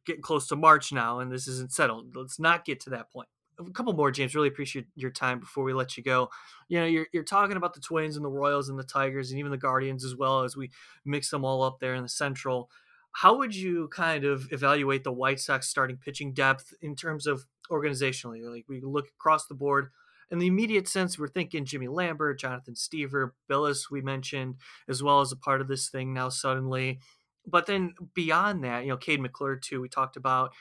getting 0.06 0.22
close 0.22 0.48
to 0.48 0.56
March 0.56 0.92
now, 0.92 1.20
and 1.20 1.30
this 1.30 1.46
isn't 1.46 1.72
settled. 1.72 2.16
Let's 2.16 2.38
not 2.38 2.64
get 2.64 2.80
to 2.80 2.90
that 2.90 3.12
point 3.12 3.28
a 3.58 3.70
couple 3.70 3.92
more, 3.92 4.10
James. 4.10 4.34
Really 4.34 4.48
appreciate 4.48 4.86
your 4.94 5.10
time 5.10 5.40
before 5.40 5.64
we 5.64 5.72
let 5.72 5.96
you 5.96 6.02
go. 6.02 6.28
You 6.68 6.80
know, 6.80 6.86
you're, 6.86 7.06
you're 7.12 7.22
talking 7.22 7.56
about 7.56 7.74
the 7.74 7.80
Twins 7.80 8.16
and 8.16 8.24
the 8.24 8.30
Royals 8.30 8.68
and 8.68 8.78
the 8.78 8.84
Tigers 8.84 9.30
and 9.30 9.38
even 9.38 9.50
the 9.50 9.58
Guardians 9.58 10.04
as 10.04 10.16
well 10.16 10.42
as 10.42 10.56
we 10.56 10.70
mix 11.04 11.30
them 11.30 11.44
all 11.44 11.62
up 11.62 11.78
there 11.80 11.94
in 11.94 12.02
the 12.02 12.08
Central. 12.08 12.70
How 13.14 13.38
would 13.38 13.54
you 13.54 13.88
kind 13.88 14.24
of 14.24 14.52
evaluate 14.52 15.04
the 15.04 15.12
White 15.12 15.38
Sox 15.38 15.68
starting 15.68 15.96
pitching 15.96 16.34
depth 16.34 16.74
in 16.82 16.96
terms 16.96 17.26
of 17.26 17.46
organizationally? 17.70 18.42
Like 18.42 18.64
we 18.68 18.80
look 18.80 19.06
across 19.08 19.46
the 19.46 19.54
board. 19.54 19.90
In 20.30 20.38
the 20.38 20.48
immediate 20.48 20.88
sense, 20.88 21.16
we're 21.16 21.28
thinking 21.28 21.64
Jimmy 21.64 21.86
Lambert, 21.86 22.40
Jonathan 22.40 22.74
Stiever, 22.74 23.30
Billis, 23.48 23.88
we 23.88 24.00
mentioned, 24.00 24.56
as 24.88 25.00
well 25.00 25.20
as 25.20 25.30
a 25.30 25.36
part 25.36 25.60
of 25.60 25.68
this 25.68 25.88
thing 25.88 26.12
now 26.12 26.28
suddenly. 26.28 26.98
But 27.46 27.66
then 27.66 27.94
beyond 28.14 28.64
that, 28.64 28.82
you 28.82 28.88
know, 28.88 28.96
Cade 28.96 29.20
McClure, 29.20 29.56
too, 29.56 29.80
we 29.80 29.88
talked 29.88 30.16
about 30.16 30.52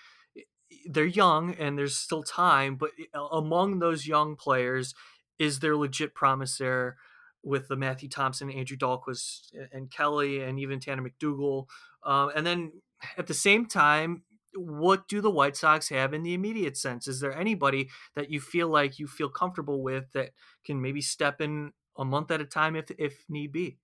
they're 0.86 1.06
young 1.06 1.56
and 1.56 1.78
there's 1.78 1.96
still 1.96 2.24
time, 2.24 2.76
but 2.76 2.92
among 3.32 3.80
those 3.80 4.06
young 4.06 4.36
players, 4.36 4.94
is 5.40 5.60
there 5.60 5.76
legit 5.76 6.14
promise 6.14 6.58
there 6.58 6.98
with 7.44 7.68
the 7.68 7.76
Matthew 7.76 8.10
Thompson, 8.10 8.50
Andrew 8.50 8.78
Dalquist, 8.78 9.54
and 9.72 9.92
Kelley, 9.92 10.42
and 10.42 10.60
even 10.60 10.80
Tanner 10.80 11.04
McDougal? 11.04 11.66
Um, 12.04 12.32
and 12.36 12.46
then 12.46 12.72
at 13.18 13.28
the 13.28 13.34
same 13.34 13.66
time, 13.66 14.24
what 14.56 15.08
do 15.08 15.22
the 15.22 15.32
White 15.32 15.56
Sox 15.56 15.90
have 15.90 16.14
in 16.14 16.24
the 16.24 16.34
immediate 16.34 16.78
sense? 16.78 17.08
Is 17.08 17.20
there 17.20 17.36
anybody 17.36 17.90
that 18.16 18.30
you 18.30 18.40
feel 18.40 18.68
like 18.68 19.00
you 19.00 19.08
feel 19.08 19.30
comfortable 19.30 19.82
with 19.82 20.12
that 20.14 20.30
can 20.66 20.82
maybe 20.82 21.02
step 21.02 21.42
in 21.42 21.72
a 21.98 22.06
month 22.06 22.32
at 22.32 22.42
a 22.42 22.46
time 22.46 22.76
if 22.76 22.92
if 22.98 23.26
need 23.30 23.52
be? 23.52 23.78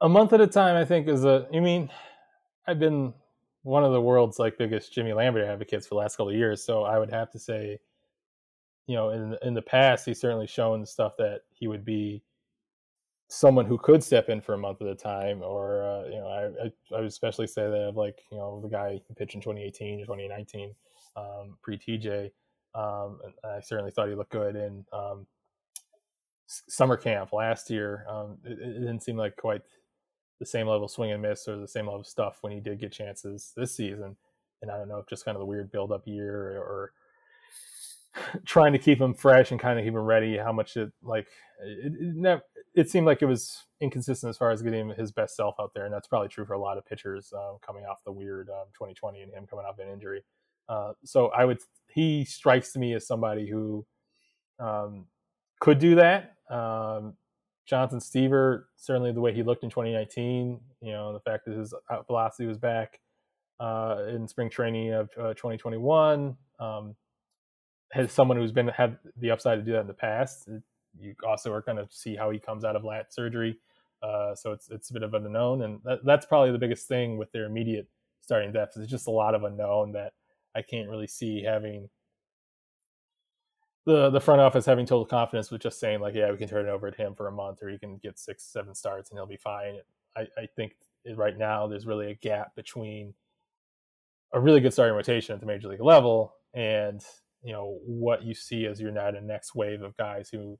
A 0.00 0.08
month 0.08 0.32
at 0.32 0.40
a 0.40 0.46
time, 0.46 0.76
I 0.76 0.84
think, 0.84 1.08
is 1.08 1.24
a. 1.24 1.46
You 1.52 1.60
mean, 1.60 1.90
I've 2.66 2.78
been 2.78 3.12
one 3.62 3.84
of 3.84 3.92
the 3.92 4.00
world's 4.00 4.38
like 4.38 4.56
biggest 4.56 4.92
Jimmy 4.92 5.12
Lambert 5.12 5.46
advocates 5.46 5.86
for 5.86 5.94
the 5.94 5.98
last 5.98 6.16
couple 6.16 6.30
of 6.30 6.36
years. 6.36 6.64
So 6.64 6.84
I 6.84 6.98
would 6.98 7.10
have 7.10 7.30
to 7.32 7.38
say, 7.38 7.78
you 8.86 8.96
know, 8.96 9.10
in 9.10 9.36
in 9.42 9.54
the 9.54 9.62
past, 9.62 10.06
he's 10.06 10.20
certainly 10.20 10.46
shown 10.46 10.86
stuff 10.86 11.12
that 11.18 11.40
he 11.50 11.68
would 11.68 11.84
be 11.84 12.22
someone 13.30 13.64
who 13.64 13.78
could 13.78 14.02
step 14.02 14.28
in 14.28 14.40
for 14.40 14.54
a 14.54 14.58
month 14.58 14.82
at 14.82 14.88
a 14.88 14.94
time. 14.94 15.42
Or 15.42 15.82
uh, 15.82 16.04
you 16.08 16.16
know, 16.16 16.26
I, 16.26 16.66
I, 16.66 16.96
I 16.96 17.00
would 17.00 17.08
especially 17.08 17.46
say 17.46 17.62
that 17.62 17.88
of 17.88 17.96
like 17.96 18.18
you 18.30 18.38
know 18.38 18.60
the 18.60 18.68
guy 18.68 19.00
who 19.06 19.14
pitched 19.14 19.34
in 19.34 19.40
2018, 19.40 20.00
2019, 20.00 20.74
um, 21.16 21.56
pre 21.62 21.78
TJ. 21.78 22.30
Um, 22.74 23.18
I 23.44 23.60
certainly 23.60 23.90
thought 23.90 24.08
he 24.08 24.14
looked 24.14 24.32
good 24.32 24.54
in 24.54 24.84
um, 24.92 25.26
summer 26.46 26.96
camp 26.96 27.32
last 27.32 27.70
year. 27.70 28.04
Um, 28.08 28.38
it, 28.44 28.58
it, 28.58 28.78
didn't 28.80 29.02
seem 29.02 29.16
like 29.16 29.36
quite 29.36 29.62
the 30.38 30.46
same 30.46 30.66
level 30.66 30.88
swing 30.88 31.12
and 31.12 31.22
miss 31.22 31.48
or 31.48 31.56
the 31.56 31.68
same 31.68 31.86
level 31.86 32.00
of 32.00 32.06
stuff 32.06 32.38
when 32.42 32.52
he 32.52 32.60
did 32.60 32.80
get 32.80 32.92
chances 32.92 33.52
this 33.56 33.74
season. 33.74 34.16
And 34.62 34.70
I 34.70 34.76
don't 34.76 34.88
know 34.88 34.98
if 34.98 35.08
just 35.08 35.24
kind 35.24 35.36
of 35.36 35.40
the 35.40 35.46
weird 35.46 35.72
build 35.72 35.90
up 35.90 36.06
year 36.06 36.58
or, 36.58 36.92
trying 38.44 38.72
to 38.72 38.78
keep 38.78 39.00
him 39.00 39.14
fresh 39.14 39.50
and 39.50 39.60
kind 39.60 39.78
of 39.78 39.84
keep 39.84 39.94
him 39.94 40.00
ready, 40.00 40.36
how 40.36 40.52
much 40.52 40.76
it 40.76 40.92
like 41.02 41.28
it, 41.64 41.92
it, 41.92 42.16
never, 42.16 42.42
it 42.74 42.88
seemed 42.88 43.06
like 43.06 43.22
it 43.22 43.26
was 43.26 43.64
inconsistent 43.80 44.30
as 44.30 44.36
far 44.36 44.50
as 44.50 44.62
getting 44.62 44.90
his 44.90 45.10
best 45.10 45.36
self 45.36 45.56
out 45.60 45.72
there. 45.74 45.84
And 45.84 45.92
that's 45.92 46.08
probably 46.08 46.28
true 46.28 46.44
for 46.44 46.52
a 46.52 46.60
lot 46.60 46.78
of 46.78 46.86
pitchers 46.86 47.32
uh, 47.36 47.54
coming 47.64 47.84
off 47.84 47.98
the 48.04 48.12
weird 48.12 48.48
um, 48.48 48.66
2020 48.74 49.22
and 49.22 49.32
him 49.32 49.46
coming 49.48 49.64
off 49.64 49.78
an 49.78 49.88
injury. 49.88 50.22
Uh, 50.68 50.92
so 51.04 51.28
I 51.36 51.44
would, 51.44 51.58
he 51.88 52.24
strikes 52.24 52.76
me 52.76 52.94
as 52.94 53.06
somebody 53.06 53.48
who 53.48 53.84
um, 54.60 55.06
could 55.60 55.78
do 55.78 55.96
that. 55.96 56.34
Um, 56.48 57.14
Jonathan 57.66 57.98
Stiever, 57.98 58.64
certainly 58.76 59.12
the 59.12 59.20
way 59.20 59.32
he 59.32 59.42
looked 59.42 59.64
in 59.64 59.70
2019, 59.70 60.60
you 60.80 60.92
know, 60.92 61.12
the 61.12 61.20
fact 61.20 61.44
that 61.46 61.56
his 61.56 61.74
velocity 62.06 62.46
was 62.46 62.58
back 62.58 63.00
uh, 63.58 64.04
in 64.08 64.26
spring 64.26 64.50
training 64.50 64.92
of 64.92 65.10
uh, 65.18 65.34
2021, 65.34 66.36
um, 66.58 66.96
has 67.92 68.12
someone 68.12 68.36
who's 68.36 68.52
been 68.52 68.68
had 68.68 68.98
the 69.16 69.30
upside 69.30 69.58
to 69.58 69.64
do 69.64 69.72
that 69.72 69.80
in 69.80 69.86
the 69.86 69.92
past. 69.92 70.48
You 70.98 71.14
also 71.26 71.52
are 71.52 71.62
going 71.62 71.78
to 71.78 71.86
see 71.90 72.16
how 72.16 72.30
he 72.30 72.38
comes 72.38 72.64
out 72.64 72.76
of 72.76 72.84
lat 72.84 73.12
surgery, 73.12 73.58
uh, 74.02 74.34
so 74.34 74.52
it's 74.52 74.70
it's 74.70 74.90
a 74.90 74.92
bit 74.92 75.02
of 75.02 75.14
an 75.14 75.26
unknown, 75.26 75.62
and 75.62 75.80
that, 75.84 76.04
that's 76.04 76.26
probably 76.26 76.52
the 76.52 76.58
biggest 76.58 76.88
thing 76.88 77.16
with 77.18 77.30
their 77.32 77.46
immediate 77.46 77.88
starting 78.20 78.52
depth. 78.52 78.76
It's 78.76 78.90
just 78.90 79.06
a 79.06 79.12
lot 79.12 79.34
of 79.34 79.44
unknown 79.44 79.92
that 79.92 80.12
I 80.54 80.62
can't 80.62 80.88
really 80.88 81.06
see 81.06 81.42
having 81.42 81.88
the 83.86 84.10
the 84.10 84.20
front 84.20 84.40
office 84.40 84.66
having 84.66 84.86
total 84.86 85.06
confidence 85.06 85.50
with 85.50 85.62
just 85.62 85.80
saying 85.80 86.00
like, 86.00 86.14
yeah, 86.14 86.30
we 86.30 86.36
can 86.36 86.48
turn 86.48 86.66
it 86.66 86.70
over 86.70 86.90
to 86.90 86.96
him 86.96 87.14
for 87.14 87.28
a 87.28 87.32
month, 87.32 87.62
or 87.62 87.68
he 87.68 87.78
can 87.78 87.98
get 87.98 88.18
six, 88.18 88.44
seven 88.44 88.74
starts 88.74 89.10
and 89.10 89.18
he'll 89.18 89.26
be 89.26 89.36
fine. 89.36 89.78
I, 90.16 90.22
I 90.36 90.46
think 90.56 90.72
right 91.14 91.36
now 91.36 91.66
there's 91.66 91.86
really 91.86 92.10
a 92.10 92.14
gap 92.14 92.54
between 92.56 93.14
a 94.32 94.40
really 94.40 94.60
good 94.60 94.72
starting 94.72 94.96
rotation 94.96 95.34
at 95.34 95.40
the 95.40 95.46
major 95.46 95.68
league 95.68 95.82
level 95.82 96.34
and 96.54 97.02
you 97.42 97.52
know 97.52 97.78
what 97.84 98.22
you 98.22 98.34
see 98.34 98.66
as 98.66 98.80
your 98.80 98.90
now 98.90 99.10
the 99.10 99.20
next 99.20 99.54
wave 99.54 99.82
of 99.82 99.96
guys 99.96 100.28
who 100.28 100.58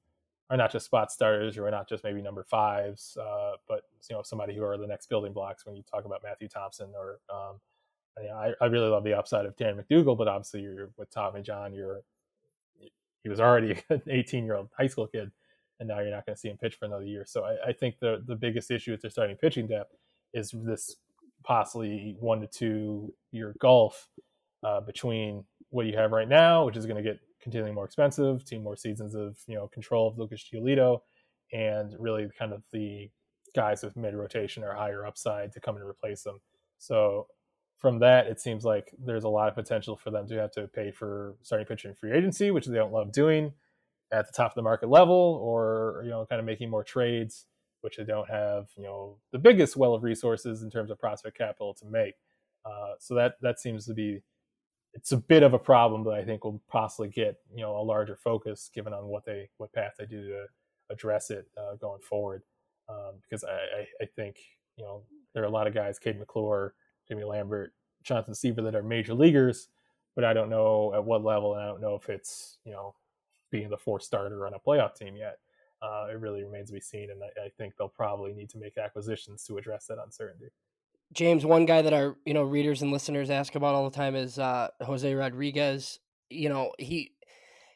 are 0.50 0.56
not 0.56 0.72
just 0.72 0.86
spot 0.86 1.12
starters 1.12 1.56
or 1.56 1.66
are 1.66 1.70
not 1.70 1.88
just 1.88 2.02
maybe 2.04 2.20
number 2.20 2.44
fives, 2.44 3.16
uh, 3.20 3.52
but 3.68 3.82
you 4.08 4.16
know 4.16 4.22
somebody 4.22 4.54
who 4.54 4.64
are 4.64 4.76
the 4.76 4.86
next 4.86 5.08
building 5.08 5.32
blocks 5.32 5.64
when 5.64 5.76
you 5.76 5.82
talk 5.82 6.04
about 6.04 6.22
Matthew 6.24 6.48
Thompson 6.48 6.90
or 6.94 7.20
um, 7.32 7.60
I, 8.18 8.52
I, 8.60 8.66
really 8.66 8.88
love 8.88 9.04
the 9.04 9.16
upside 9.16 9.46
of 9.46 9.56
Dan 9.56 9.80
McDougal, 9.80 10.18
but 10.18 10.28
obviously 10.28 10.60
you're 10.60 10.90
with 10.98 11.10
Tom 11.10 11.36
and 11.36 11.44
John, 11.44 11.72
you're 11.72 12.02
he 13.22 13.28
was 13.28 13.40
already 13.40 13.80
an 13.90 14.02
18 14.08 14.44
year 14.44 14.56
old 14.56 14.68
high 14.76 14.88
school 14.88 15.06
kid, 15.06 15.30
and 15.78 15.88
now 15.88 16.00
you're 16.00 16.10
not 16.10 16.26
going 16.26 16.34
to 16.34 16.40
see 16.40 16.48
him 16.48 16.58
pitch 16.58 16.74
for 16.74 16.86
another 16.86 17.04
year. 17.04 17.24
So 17.26 17.44
I, 17.44 17.68
I, 17.68 17.72
think 17.72 17.98
the 18.00 18.22
the 18.26 18.36
biggest 18.36 18.70
issue 18.70 18.90
with 18.90 19.02
their 19.02 19.10
starting 19.10 19.36
pitching 19.36 19.68
depth 19.68 19.94
is 20.34 20.52
this 20.54 20.96
possibly 21.44 22.16
one 22.18 22.40
to 22.40 22.46
two 22.46 23.14
year 23.30 23.54
gulf 23.60 24.08
uh, 24.62 24.80
between 24.80 25.44
what 25.70 25.86
you 25.86 25.96
have 25.96 26.12
right 26.12 26.28
now, 26.28 26.64
which 26.64 26.76
is 26.76 26.86
going 26.86 27.02
to 27.02 27.02
get 27.02 27.20
continually 27.40 27.72
more 27.72 27.84
expensive, 27.84 28.44
to 28.46 28.58
more 28.58 28.76
seasons 28.76 29.14
of 29.14 29.38
you 29.46 29.54
know 29.54 29.68
control 29.68 30.08
of 30.08 30.18
Lucas 30.18 30.42
Giolito, 30.42 31.00
and 31.52 31.94
really 31.98 32.28
kind 32.38 32.52
of 32.52 32.62
the 32.72 33.10
guys 33.54 33.82
with 33.82 33.96
mid 33.96 34.14
rotation 34.14 34.62
or 34.62 34.74
higher 34.74 35.06
upside 35.06 35.52
to 35.52 35.60
come 35.60 35.76
and 35.76 35.88
replace 35.88 36.22
them. 36.22 36.40
So 36.78 37.26
from 37.78 37.98
that, 38.00 38.26
it 38.26 38.40
seems 38.40 38.64
like 38.64 38.92
there's 38.98 39.24
a 39.24 39.28
lot 39.28 39.48
of 39.48 39.54
potential 39.54 39.96
for 39.96 40.10
them 40.10 40.26
to 40.28 40.36
have 40.36 40.52
to 40.52 40.68
pay 40.68 40.90
for 40.90 41.36
starting 41.42 41.66
pitching 41.66 41.94
free 41.94 42.12
agency, 42.12 42.50
which 42.50 42.66
they 42.66 42.74
don't 42.74 42.92
love 42.92 43.12
doing 43.12 43.52
at 44.12 44.26
the 44.26 44.32
top 44.32 44.50
of 44.52 44.54
the 44.54 44.62
market 44.62 44.88
level, 44.88 45.40
or 45.42 46.02
you 46.04 46.10
know, 46.10 46.26
kind 46.26 46.40
of 46.40 46.46
making 46.46 46.68
more 46.70 46.84
trades, 46.84 47.46
which 47.80 47.96
they 47.96 48.04
don't 48.04 48.28
have, 48.28 48.68
you 48.76 48.84
know, 48.84 49.16
the 49.32 49.38
biggest 49.38 49.76
well 49.76 49.94
of 49.94 50.02
resources 50.02 50.62
in 50.62 50.70
terms 50.70 50.90
of 50.90 50.98
prospect 50.98 51.38
capital 51.38 51.74
to 51.74 51.86
make. 51.86 52.14
Uh, 52.64 52.92
so 52.98 53.14
that 53.14 53.34
that 53.40 53.58
seems 53.58 53.86
to 53.86 53.94
be 53.94 54.20
it's 54.94 55.12
a 55.12 55.16
bit 55.18 55.42
of 55.42 55.54
a 55.54 55.58
problem, 55.58 56.04
but 56.04 56.14
I 56.14 56.24
think 56.24 56.44
will 56.44 56.62
possibly 56.68 57.08
get 57.08 57.38
you 57.54 57.62
know 57.62 57.76
a 57.78 57.82
larger 57.82 58.16
focus 58.16 58.70
given 58.74 58.92
on 58.92 59.06
what 59.06 59.24
they 59.24 59.48
what 59.58 59.72
path 59.72 59.94
they 59.98 60.06
do 60.06 60.26
to 60.28 60.46
address 60.90 61.30
it 61.30 61.46
uh, 61.58 61.76
going 61.76 62.00
forward. 62.02 62.42
Um, 62.88 63.14
because 63.22 63.44
I, 63.44 63.50
I, 63.52 63.86
I 64.02 64.06
think 64.16 64.38
you 64.76 64.84
know 64.84 65.02
there 65.34 65.42
are 65.42 65.46
a 65.46 65.50
lot 65.50 65.66
of 65.68 65.74
guys, 65.74 65.98
Cade 65.98 66.18
McClure 66.18 66.74
Jimmy 67.08 67.24
Lambert, 67.24 67.74
Jonathan 68.02 68.34
Stiever 68.34 68.62
that 68.64 68.74
are 68.74 68.82
major 68.82 69.14
leaguers, 69.14 69.68
but 70.14 70.24
I 70.24 70.32
don't 70.32 70.50
know 70.50 70.92
at 70.94 71.04
what 71.04 71.24
level, 71.24 71.54
and 71.54 71.62
I 71.62 71.66
don't 71.66 71.80
know 71.80 71.94
if 71.96 72.08
it's 72.08 72.58
you 72.64 72.72
know 72.72 72.94
being 73.50 73.70
the 73.70 73.78
fourth 73.78 74.02
starter 74.02 74.46
on 74.46 74.54
a 74.54 74.58
playoff 74.60 74.94
team 74.96 75.16
yet. 75.16 75.38
uh, 75.82 76.06
it 76.10 76.20
really 76.20 76.42
remains 76.44 76.68
to 76.68 76.74
be 76.74 76.80
seen. 76.80 77.10
And 77.10 77.22
I, 77.22 77.46
I 77.46 77.48
think 77.58 77.74
they'll 77.76 77.88
probably 77.88 78.32
need 78.32 78.50
to 78.50 78.58
make 78.58 78.78
acquisitions 78.78 79.44
to 79.46 79.58
address 79.58 79.86
that 79.86 79.98
uncertainty. 80.04 80.48
James, 81.12 81.44
one 81.44 81.66
guy 81.66 81.82
that 81.82 81.92
our 81.92 82.16
you 82.24 82.34
know 82.34 82.42
readers 82.42 82.82
and 82.82 82.92
listeners 82.92 83.30
ask 83.30 83.54
about 83.54 83.74
all 83.74 83.88
the 83.88 83.96
time 83.96 84.14
is 84.14 84.38
uh, 84.38 84.68
Jose 84.80 85.12
Rodriguez. 85.12 85.98
You 86.28 86.48
know 86.48 86.72
he 86.78 87.12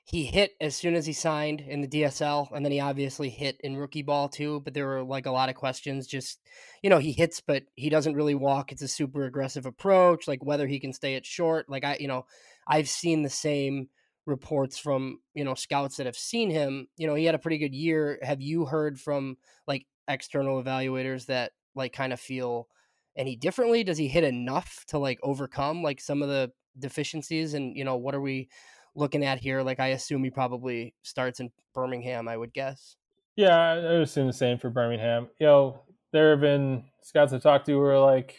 he 0.07 0.26
hit 0.26 0.53
as 0.61 0.76
soon 0.76 0.95
as 0.95 1.07
he 1.07 1.14
signed 1.14 1.62
in 1.62 1.80
the 1.80 1.89
DSL, 1.89 2.53
and 2.53 2.64
then 2.64 2.72
he 2.72 2.78
obviously 2.78 3.30
hit 3.30 3.57
in 3.64 3.76
rookie 3.76 4.03
ball 4.03 4.28
too. 4.28 4.61
But 4.61 4.74
there 4.74 4.87
were 4.87 5.03
like 5.03 5.26
a 5.26 5.32
lot 5.32 5.49
of 5.49 5.57
questions. 5.57 6.07
Just 6.07 6.41
you 6.82 6.91
know, 6.91 6.99
he 6.99 7.12
hits, 7.12 7.41
but 7.41 7.64
he 7.74 7.89
doesn't 7.89 8.14
really 8.14 8.35
walk. 8.35 8.70
It's 8.70 8.82
a 8.82 8.89
super 8.89 9.24
aggressive 9.24 9.66
approach. 9.66 10.28
Like 10.28 10.45
whether 10.45 10.66
he 10.66 10.78
can 10.78 10.93
stay 10.93 11.16
at 11.16 11.26
short. 11.26 11.68
Like 11.68 11.85
I, 11.85 11.97
you 11.99 12.09
know, 12.09 12.26
I've 12.68 12.89
seen 12.89 13.22
the 13.22 13.30
same 13.30 13.89
reports 14.26 14.78
from 14.78 15.20
you 15.35 15.45
know 15.45 15.55
scouts 15.55 15.97
that 15.97 16.07
have 16.07 16.16
seen 16.16 16.51
him. 16.51 16.87
You 16.97 17.09
know, 17.09 17.14
he 17.14 17.24
had 17.24 17.35
a 17.35 17.41
pretty 17.41 17.59
good 17.59 17.74
year. 17.74 18.18
Have 18.22 18.41
you 18.41 18.66
heard 18.66 19.01
from 19.01 19.39
like 19.66 19.87
external 20.07 20.62
evaluators 20.62 21.26
that 21.26 21.53
like 21.74 21.93
kind 21.93 22.12
of 22.12 22.20
feel 22.20 22.68
any 23.16 23.36
differently? 23.36 23.84
Does 23.84 23.98
he 23.98 24.08
hit 24.08 24.24
enough 24.24 24.84
to 24.88 24.98
like 24.98 25.18
overcome 25.22 25.82
like 25.82 26.00
some 26.00 26.22
of 26.22 26.28
the 26.28 26.52
deficiencies? 26.78 27.54
And 27.54 27.76
you 27.76 27.84
know, 27.84 27.96
what 27.96 28.14
are 28.14 28.20
we 28.20 28.48
looking 28.94 29.24
at 29.24 29.40
here? 29.40 29.62
Like, 29.62 29.80
I 29.80 29.88
assume 29.88 30.24
he 30.24 30.30
probably 30.30 30.94
starts 31.02 31.40
in 31.40 31.50
Birmingham. 31.74 32.28
I 32.28 32.36
would 32.36 32.52
guess. 32.52 32.96
Yeah, 33.36 33.56
I 33.56 33.76
would 33.76 34.02
assume 34.02 34.28
the 34.28 34.32
same 34.32 34.58
for 34.58 34.70
Birmingham. 34.70 35.28
You 35.40 35.46
know, 35.46 35.80
there 36.12 36.30
have 36.30 36.40
been 36.40 36.84
scouts 37.02 37.32
I've 37.32 37.42
talked 37.42 37.66
to 37.66 37.72
who 37.72 37.80
are 37.80 37.98
like, 37.98 38.36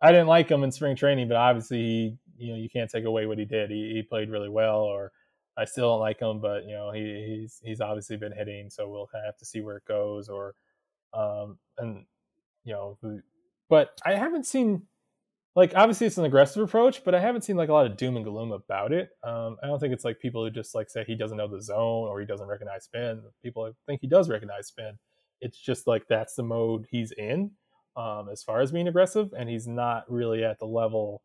I 0.00 0.10
didn't 0.10 0.28
like 0.28 0.50
him 0.50 0.64
in 0.64 0.72
spring 0.72 0.96
training, 0.96 1.28
but 1.28 1.36
obviously 1.36 1.78
he, 1.78 2.18
you 2.38 2.52
know, 2.52 2.58
you 2.58 2.68
can't 2.70 2.90
take 2.90 3.04
away 3.04 3.26
what 3.26 3.38
he 3.38 3.44
did. 3.44 3.70
He, 3.70 3.92
he 3.94 4.02
played 4.02 4.30
really 4.30 4.48
well, 4.48 4.80
or 4.80 5.12
I 5.56 5.64
still 5.66 5.90
don't 5.90 6.00
like 6.00 6.20
him, 6.20 6.40
but 6.40 6.64
you 6.64 6.72
know, 6.72 6.92
he, 6.92 7.40
he's 7.40 7.60
he's 7.62 7.80
obviously 7.80 8.16
been 8.16 8.32
hitting, 8.32 8.70
so 8.70 8.88
we'll 8.88 9.06
kind 9.06 9.24
of 9.24 9.26
have 9.26 9.38
to 9.38 9.44
see 9.44 9.60
where 9.60 9.76
it 9.76 9.84
goes. 9.86 10.28
Or, 10.28 10.54
um, 11.12 11.58
and 11.78 12.04
you 12.66 12.74
know, 12.74 12.98
but 13.70 13.90
I 14.04 14.14
haven't 14.14 14.44
seen 14.44 14.82
like 15.54 15.72
obviously 15.74 16.06
it's 16.06 16.18
an 16.18 16.26
aggressive 16.26 16.62
approach, 16.62 17.02
but 17.04 17.14
I 17.14 17.20
haven't 17.20 17.42
seen 17.42 17.56
like 17.56 17.70
a 17.70 17.72
lot 17.72 17.86
of 17.86 17.96
doom 17.96 18.16
and 18.16 18.24
gloom 18.24 18.52
about 18.52 18.92
it. 18.92 19.08
Um, 19.24 19.56
I 19.62 19.68
don't 19.68 19.78
think 19.78 19.94
it's 19.94 20.04
like 20.04 20.20
people 20.20 20.44
who 20.44 20.50
just 20.50 20.74
like 20.74 20.90
say 20.90 21.04
he 21.06 21.14
doesn't 21.14 21.38
know 21.38 21.48
the 21.48 21.62
zone 21.62 22.08
or 22.08 22.20
he 22.20 22.26
doesn't 22.26 22.46
recognize 22.46 22.84
spin. 22.84 23.22
People 23.42 23.72
think 23.86 24.02
he 24.02 24.08
does 24.08 24.28
recognize 24.28 24.66
spin. 24.66 24.98
It's 25.40 25.58
just 25.58 25.86
like 25.86 26.02
that's 26.08 26.34
the 26.34 26.42
mode 26.42 26.86
he's 26.90 27.12
in 27.12 27.52
um, 27.96 28.28
as 28.30 28.42
far 28.42 28.60
as 28.60 28.72
being 28.72 28.88
aggressive, 28.88 29.32
and 29.36 29.48
he's 29.48 29.66
not 29.66 30.10
really 30.10 30.44
at 30.44 30.58
the 30.58 30.66
level 30.66 31.22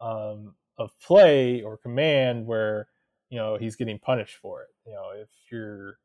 um, 0.00 0.54
of 0.78 0.90
play 1.00 1.60
or 1.60 1.76
command 1.76 2.46
where 2.46 2.86
you 3.30 3.38
know 3.38 3.56
he's 3.56 3.76
getting 3.76 3.98
punished 3.98 4.36
for 4.36 4.62
it. 4.62 4.68
You 4.86 4.94
know, 4.94 5.10
if 5.20 5.28
you're 5.50 5.98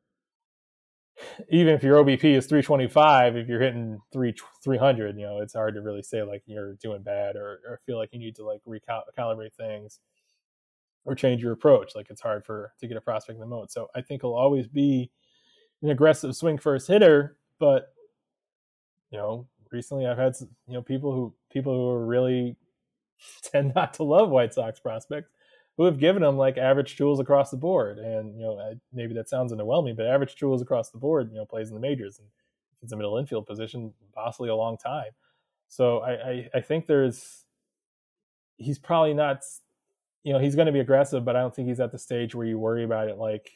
even 1.48 1.74
if 1.74 1.82
your 1.82 2.02
OBP 2.02 2.24
is 2.24 2.46
325, 2.46 3.36
if 3.36 3.48
you're 3.48 3.60
hitting 3.60 4.00
three 4.12 4.34
300, 4.62 5.16
you 5.16 5.26
know, 5.26 5.38
it's 5.38 5.54
hard 5.54 5.74
to 5.74 5.82
really 5.82 6.02
say 6.02 6.22
like 6.22 6.42
you're 6.46 6.74
doing 6.74 7.02
bad 7.02 7.36
or, 7.36 7.60
or 7.68 7.80
feel 7.86 7.98
like 7.98 8.10
you 8.12 8.18
need 8.18 8.36
to 8.36 8.44
like 8.44 8.60
recalibrate 8.66 9.54
things 9.54 10.00
or 11.04 11.14
change 11.14 11.42
your 11.42 11.52
approach. 11.52 11.94
Like 11.94 12.10
it's 12.10 12.20
hard 12.20 12.44
for 12.44 12.72
to 12.80 12.86
get 12.86 12.96
a 12.96 13.00
prospect 13.00 13.36
in 13.36 13.40
the 13.40 13.46
mode. 13.46 13.70
So 13.70 13.88
I 13.94 14.02
think 14.02 14.22
he'll 14.22 14.34
always 14.34 14.66
be 14.66 15.10
an 15.82 15.90
aggressive 15.90 16.36
swing 16.36 16.58
first 16.58 16.88
hitter, 16.88 17.36
but 17.58 17.92
you 19.10 19.18
know, 19.18 19.46
recently 19.72 20.06
I've 20.06 20.18
had 20.18 20.34
you 20.40 20.74
know 20.74 20.82
people 20.82 21.12
who 21.12 21.34
people 21.50 21.74
who 21.74 21.88
are 21.90 22.06
really 22.06 22.56
tend 23.42 23.72
not 23.74 23.94
to 23.94 24.04
love 24.04 24.30
White 24.30 24.54
Sox 24.54 24.80
prospects 24.80 25.30
who 25.80 25.86
have 25.86 25.98
given 25.98 26.22
him 26.22 26.36
like 26.36 26.58
average 26.58 26.94
tools 26.94 27.20
across 27.20 27.50
the 27.50 27.56
board. 27.56 27.98
And 27.98 28.38
you 28.38 28.42
know, 28.42 28.74
maybe 28.92 29.14
that 29.14 29.30
sounds 29.30 29.50
underwhelming, 29.50 29.96
but 29.96 30.04
average 30.04 30.36
tools 30.36 30.60
across 30.60 30.90
the 30.90 30.98
board, 30.98 31.30
you 31.32 31.38
know, 31.38 31.46
plays 31.46 31.70
in 31.70 31.74
the 31.74 31.80
majors 31.80 32.18
and 32.18 32.28
it's 32.82 32.92
a 32.92 32.96
middle 32.96 33.16
infield 33.16 33.46
position, 33.46 33.94
possibly 34.14 34.50
a 34.50 34.54
long 34.54 34.76
time. 34.76 35.12
So 35.68 36.00
I, 36.00 36.10
I, 36.10 36.48
I 36.56 36.60
think 36.60 36.86
there's 36.86 37.46
he's 38.58 38.78
probably 38.78 39.14
not 39.14 39.42
you 40.22 40.34
know, 40.34 40.38
he's 40.38 40.54
going 40.54 40.66
to 40.66 40.72
be 40.72 40.80
aggressive, 40.80 41.24
but 41.24 41.34
I 41.34 41.40
don't 41.40 41.54
think 41.54 41.68
he's 41.68 41.80
at 41.80 41.92
the 41.92 41.98
stage 41.98 42.34
where 42.34 42.46
you 42.46 42.58
worry 42.58 42.84
about 42.84 43.08
it 43.08 43.16
like 43.16 43.50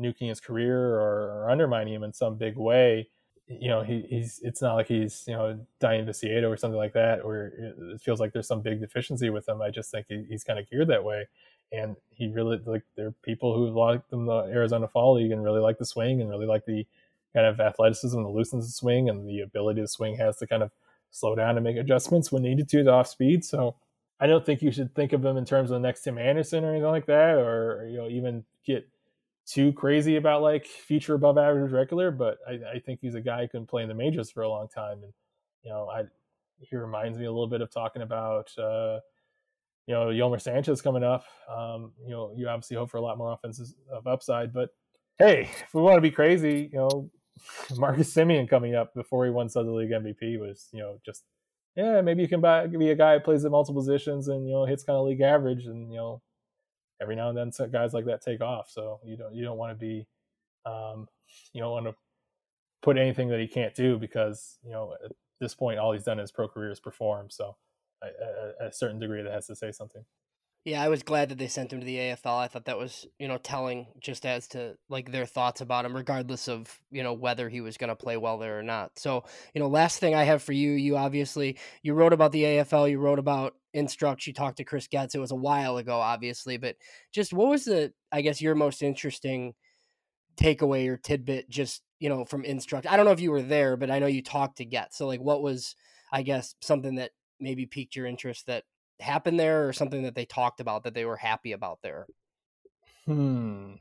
nuking 0.00 0.30
his 0.30 0.40
career 0.40 0.96
or, 0.96 1.44
or 1.44 1.50
undermining 1.50 1.94
him 1.94 2.02
in 2.02 2.12
some 2.12 2.34
big 2.34 2.56
way 2.56 3.08
you 3.48 3.68
know, 3.68 3.82
he, 3.82 4.04
he's 4.08 4.40
it's 4.42 4.60
not 4.60 4.74
like 4.74 4.88
he's 4.88 5.24
you 5.26 5.34
know 5.34 5.58
Dayan 5.80 6.04
Viciedo 6.04 6.50
or 6.50 6.56
something 6.56 6.78
like 6.78 6.94
that, 6.94 7.20
or 7.20 7.52
it 7.56 8.00
feels 8.00 8.18
like 8.18 8.32
there's 8.32 8.48
some 8.48 8.60
big 8.60 8.80
deficiency 8.80 9.30
with 9.30 9.48
him. 9.48 9.62
I 9.62 9.70
just 9.70 9.90
think 9.90 10.06
he, 10.08 10.24
he's 10.28 10.42
kind 10.42 10.58
of 10.58 10.68
geared 10.68 10.88
that 10.88 11.04
way, 11.04 11.28
and 11.72 11.96
he 12.10 12.28
really 12.28 12.60
like 12.66 12.82
there 12.96 13.08
are 13.08 13.14
people 13.22 13.54
who 13.54 13.68
like 13.70 14.02
the 14.10 14.48
Arizona 14.52 14.88
Fall 14.88 15.14
League 15.14 15.30
and 15.30 15.44
really 15.44 15.60
like 15.60 15.78
the 15.78 15.86
swing 15.86 16.20
and 16.20 16.28
really 16.28 16.46
like 16.46 16.64
the 16.66 16.86
kind 17.34 17.46
of 17.46 17.60
athleticism, 17.60 18.20
the 18.20 18.28
looseness 18.28 18.64
of 18.64 18.70
the 18.70 18.74
swing, 18.74 19.08
and 19.08 19.28
the 19.28 19.40
ability 19.40 19.80
the 19.80 19.88
swing 19.88 20.16
has 20.16 20.38
to 20.38 20.46
kind 20.46 20.62
of 20.62 20.72
slow 21.10 21.36
down 21.36 21.56
and 21.56 21.64
make 21.64 21.76
adjustments 21.76 22.32
when 22.32 22.42
needed 22.42 22.68
to, 22.68 22.82
to 22.82 22.90
off 22.90 23.06
speed. 23.06 23.44
So 23.44 23.76
I 24.18 24.26
don't 24.26 24.44
think 24.44 24.60
you 24.60 24.72
should 24.72 24.94
think 24.94 25.12
of 25.12 25.24
him 25.24 25.36
in 25.36 25.44
terms 25.44 25.70
of 25.70 25.80
the 25.80 25.86
next 25.86 26.02
Tim 26.02 26.18
Anderson 26.18 26.64
or 26.64 26.70
anything 26.70 26.90
like 26.90 27.06
that, 27.06 27.36
or 27.36 27.86
you 27.88 27.98
know 27.98 28.08
even 28.08 28.44
get 28.64 28.88
too 29.46 29.72
crazy 29.72 30.16
about 30.16 30.42
like 30.42 30.66
future 30.66 31.14
above 31.14 31.38
average 31.38 31.72
regular, 31.72 32.10
but 32.10 32.38
I, 32.46 32.58
I, 32.74 32.78
think 32.84 32.98
he's 33.00 33.14
a 33.14 33.20
guy 33.20 33.42
who 33.42 33.48
can 33.48 33.66
play 33.66 33.82
in 33.82 33.88
the 33.88 33.94
majors 33.94 34.30
for 34.30 34.42
a 34.42 34.48
long 34.48 34.66
time. 34.68 35.04
And, 35.04 35.12
you 35.62 35.70
know, 35.70 35.88
I, 35.88 36.02
he 36.58 36.76
reminds 36.76 37.16
me 37.16 37.26
a 37.26 37.30
little 37.30 37.46
bit 37.46 37.60
of 37.60 37.70
talking 37.70 38.02
about, 38.02 38.50
uh, 38.58 38.98
you 39.86 39.94
know, 39.94 40.06
Yolmer 40.06 40.40
Sanchez 40.40 40.82
coming 40.82 41.04
up. 41.04 41.24
Um, 41.48 41.92
you 42.04 42.10
know, 42.10 42.32
you 42.36 42.48
obviously 42.48 42.76
hope 42.76 42.90
for 42.90 42.96
a 42.96 43.02
lot 43.02 43.18
more 43.18 43.32
offenses 43.32 43.76
of 43.92 44.08
upside, 44.08 44.52
but 44.52 44.70
hey, 45.18 45.48
if 45.62 45.72
we 45.72 45.80
want 45.80 45.96
to 45.96 46.00
be 46.00 46.10
crazy, 46.10 46.68
you 46.72 46.78
know, 46.78 47.10
Marcus 47.76 48.12
Semien 48.12 48.48
coming 48.48 48.74
up 48.74 48.94
before 48.94 49.24
he 49.26 49.30
won 49.30 49.48
Southern 49.48 49.76
League 49.76 49.90
MVP 49.90 50.40
was, 50.40 50.68
you 50.72 50.80
know, 50.80 50.98
just, 51.06 51.22
yeah, 51.76 52.00
maybe 52.00 52.22
you 52.22 52.28
can 52.28 52.40
buy, 52.40 52.66
be 52.66 52.90
a 52.90 52.96
guy 52.96 53.14
who 53.14 53.20
plays 53.20 53.44
at 53.44 53.52
multiple 53.52 53.80
positions 53.80 54.26
and, 54.26 54.48
you 54.48 54.54
know, 54.54 54.64
hits 54.64 54.82
kind 54.82 54.96
of 54.96 55.06
league 55.06 55.20
average 55.20 55.66
and, 55.66 55.92
you 55.92 55.98
know, 55.98 56.22
every 57.00 57.16
now 57.16 57.28
and 57.28 57.36
then 57.36 57.70
guys 57.70 57.92
like 57.92 58.04
that 58.06 58.22
take 58.22 58.40
off. 58.40 58.70
So 58.70 59.00
you 59.04 59.16
don't 59.16 59.34
you 59.34 59.44
don't 59.44 59.58
want 59.58 59.72
to 59.72 59.78
be 59.78 60.06
um, 60.64 61.08
you 61.52 61.60
don't 61.60 61.72
want 61.72 61.86
to 61.86 61.94
put 62.82 62.96
anything 62.96 63.28
that 63.28 63.40
he 63.40 63.46
can't 63.46 63.74
do 63.74 63.98
because 63.98 64.58
you 64.64 64.72
know 64.72 64.94
at 65.04 65.12
this 65.40 65.54
point 65.54 65.78
all 65.78 65.92
he's 65.92 66.04
done 66.04 66.18
in 66.18 66.22
his 66.22 66.32
pro 66.32 66.48
career 66.48 66.70
is 66.70 66.80
perform. 66.80 67.28
So 67.30 67.56
a 68.60 68.72
certain 68.72 68.98
degree 68.98 69.22
that 69.22 69.32
has 69.32 69.46
to 69.46 69.56
say 69.56 69.72
something. 69.72 70.04
Yeah, 70.66 70.82
I 70.82 70.88
was 70.88 71.04
glad 71.04 71.28
that 71.28 71.38
they 71.38 71.46
sent 71.46 71.72
him 71.72 71.78
to 71.78 71.86
the 71.86 71.96
AFL. 71.96 72.40
I 72.40 72.48
thought 72.48 72.64
that 72.64 72.76
was, 72.76 73.06
you 73.20 73.28
know, 73.28 73.38
telling 73.38 73.86
just 74.00 74.26
as 74.26 74.48
to 74.48 74.76
like 74.88 75.12
their 75.12 75.24
thoughts 75.24 75.60
about 75.60 75.84
him, 75.84 75.94
regardless 75.94 76.48
of, 76.48 76.80
you 76.90 77.04
know, 77.04 77.12
whether 77.12 77.48
he 77.48 77.60
was 77.60 77.76
going 77.76 77.86
to 77.86 77.94
play 77.94 78.16
well 78.16 78.36
there 78.36 78.58
or 78.58 78.64
not. 78.64 78.98
So, 78.98 79.22
you 79.54 79.60
know, 79.60 79.68
last 79.68 80.00
thing 80.00 80.16
I 80.16 80.24
have 80.24 80.42
for 80.42 80.50
you, 80.50 80.72
you 80.72 80.96
obviously, 80.96 81.56
you 81.84 81.94
wrote 81.94 82.12
about 82.12 82.32
the 82.32 82.42
AFL, 82.42 82.90
you 82.90 82.98
wrote 82.98 83.20
about 83.20 83.54
Instruct, 83.74 84.26
you 84.26 84.32
talked 84.32 84.56
to 84.56 84.64
Chris 84.64 84.88
Getz. 84.88 85.14
It 85.14 85.20
was 85.20 85.30
a 85.30 85.36
while 85.36 85.76
ago, 85.76 86.00
obviously, 86.00 86.56
but 86.56 86.74
just 87.12 87.32
what 87.32 87.46
was 87.46 87.66
the, 87.66 87.92
I 88.10 88.22
guess, 88.22 88.42
your 88.42 88.56
most 88.56 88.82
interesting 88.82 89.54
takeaway 90.36 90.88
or 90.88 90.96
tidbit 90.96 91.48
just, 91.48 91.82
you 92.00 92.08
know, 92.08 92.24
from 92.24 92.44
Instruct? 92.44 92.88
I 92.88 92.96
don't 92.96 93.06
know 93.06 93.12
if 93.12 93.20
you 93.20 93.30
were 93.30 93.40
there, 93.40 93.76
but 93.76 93.92
I 93.92 94.00
know 94.00 94.06
you 94.06 94.20
talked 94.20 94.56
to 94.56 94.64
Getz. 94.64 94.98
So, 94.98 95.06
like, 95.06 95.20
what 95.20 95.42
was, 95.42 95.76
I 96.10 96.22
guess, 96.22 96.56
something 96.60 96.96
that 96.96 97.12
maybe 97.38 97.66
piqued 97.66 97.94
your 97.94 98.06
interest 98.06 98.48
that 98.48 98.64
happened 99.00 99.38
there 99.38 99.68
or 99.68 99.72
something 99.72 100.02
that 100.04 100.14
they 100.14 100.24
talked 100.24 100.60
about 100.60 100.84
that 100.84 100.94
they 100.94 101.04
were 101.04 101.16
happy 101.16 101.52
about 101.52 101.80
there? 101.82 102.06
Hmm. 103.04 103.74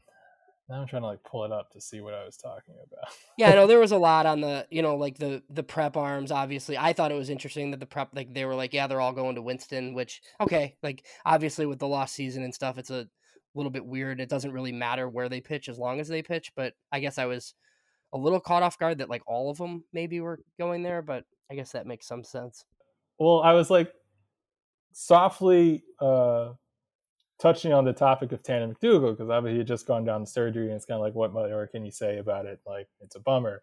Now 0.69 0.81
I'm 0.81 0.87
trying 0.87 1.03
to 1.03 1.07
like 1.07 1.23
pull 1.23 1.43
it 1.43 1.51
up 1.51 1.71
to 1.71 1.81
see 1.81 2.01
what 2.01 2.15
I 2.15 2.25
was 2.25 2.37
talking 2.37 2.73
about. 2.73 3.13
yeah, 3.37 3.51
I 3.51 3.55
know 3.55 3.67
there 3.67 3.79
was 3.81 3.91
a 3.91 3.97
lot 3.97 4.25
on 4.25 4.41
the, 4.41 4.65
you 4.71 4.81
know, 4.81 4.95
like 4.95 5.17
the 5.17 5.43
the 5.49 5.63
prep 5.63 5.95
arms. 5.95 6.31
Obviously, 6.31 6.77
I 6.77 6.93
thought 6.93 7.11
it 7.11 7.17
was 7.17 7.29
interesting 7.29 7.71
that 7.71 7.79
the 7.79 7.85
prep, 7.85 8.09
like 8.13 8.33
they 8.33 8.45
were 8.45 8.55
like, 8.55 8.73
yeah, 8.73 8.87
they're 8.87 9.01
all 9.01 9.13
going 9.13 9.35
to 9.35 9.41
Winston. 9.41 9.93
Which 9.93 10.21
okay, 10.41 10.75
like 10.81 11.05
obviously 11.23 11.65
with 11.65 11.79
the 11.79 11.87
lost 11.87 12.15
season 12.15 12.43
and 12.43 12.53
stuff, 12.53 12.79
it's 12.79 12.89
a 12.89 13.07
little 13.53 13.69
bit 13.69 13.85
weird. 13.85 14.19
It 14.19 14.29
doesn't 14.29 14.51
really 14.51 14.71
matter 14.71 15.07
where 15.07 15.29
they 15.29 15.39
pitch 15.39 15.69
as 15.69 15.77
long 15.77 15.99
as 15.99 16.07
they 16.07 16.23
pitch. 16.23 16.51
But 16.55 16.73
I 16.91 16.99
guess 16.99 17.19
I 17.19 17.25
was 17.25 17.53
a 18.11 18.17
little 18.17 18.39
caught 18.39 18.63
off 18.63 18.79
guard 18.79 18.99
that 18.99 19.09
like 19.09 19.23
all 19.27 19.51
of 19.51 19.57
them 19.57 19.83
maybe 19.93 20.19
were 20.19 20.39
going 20.57 20.81
there. 20.81 21.03
But 21.03 21.25
I 21.51 21.55
guess 21.55 21.73
that 21.73 21.85
makes 21.85 22.07
some 22.07 22.23
sense. 22.23 22.65
Well, 23.19 23.41
I 23.41 23.53
was 23.53 23.69
like 23.69 23.93
softly 24.97 25.83
uh, 25.99 26.53
touching 27.37 27.73
on 27.73 27.83
the 27.83 27.91
topic 27.91 28.31
of 28.31 28.41
Tanner 28.41 28.73
McDougal 28.73 29.11
because 29.11 29.29
obviously 29.29 29.55
he 29.55 29.57
had 29.57 29.67
just 29.67 29.85
gone 29.85 30.05
down 30.05 30.21
to 30.21 30.25
surgery 30.25 30.67
and 30.67 30.75
it's 30.75 30.85
kind 30.85 30.95
of 30.95 31.01
like, 31.01 31.13
what 31.13 31.33
more 31.33 31.67
can 31.67 31.83
you 31.83 31.91
say 31.91 32.17
about 32.17 32.45
it? 32.45 32.61
Like, 32.65 32.87
it's 33.01 33.17
a 33.17 33.19
bummer. 33.19 33.61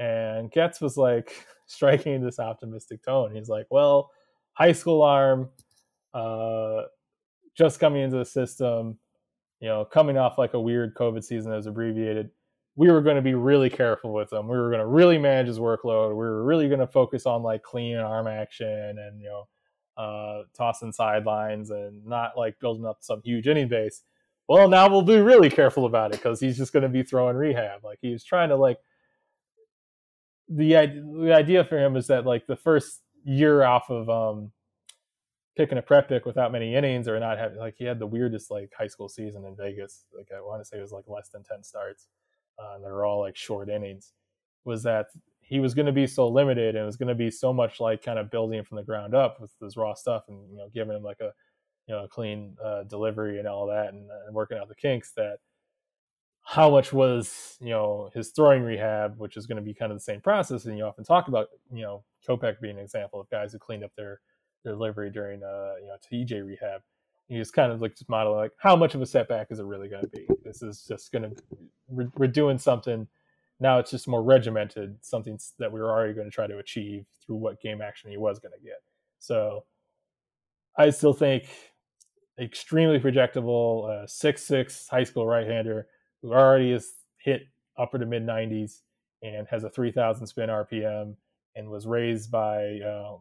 And 0.00 0.50
Getz 0.50 0.80
was 0.80 0.96
like 0.96 1.46
striking 1.66 2.20
this 2.20 2.40
optimistic 2.40 3.04
tone. 3.04 3.32
He's 3.32 3.48
like, 3.48 3.66
well, 3.70 4.10
high 4.54 4.72
school 4.72 5.02
arm, 5.02 5.50
uh, 6.12 6.82
just 7.56 7.78
coming 7.78 8.02
into 8.02 8.16
the 8.16 8.24
system, 8.24 8.98
you 9.60 9.68
know, 9.68 9.84
coming 9.84 10.18
off 10.18 10.36
like 10.36 10.54
a 10.54 10.60
weird 10.60 10.96
COVID 10.96 11.22
season 11.22 11.52
that 11.52 11.58
was 11.58 11.66
abbreviated. 11.66 12.30
We 12.74 12.90
were 12.90 13.02
going 13.02 13.16
to 13.16 13.22
be 13.22 13.34
really 13.34 13.70
careful 13.70 14.12
with 14.12 14.32
him. 14.32 14.48
We 14.48 14.56
were 14.56 14.68
going 14.68 14.80
to 14.80 14.86
really 14.86 15.16
manage 15.16 15.46
his 15.46 15.60
workload. 15.60 16.10
We 16.10 16.16
were 16.16 16.42
really 16.42 16.66
going 16.66 16.80
to 16.80 16.88
focus 16.88 17.24
on 17.24 17.44
like 17.44 17.62
clean 17.62 17.96
arm 17.96 18.26
action 18.26 18.98
and, 18.98 19.20
you 19.20 19.28
know, 19.28 19.46
uh, 19.96 20.42
tossing 20.56 20.92
sidelines 20.92 21.70
and 21.70 22.04
not 22.06 22.36
like 22.36 22.58
building 22.60 22.86
up 22.86 22.98
some 23.00 23.22
huge 23.24 23.46
inning 23.48 23.68
base. 23.68 24.02
well, 24.48 24.68
now 24.68 24.88
we'll 24.88 25.02
be 25.02 25.18
really 25.18 25.50
careful 25.50 25.86
about 25.86 26.12
it 26.12 26.18
because 26.18 26.40
he's 26.40 26.56
just 26.56 26.72
going 26.72 26.82
to 26.82 26.88
be 26.88 27.02
throwing 27.02 27.36
rehab. 27.36 27.84
Like 27.84 27.98
he's 28.00 28.24
trying 28.24 28.50
to 28.50 28.56
like 28.56 28.78
the 30.48 30.74
the 31.22 31.32
idea 31.32 31.64
for 31.64 31.78
him 31.78 31.96
is 31.96 32.06
that 32.06 32.24
like 32.24 32.46
the 32.46 32.56
first 32.56 33.02
year 33.24 33.64
off 33.64 33.90
of 33.90 34.08
um 34.08 34.52
picking 35.56 35.78
a 35.78 35.82
prep 35.82 36.08
pick 36.08 36.26
without 36.26 36.52
many 36.52 36.74
innings 36.74 37.08
or 37.08 37.18
not 37.18 37.38
having 37.38 37.58
like 37.58 37.74
he 37.76 37.84
had 37.84 37.98
the 37.98 38.06
weirdest 38.06 38.50
like 38.50 38.70
high 38.78 38.86
school 38.86 39.08
season 39.08 39.44
in 39.44 39.56
Vegas. 39.56 40.04
Like 40.16 40.28
I 40.36 40.40
want 40.40 40.60
to 40.60 40.64
say 40.64 40.78
it 40.78 40.82
was 40.82 40.92
like 40.92 41.08
less 41.08 41.28
than 41.30 41.42
ten 41.42 41.62
starts, 41.62 42.08
uh, 42.58 42.74
and 42.76 42.84
they 42.84 42.90
were 42.90 43.04
all 43.04 43.20
like 43.20 43.36
short 43.36 43.68
innings. 43.68 44.12
Was 44.64 44.82
that 44.82 45.06
he 45.48 45.60
was 45.60 45.74
going 45.74 45.86
to 45.86 45.92
be 45.92 46.06
so 46.06 46.26
limited 46.28 46.74
and 46.74 46.82
it 46.82 46.86
was 46.86 46.96
going 46.96 47.08
to 47.08 47.14
be 47.14 47.30
so 47.30 47.52
much 47.52 47.80
like 47.80 48.02
kind 48.02 48.18
of 48.18 48.30
building 48.30 48.64
from 48.64 48.76
the 48.76 48.82
ground 48.82 49.14
up 49.14 49.40
with 49.40 49.50
this 49.60 49.76
raw 49.76 49.94
stuff 49.94 50.24
and 50.28 50.50
you 50.50 50.58
know 50.58 50.68
giving 50.74 50.96
him 50.96 51.02
like 51.02 51.20
a 51.20 51.30
you 51.86 51.94
know 51.94 52.06
clean 52.08 52.56
uh, 52.64 52.82
delivery 52.84 53.38
and 53.38 53.46
all 53.46 53.66
that 53.66 53.88
and, 53.92 54.08
and 54.26 54.34
working 54.34 54.58
out 54.58 54.68
the 54.68 54.74
kinks 54.74 55.12
that 55.16 55.38
how 56.48 56.70
much 56.70 56.92
was 56.92 57.56
you 57.60 57.70
know 57.70 58.08
his 58.14 58.30
throwing 58.30 58.62
rehab, 58.62 59.18
which 59.18 59.36
is 59.36 59.46
going 59.46 59.56
to 59.56 59.62
be 59.62 59.74
kind 59.74 59.90
of 59.90 59.98
the 59.98 60.02
same 60.02 60.20
process. 60.20 60.64
And 60.64 60.78
you 60.78 60.84
often 60.84 61.04
talk 61.04 61.26
about 61.28 61.48
you 61.72 61.82
know 61.82 62.04
Kopech 62.26 62.60
being 62.60 62.78
an 62.78 62.84
example 62.84 63.20
of 63.20 63.28
guys 63.30 63.52
who 63.52 63.58
cleaned 63.58 63.82
up 63.82 63.90
their, 63.96 64.20
their 64.64 64.74
delivery 64.74 65.10
during 65.10 65.42
uh, 65.42 65.74
you 65.80 65.88
know 65.88 65.96
TJ 66.10 66.46
rehab. 66.46 66.82
You 67.28 67.40
just 67.40 67.52
kind 67.52 67.72
of 67.72 67.82
like 67.82 67.96
just 67.96 68.08
model 68.08 68.36
like 68.36 68.52
how 68.58 68.76
much 68.76 68.94
of 68.94 69.02
a 69.02 69.06
setback 69.06 69.48
is 69.50 69.58
it 69.58 69.64
really 69.64 69.88
going 69.88 70.04
to 70.04 70.08
be? 70.08 70.28
This 70.44 70.62
is 70.62 70.84
just 70.88 71.10
going 71.10 71.24
to 71.24 71.42
we're, 71.88 72.12
we're 72.16 72.28
doing 72.28 72.58
something 72.58 73.08
now. 73.60 73.78
It's 73.78 73.90
just 73.90 74.08
more 74.08 74.22
regimented, 74.22 74.96
something 75.02 75.38
that 75.58 75.70
we 75.70 75.80
were 75.80 75.90
already 75.90 76.14
going 76.14 76.26
to 76.26 76.34
try 76.34 76.46
to 76.46 76.58
achieve 76.58 77.06
through 77.24 77.36
what 77.36 77.60
game 77.60 77.80
action 77.80 78.10
he 78.10 78.16
was 78.16 78.38
going 78.38 78.52
to 78.52 78.64
get. 78.64 78.82
So 79.18 79.64
I 80.76 80.90
still 80.90 81.14
think 81.14 81.48
extremely 82.38 82.98
projectable, 83.00 83.88
uh, 83.90 84.06
six 84.06 84.44
six 84.44 84.88
high 84.88 85.04
school 85.04 85.26
right 85.26 85.46
hander 85.46 85.86
who 86.22 86.32
already 86.32 86.72
has 86.72 86.92
hit 87.18 87.46
upper 87.78 87.98
to 87.98 88.06
mid 88.06 88.24
90s 88.26 88.80
and 89.22 89.46
has 89.48 89.64
a 89.64 89.70
3,000 89.70 90.26
spin 90.26 90.48
RPM 90.48 91.14
and 91.54 91.70
was 91.70 91.86
raised 91.86 92.30
by 92.30 92.80
uh, 92.80 93.16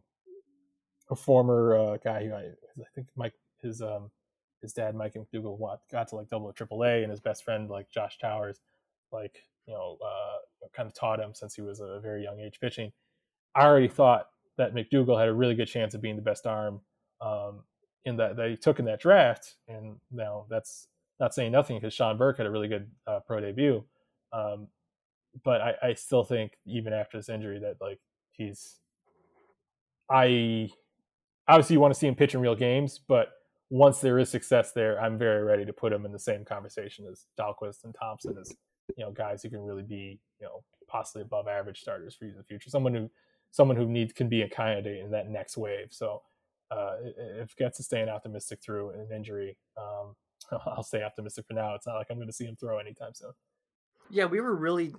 a 1.09 1.15
former 1.15 1.77
uh, 1.77 1.97
guy 1.97 2.25
who 2.25 2.33
I, 2.33 2.39
I, 2.79 2.85
think 2.93 3.07
Mike 3.15 3.33
his 3.61 3.81
um 3.81 4.11
his 4.61 4.73
dad 4.73 4.95
Mike 4.95 5.13
McDougal 5.13 5.77
got 5.91 6.07
to 6.09 6.15
like 6.15 6.29
double 6.29 6.51
triple 6.51 6.83
A 6.83 7.03
and 7.03 7.11
his 7.11 7.19
best 7.19 7.43
friend 7.43 7.69
like 7.69 7.89
Josh 7.89 8.17
Towers 8.17 8.59
like 9.11 9.43
you 9.67 9.73
know 9.73 9.97
uh, 10.05 10.67
kind 10.75 10.87
of 10.87 10.93
taught 10.93 11.19
him 11.19 11.33
since 11.33 11.55
he 11.55 11.61
was 11.61 11.79
a 11.79 11.99
very 12.01 12.23
young 12.23 12.39
age 12.39 12.59
pitching. 12.59 12.91
I 13.55 13.65
already 13.65 13.87
thought 13.87 14.27
that 14.57 14.73
McDougal 14.73 15.19
had 15.19 15.27
a 15.27 15.33
really 15.33 15.55
good 15.55 15.67
chance 15.67 15.93
of 15.93 16.01
being 16.01 16.15
the 16.15 16.21
best 16.21 16.45
arm 16.45 16.81
um, 17.21 17.61
in 18.05 18.17
that 18.17 18.37
he 18.49 18.57
took 18.57 18.79
in 18.79 18.85
that 18.85 18.99
draft, 18.99 19.55
and 19.67 19.97
now 20.11 20.45
that's 20.49 20.87
not 21.19 21.33
saying 21.33 21.51
nothing 21.51 21.77
because 21.77 21.93
Sean 21.93 22.17
Burke 22.17 22.37
had 22.37 22.45
a 22.45 22.51
really 22.51 22.67
good 22.67 22.89
uh, 23.07 23.19
pro 23.25 23.39
debut. 23.39 23.83
Um, 24.33 24.67
but 25.43 25.61
I, 25.61 25.73
I 25.81 25.93
still 25.93 26.23
think 26.23 26.53
even 26.65 26.93
after 26.93 27.17
this 27.17 27.29
injury 27.29 27.59
that 27.59 27.77
like 27.81 27.99
he's 28.31 28.79
I 30.09 30.69
obviously 31.47 31.75
you 31.75 31.79
want 31.79 31.93
to 31.93 31.99
see 31.99 32.07
him 32.07 32.15
pitch 32.15 32.35
in 32.35 32.41
real 32.41 32.55
games, 32.55 32.99
but 32.99 33.29
once 33.69 33.99
there 33.99 34.19
is 34.19 34.29
success 34.29 34.71
there, 34.71 35.01
I'm 35.01 35.17
very 35.17 35.43
ready 35.43 35.65
to 35.65 35.73
put 35.73 35.91
him 35.91 36.05
in 36.05 36.11
the 36.11 36.19
same 36.19 36.45
conversation 36.45 37.05
as 37.11 37.25
Dalquist 37.39 37.83
and 37.83 37.95
Thompson 37.99 38.37
as 38.39 38.53
you 38.97 39.03
know 39.03 39.11
guys 39.11 39.43
who 39.43 39.49
can 39.49 39.61
really 39.61 39.83
be 39.83 40.19
you 40.39 40.45
know 40.45 40.63
possibly 40.87 41.21
above 41.21 41.47
average 41.47 41.81
starters 41.81 42.15
for 42.15 42.25
you 42.25 42.31
in 42.31 42.37
the 42.37 42.43
future. 42.43 42.69
Someone 42.69 42.93
who 42.93 43.09
someone 43.51 43.77
who 43.77 43.87
needs 43.87 44.13
can 44.13 44.27
be 44.27 44.41
a 44.41 44.49
candidate 44.49 45.03
in 45.03 45.11
that 45.11 45.29
next 45.29 45.57
wave. 45.57 45.87
So 45.91 46.21
uh, 46.71 46.95
if 47.39 47.55
Getz 47.55 47.79
is 47.79 47.85
staying 47.85 48.09
optimistic 48.09 48.59
through 48.61 48.89
an 48.91 49.07
injury, 49.15 49.57
um, 49.77 50.15
I'll 50.65 50.83
stay 50.83 51.03
optimistic 51.03 51.45
for 51.47 51.53
now. 51.53 51.75
It's 51.75 51.87
not 51.87 51.95
like 51.95 52.07
I'm 52.09 52.17
going 52.17 52.27
to 52.27 52.33
see 52.33 52.45
him 52.45 52.55
throw 52.55 52.79
anytime 52.79 53.13
soon. 53.13 53.31
Yeah, 54.11 54.25
we 54.25 54.39
were 54.39 54.55
really 54.55 54.93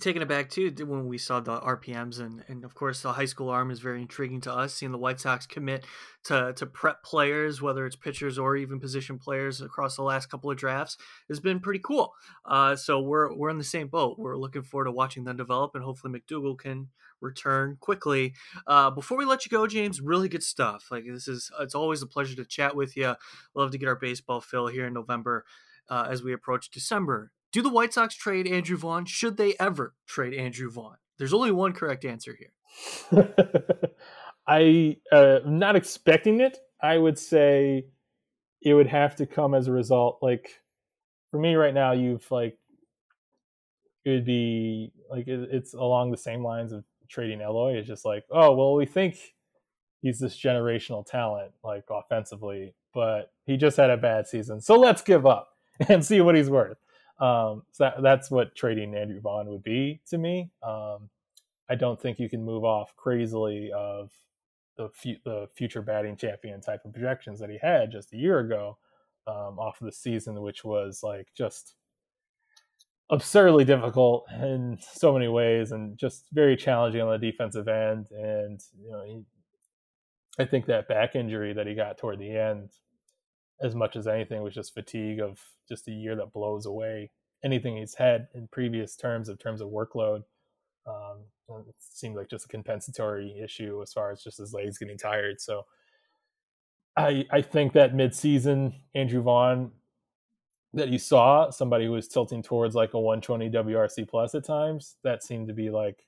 taken 0.00 0.22
aback 0.22 0.48
too 0.48 0.72
when 0.78 1.06
we 1.06 1.18
saw 1.18 1.40
the 1.40 1.60
RPMs, 1.60 2.20
and, 2.20 2.42
and 2.48 2.64
of 2.64 2.74
course 2.74 3.02
the 3.02 3.12
high 3.12 3.26
school 3.26 3.50
arm 3.50 3.70
is 3.70 3.80
very 3.80 4.00
intriguing 4.00 4.40
to 4.42 4.52
us. 4.52 4.72
Seeing 4.72 4.92
the 4.92 4.98
White 4.98 5.20
Sox 5.20 5.46
commit 5.46 5.84
to 6.24 6.54
to 6.56 6.64
prep 6.64 7.02
players, 7.02 7.60
whether 7.60 7.84
it's 7.84 7.96
pitchers 7.96 8.38
or 8.38 8.56
even 8.56 8.80
position 8.80 9.18
players 9.18 9.60
across 9.60 9.96
the 9.96 10.02
last 10.02 10.30
couple 10.30 10.50
of 10.50 10.56
drafts, 10.56 10.96
has 11.28 11.38
been 11.38 11.60
pretty 11.60 11.80
cool. 11.84 12.14
Uh, 12.46 12.74
so 12.76 12.98
we're 12.98 13.34
we're 13.34 13.50
in 13.50 13.58
the 13.58 13.64
same 13.64 13.88
boat. 13.88 14.18
We're 14.18 14.38
looking 14.38 14.62
forward 14.62 14.86
to 14.86 14.92
watching 14.92 15.24
them 15.24 15.36
develop, 15.36 15.74
and 15.74 15.84
hopefully 15.84 16.18
McDougal 16.18 16.58
can 16.58 16.88
return 17.20 17.76
quickly. 17.78 18.32
Uh, 18.66 18.90
before 18.90 19.18
we 19.18 19.26
let 19.26 19.44
you 19.44 19.50
go, 19.50 19.66
James, 19.66 20.00
really 20.00 20.30
good 20.30 20.42
stuff. 20.42 20.86
Like 20.90 21.04
this 21.06 21.28
is 21.28 21.50
it's 21.60 21.74
always 21.74 22.00
a 22.00 22.06
pleasure 22.06 22.36
to 22.36 22.44
chat 22.46 22.74
with 22.74 22.96
you. 22.96 23.16
Love 23.54 23.70
to 23.72 23.78
get 23.78 23.88
our 23.88 23.96
baseball 23.96 24.40
fill 24.40 24.68
here 24.68 24.86
in 24.86 24.94
November 24.94 25.44
uh, 25.90 26.06
as 26.10 26.22
we 26.22 26.32
approach 26.32 26.70
December 26.70 27.32
do 27.56 27.62
the 27.62 27.70
White 27.70 27.94
Sox 27.94 28.14
trade 28.14 28.46
Andrew 28.46 28.76
Vaughn? 28.76 29.06
Should 29.06 29.38
they 29.38 29.54
ever 29.58 29.94
trade 30.06 30.34
Andrew 30.34 30.70
Vaughn? 30.70 30.96
There's 31.16 31.32
only 31.32 31.50
one 31.52 31.72
correct 31.72 32.04
answer 32.04 32.36
here. 32.38 33.32
I 34.46 34.98
uh, 35.10 35.38
am 35.42 35.58
not 35.58 35.74
expecting 35.74 36.40
it. 36.40 36.58
I 36.82 36.98
would 36.98 37.18
say 37.18 37.86
it 38.60 38.74
would 38.74 38.88
have 38.88 39.16
to 39.16 39.26
come 39.26 39.54
as 39.54 39.68
a 39.68 39.72
result. 39.72 40.18
Like 40.20 40.60
for 41.30 41.40
me 41.40 41.54
right 41.54 41.72
now, 41.72 41.92
you've 41.92 42.30
like 42.30 42.58
it 44.04 44.10
would 44.10 44.26
be 44.26 44.92
like 45.10 45.26
it, 45.26 45.48
it's 45.50 45.72
along 45.72 46.10
the 46.10 46.18
same 46.18 46.44
lines 46.44 46.72
of 46.72 46.84
trading 47.08 47.40
Eloy. 47.40 47.78
It's 47.78 47.88
just 47.88 48.04
like, 48.04 48.24
oh 48.30 48.52
well, 48.52 48.74
we 48.74 48.84
think 48.84 49.16
he's 50.02 50.18
this 50.18 50.38
generational 50.38 51.06
talent, 51.06 51.52
like 51.64 51.84
offensively, 51.90 52.74
but 52.92 53.32
he 53.46 53.56
just 53.56 53.78
had 53.78 53.88
a 53.88 53.96
bad 53.96 54.26
season, 54.26 54.60
so 54.60 54.78
let's 54.78 55.00
give 55.00 55.24
up 55.24 55.54
and 55.88 56.04
see 56.04 56.20
what 56.20 56.36
he's 56.36 56.50
worth. 56.50 56.76
Um, 57.18 57.62
so 57.72 57.84
that, 57.84 58.02
that's 58.02 58.30
what 58.30 58.54
trading 58.54 58.94
Andrew 58.94 59.20
Vaughn 59.20 59.48
would 59.48 59.62
be 59.62 60.00
to 60.08 60.18
me. 60.18 60.50
Um, 60.62 61.08
I 61.68 61.74
don't 61.74 62.00
think 62.00 62.18
you 62.18 62.28
can 62.28 62.44
move 62.44 62.64
off 62.64 62.94
crazily 62.96 63.72
of 63.72 64.10
the, 64.76 64.90
fu- 64.90 65.16
the 65.24 65.48
future 65.54 65.82
batting 65.82 66.16
champion 66.16 66.60
type 66.60 66.84
of 66.84 66.92
projections 66.92 67.40
that 67.40 67.50
he 67.50 67.58
had 67.60 67.90
just 67.90 68.12
a 68.12 68.16
year 68.16 68.40
ago 68.40 68.76
um, 69.26 69.58
off 69.58 69.80
of 69.80 69.86
the 69.86 69.92
season, 69.92 70.42
which 70.42 70.64
was 70.64 71.00
like 71.02 71.28
just 71.36 71.74
absurdly 73.08 73.64
difficult 73.64 74.26
in 74.42 74.76
so 74.80 75.12
many 75.12 75.28
ways 75.28 75.72
and 75.72 75.96
just 75.96 76.26
very 76.32 76.56
challenging 76.56 77.00
on 77.00 77.10
the 77.10 77.30
defensive 77.30 77.68
end. 77.68 78.08
And, 78.10 78.60
you 78.78 78.90
know, 78.90 79.02
he, 79.04 79.22
I 80.38 80.44
think 80.44 80.66
that 80.66 80.88
back 80.88 81.16
injury 81.16 81.54
that 81.54 81.66
he 81.66 81.74
got 81.74 81.98
toward 81.98 82.18
the 82.18 82.36
end 82.36 82.70
as 83.60 83.74
much 83.74 83.96
as 83.96 84.06
anything 84.06 84.42
was 84.42 84.54
just 84.54 84.74
fatigue 84.74 85.20
of 85.20 85.40
just 85.68 85.88
a 85.88 85.92
year 85.92 86.14
that 86.16 86.32
blows 86.32 86.66
away 86.66 87.10
anything 87.44 87.76
he's 87.76 87.94
had 87.94 88.28
in 88.34 88.48
previous 88.48 88.96
terms 88.96 89.28
of 89.28 89.38
terms 89.38 89.60
of 89.60 89.68
workload. 89.68 90.22
Um, 90.86 91.18
it 91.48 91.74
seemed 91.78 92.16
like 92.16 92.28
just 92.28 92.44
a 92.44 92.48
compensatory 92.48 93.40
issue 93.42 93.80
as 93.82 93.92
far 93.92 94.10
as 94.10 94.22
just 94.22 94.38
his 94.38 94.52
legs 94.52 94.78
getting 94.78 94.98
tired. 94.98 95.40
So 95.40 95.66
I 96.96 97.26
I 97.30 97.42
think 97.42 97.72
that 97.72 97.94
midseason 97.94 98.74
Andrew 98.94 99.22
Vaughn 99.22 99.70
that 100.74 100.88
you 100.88 100.98
saw 100.98 101.50
somebody 101.50 101.86
who 101.86 101.92
was 101.92 102.08
tilting 102.08 102.42
towards 102.42 102.74
like 102.74 102.94
a 102.94 103.00
120 103.00 103.50
WRC 103.50 104.06
plus 104.08 104.34
at 104.34 104.44
times 104.44 104.96
that 105.02 105.22
seemed 105.22 105.48
to 105.48 105.54
be 105.54 105.70
like 105.70 106.04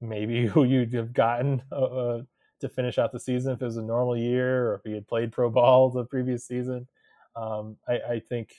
maybe 0.00 0.46
who 0.52 0.64
you'd 0.64 0.94
have 0.94 1.12
gotten 1.12 1.62
uh, 1.70 1.74
uh 1.74 2.22
to 2.60 2.68
finish 2.68 2.98
out 2.98 3.12
the 3.12 3.20
season 3.20 3.52
if 3.52 3.62
it 3.62 3.64
was 3.64 3.76
a 3.76 3.82
normal 3.82 4.16
year 4.16 4.68
or 4.68 4.74
if 4.76 4.82
he 4.84 4.92
had 4.92 5.08
played 5.08 5.32
pro 5.32 5.50
ball 5.50 5.90
the 5.90 6.04
previous 6.04 6.46
season. 6.46 6.86
Um, 7.36 7.76
I, 7.88 8.00
I, 8.12 8.20
think, 8.20 8.54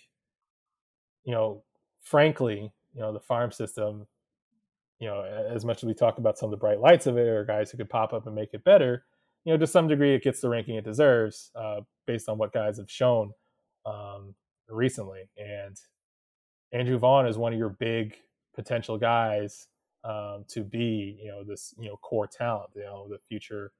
you 1.24 1.34
know, 1.34 1.64
frankly, 2.02 2.72
you 2.93 3.02
know, 3.02 3.14
the 3.14 3.20
farm 3.20 3.52
system, 3.52 4.08
you 4.99 5.08
know, 5.08 5.24
as 5.24 5.66
much 5.66 5.78
as 5.78 5.84
we 5.84 5.93
talk 5.93 6.18
about 6.18 6.38
some 6.38 6.47
of 6.47 6.52
the 6.52 6.58
bright 6.58 6.80
lights 6.80 7.08
of 7.08 7.18
it 7.18 7.28
or 7.28 7.43
guys 7.43 7.72
who 7.72 7.78
could 7.78 7.89
pop 7.89 8.14
up 8.14 8.28
and 8.28 8.36
make 8.36 8.54
it 8.54 8.64
better, 8.64 9.06
you 9.43 9.54
know, 9.54 9.58
to 9.58 9.68
some 9.68 9.88
degree 9.88 10.16
it 10.16 10.24
gets 10.24 10.39
the 10.39 10.49
ranking 10.49 10.76
it 10.76 10.86
deserves 10.86 11.52
uh, 11.56 11.82
based 12.06 12.30
on 12.30 12.38
what 12.38 12.54
guys 12.54 12.78
have 12.78 12.89
shown 12.89 13.32
um, 13.86 14.34
recently. 14.70 15.30
And 15.38 15.78
Andrew 16.72 16.97
Vaughn 16.97 17.28
is 17.28 17.38
one 17.38 17.54
of 17.54 17.60
your 17.60 17.70
big 17.70 18.16
potential 18.56 18.97
guys 18.97 19.68
um, 20.04 20.45
to 20.47 20.64
be, 20.64 21.20
you 21.22 21.30
know, 21.30 21.43
this, 21.43 21.74
you 21.78 21.89
know, 21.89 21.97
core 21.97 22.28
talent, 22.28 22.70
you 22.76 22.84
know, 22.84 23.08
the 23.10 23.20
future 23.28 23.72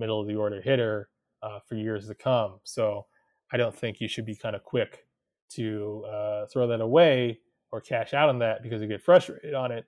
middle 0.00 0.20
of 0.20 0.26
the 0.26 0.34
order 0.34 0.60
hitter 0.60 1.08
uh, 1.42 1.60
for 1.68 1.76
years 1.76 2.08
to 2.08 2.14
come. 2.14 2.60
So 2.64 3.06
I 3.52 3.56
don't 3.56 3.76
think 3.76 4.00
you 4.00 4.08
should 4.08 4.26
be 4.26 4.34
kind 4.34 4.56
of 4.56 4.64
quick 4.64 5.06
to 5.50 6.04
uh, 6.10 6.46
throw 6.46 6.66
that 6.68 6.80
away 6.80 7.38
or 7.72 7.80
cash 7.80 8.14
out 8.14 8.28
on 8.28 8.38
that 8.40 8.62
because 8.62 8.82
you 8.82 8.88
get 8.88 9.02
frustrated 9.02 9.54
on 9.54 9.72
it 9.72 9.86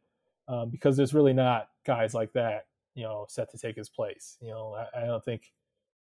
um, 0.48 0.70
because 0.70 0.96
there's 0.96 1.14
really 1.14 1.32
not 1.32 1.68
guys 1.86 2.14
like 2.14 2.32
that, 2.32 2.66
you 2.94 3.04
know, 3.04 3.26
set 3.28 3.50
to 3.50 3.58
take 3.58 3.76
his 3.76 3.88
place. 3.88 4.36
You 4.40 4.50
know, 4.50 4.76
I, 4.94 5.02
I 5.02 5.06
don't 5.06 5.24
think, 5.24 5.52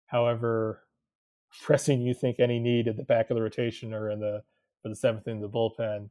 however 0.07 0.83
pressing 1.63 2.01
you 2.01 2.15
think 2.15 2.39
any 2.39 2.59
need 2.59 2.89
at 2.89 2.97
the 2.97 3.03
back 3.03 3.31
of 3.31 3.37
the 3.37 3.43
rotation 3.43 3.93
or 3.95 4.11
in 4.11 4.21
the 4.21 4.43
for 4.83 4.89
the 4.89 4.97
seventh 4.97 5.29
in 5.29 5.41
the 5.41 5.49
bullpen, 5.49 6.09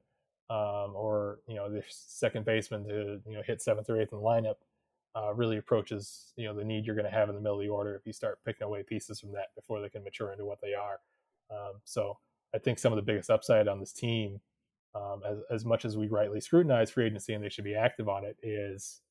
um, 0.50 0.96
or 0.96 1.40
you 1.48 1.56
know 1.56 1.72
the 1.72 1.84
second 1.90 2.46
baseman 2.46 2.84
to 2.88 3.20
you 3.26 3.36
know 3.36 3.42
hit 3.46 3.62
seventh 3.62 3.90
or 3.90 4.00
eighth 4.00 4.14
in 4.14 4.20
the 4.20 4.24
lineup 4.24 4.56
uh, 5.16 5.34
really 5.34 5.58
approaches 5.58 6.34
you 6.36 6.46
know 6.46 6.56
the 6.56 6.64
need 6.64 6.86
you're 6.86 6.96
going 6.96 7.10
to 7.10 7.12
have 7.12 7.30
in 7.30 7.36
the 7.36 7.42
middle 7.42 7.60
of 7.60 7.64
the 7.64 7.70
order 7.70 7.96
if 7.96 8.06
you 8.06 8.14
start 8.14 8.40
picking 8.46 8.66
away 8.66 8.84
pieces 8.84 9.20
from 9.20 9.32
that 9.32 9.48
before 9.56 9.82
they 9.82 9.90
can 9.90 10.04
mature 10.04 10.32
into 10.32 10.46
what 10.46 10.60
they 10.62 10.74
are. 10.74 11.00
Um, 11.52 11.82
so 11.84 12.18
I 12.54 12.60
think 12.60 12.80
some 12.80 12.94
of 12.94 12.98
the 12.98 13.04
biggest 13.04 13.30
upside 13.30 13.68
on 13.68 13.80
this 13.80 13.94
team, 13.94 14.40
um, 14.96 15.22
as 15.30 15.38
as 15.52 15.66
much 15.66 15.86
as 15.86 15.98
we 15.98 16.08
rightly 16.08 16.42
scrutinize 16.42 16.92
free 16.92 17.08
agency 17.08 17.34
and 17.34 17.44
they 17.44 17.50
should 17.50 17.64
be 17.64 17.76
active 17.76 18.08
on 18.08 18.24
it, 18.24 18.38
is 18.44 19.02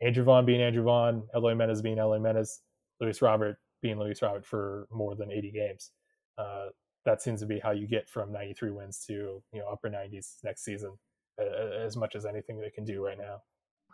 Andrew 0.00 0.24
Vaughn 0.24 0.46
being 0.46 0.62
Andrew 0.62 0.84
Vaughn, 0.84 1.24
Eloy 1.34 1.50
Jimenez 1.50 1.82
being 1.82 1.98
Eloy 1.98 2.14
Jimenez, 2.14 2.60
Luis 3.00 3.20
Robert 3.22 3.58
being 3.82 3.98
Luis 3.98 4.22
Robert 4.22 4.44
for 4.44 4.88
more 4.90 5.14
than 5.14 5.30
80 5.30 5.52
games. 5.52 5.90
Uh, 6.36 6.66
that 7.04 7.22
seems 7.22 7.40
to 7.40 7.46
be 7.46 7.58
how 7.58 7.70
you 7.70 7.86
get 7.86 8.08
from 8.08 8.32
93 8.32 8.70
wins 8.70 9.04
to 9.06 9.42
you 9.52 9.60
know 9.60 9.68
upper 9.70 9.88
90s 9.88 10.36
next 10.44 10.64
season, 10.64 10.92
uh, 11.40 11.84
as 11.84 11.96
much 11.96 12.14
as 12.14 12.26
anything 12.26 12.60
they 12.60 12.70
can 12.70 12.84
do 12.84 13.04
right 13.04 13.18
now. 13.18 13.42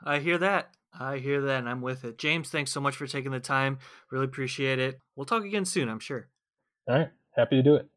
I 0.03 0.19
hear 0.19 0.39
that. 0.39 0.71
I 0.99 1.19
hear 1.19 1.41
that, 1.43 1.59
and 1.59 1.69
I'm 1.69 1.81
with 1.81 2.05
it. 2.05 2.19
James, 2.19 2.51
thanks 2.51 2.71
so 2.71 2.81
much 2.81 2.97
for 2.97 3.07
taking 3.07 3.33
the 3.33 3.41
time. 3.41 3.79
Really 4.11 4.27
appreciate 4.27 4.79
it. 4.79 5.01
We'll 5.17 5.27
talk 5.27 5.45
again 5.45 5.65
soon, 5.65 5.89
I'm 5.89 5.99
sure. 5.99 6.29
All 6.89 6.97
right, 6.97 7.11
happy 7.37 7.57
to 7.57 7.63
do 7.63 7.75
it. 7.75 7.89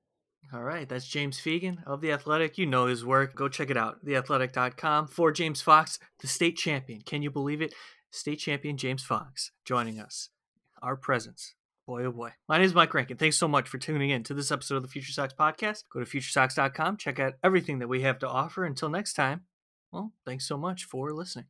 All 0.53 0.63
right, 0.63 0.87
that's 0.87 1.07
James 1.07 1.39
Fegan 1.39 1.85
of 1.85 2.01
The 2.01 2.11
Athletic. 2.11 2.57
You 2.57 2.65
know 2.65 2.85
his 2.85 3.03
work. 3.03 3.35
Go 3.35 3.49
check 3.49 3.69
it 3.69 3.77
out, 3.77 4.05
theathletic.com. 4.05 5.07
For 5.07 5.31
James 5.31 5.61
Fox, 5.61 5.99
the 6.19 6.27
state 6.27 6.55
champion. 6.55 7.01
Can 7.01 7.21
you 7.21 7.29
believe 7.29 7.61
it? 7.61 7.73
State 8.11 8.39
champion 8.39 8.77
James 8.77 9.03
Fox 9.03 9.51
joining 9.65 9.99
us. 9.99 10.29
Our 10.81 10.95
presence. 10.95 11.53
Boy, 11.85 12.05
oh 12.05 12.11
boy. 12.11 12.31
My 12.47 12.57
name 12.57 12.65
is 12.65 12.73
Mike 12.73 12.93
Rankin. 12.93 13.17
Thanks 13.17 13.37
so 13.37 13.47
much 13.47 13.67
for 13.67 13.77
tuning 13.77 14.09
in 14.09 14.23
to 14.23 14.33
this 14.33 14.51
episode 14.51 14.77
of 14.77 14.83
the 14.83 14.89
Future 14.89 15.11
Sox 15.11 15.33
podcast. 15.33 15.83
Go 15.91 15.99
to 15.99 16.05
futuresox.com, 16.05 16.97
check 16.97 17.19
out 17.19 17.33
everything 17.43 17.79
that 17.79 17.87
we 17.87 18.01
have 18.01 18.19
to 18.19 18.27
offer. 18.27 18.63
Until 18.63 18.89
next 18.89 19.13
time, 19.13 19.41
well, 19.91 20.13
thanks 20.25 20.47
so 20.47 20.57
much 20.57 20.85
for 20.85 21.11
listening. 21.11 21.45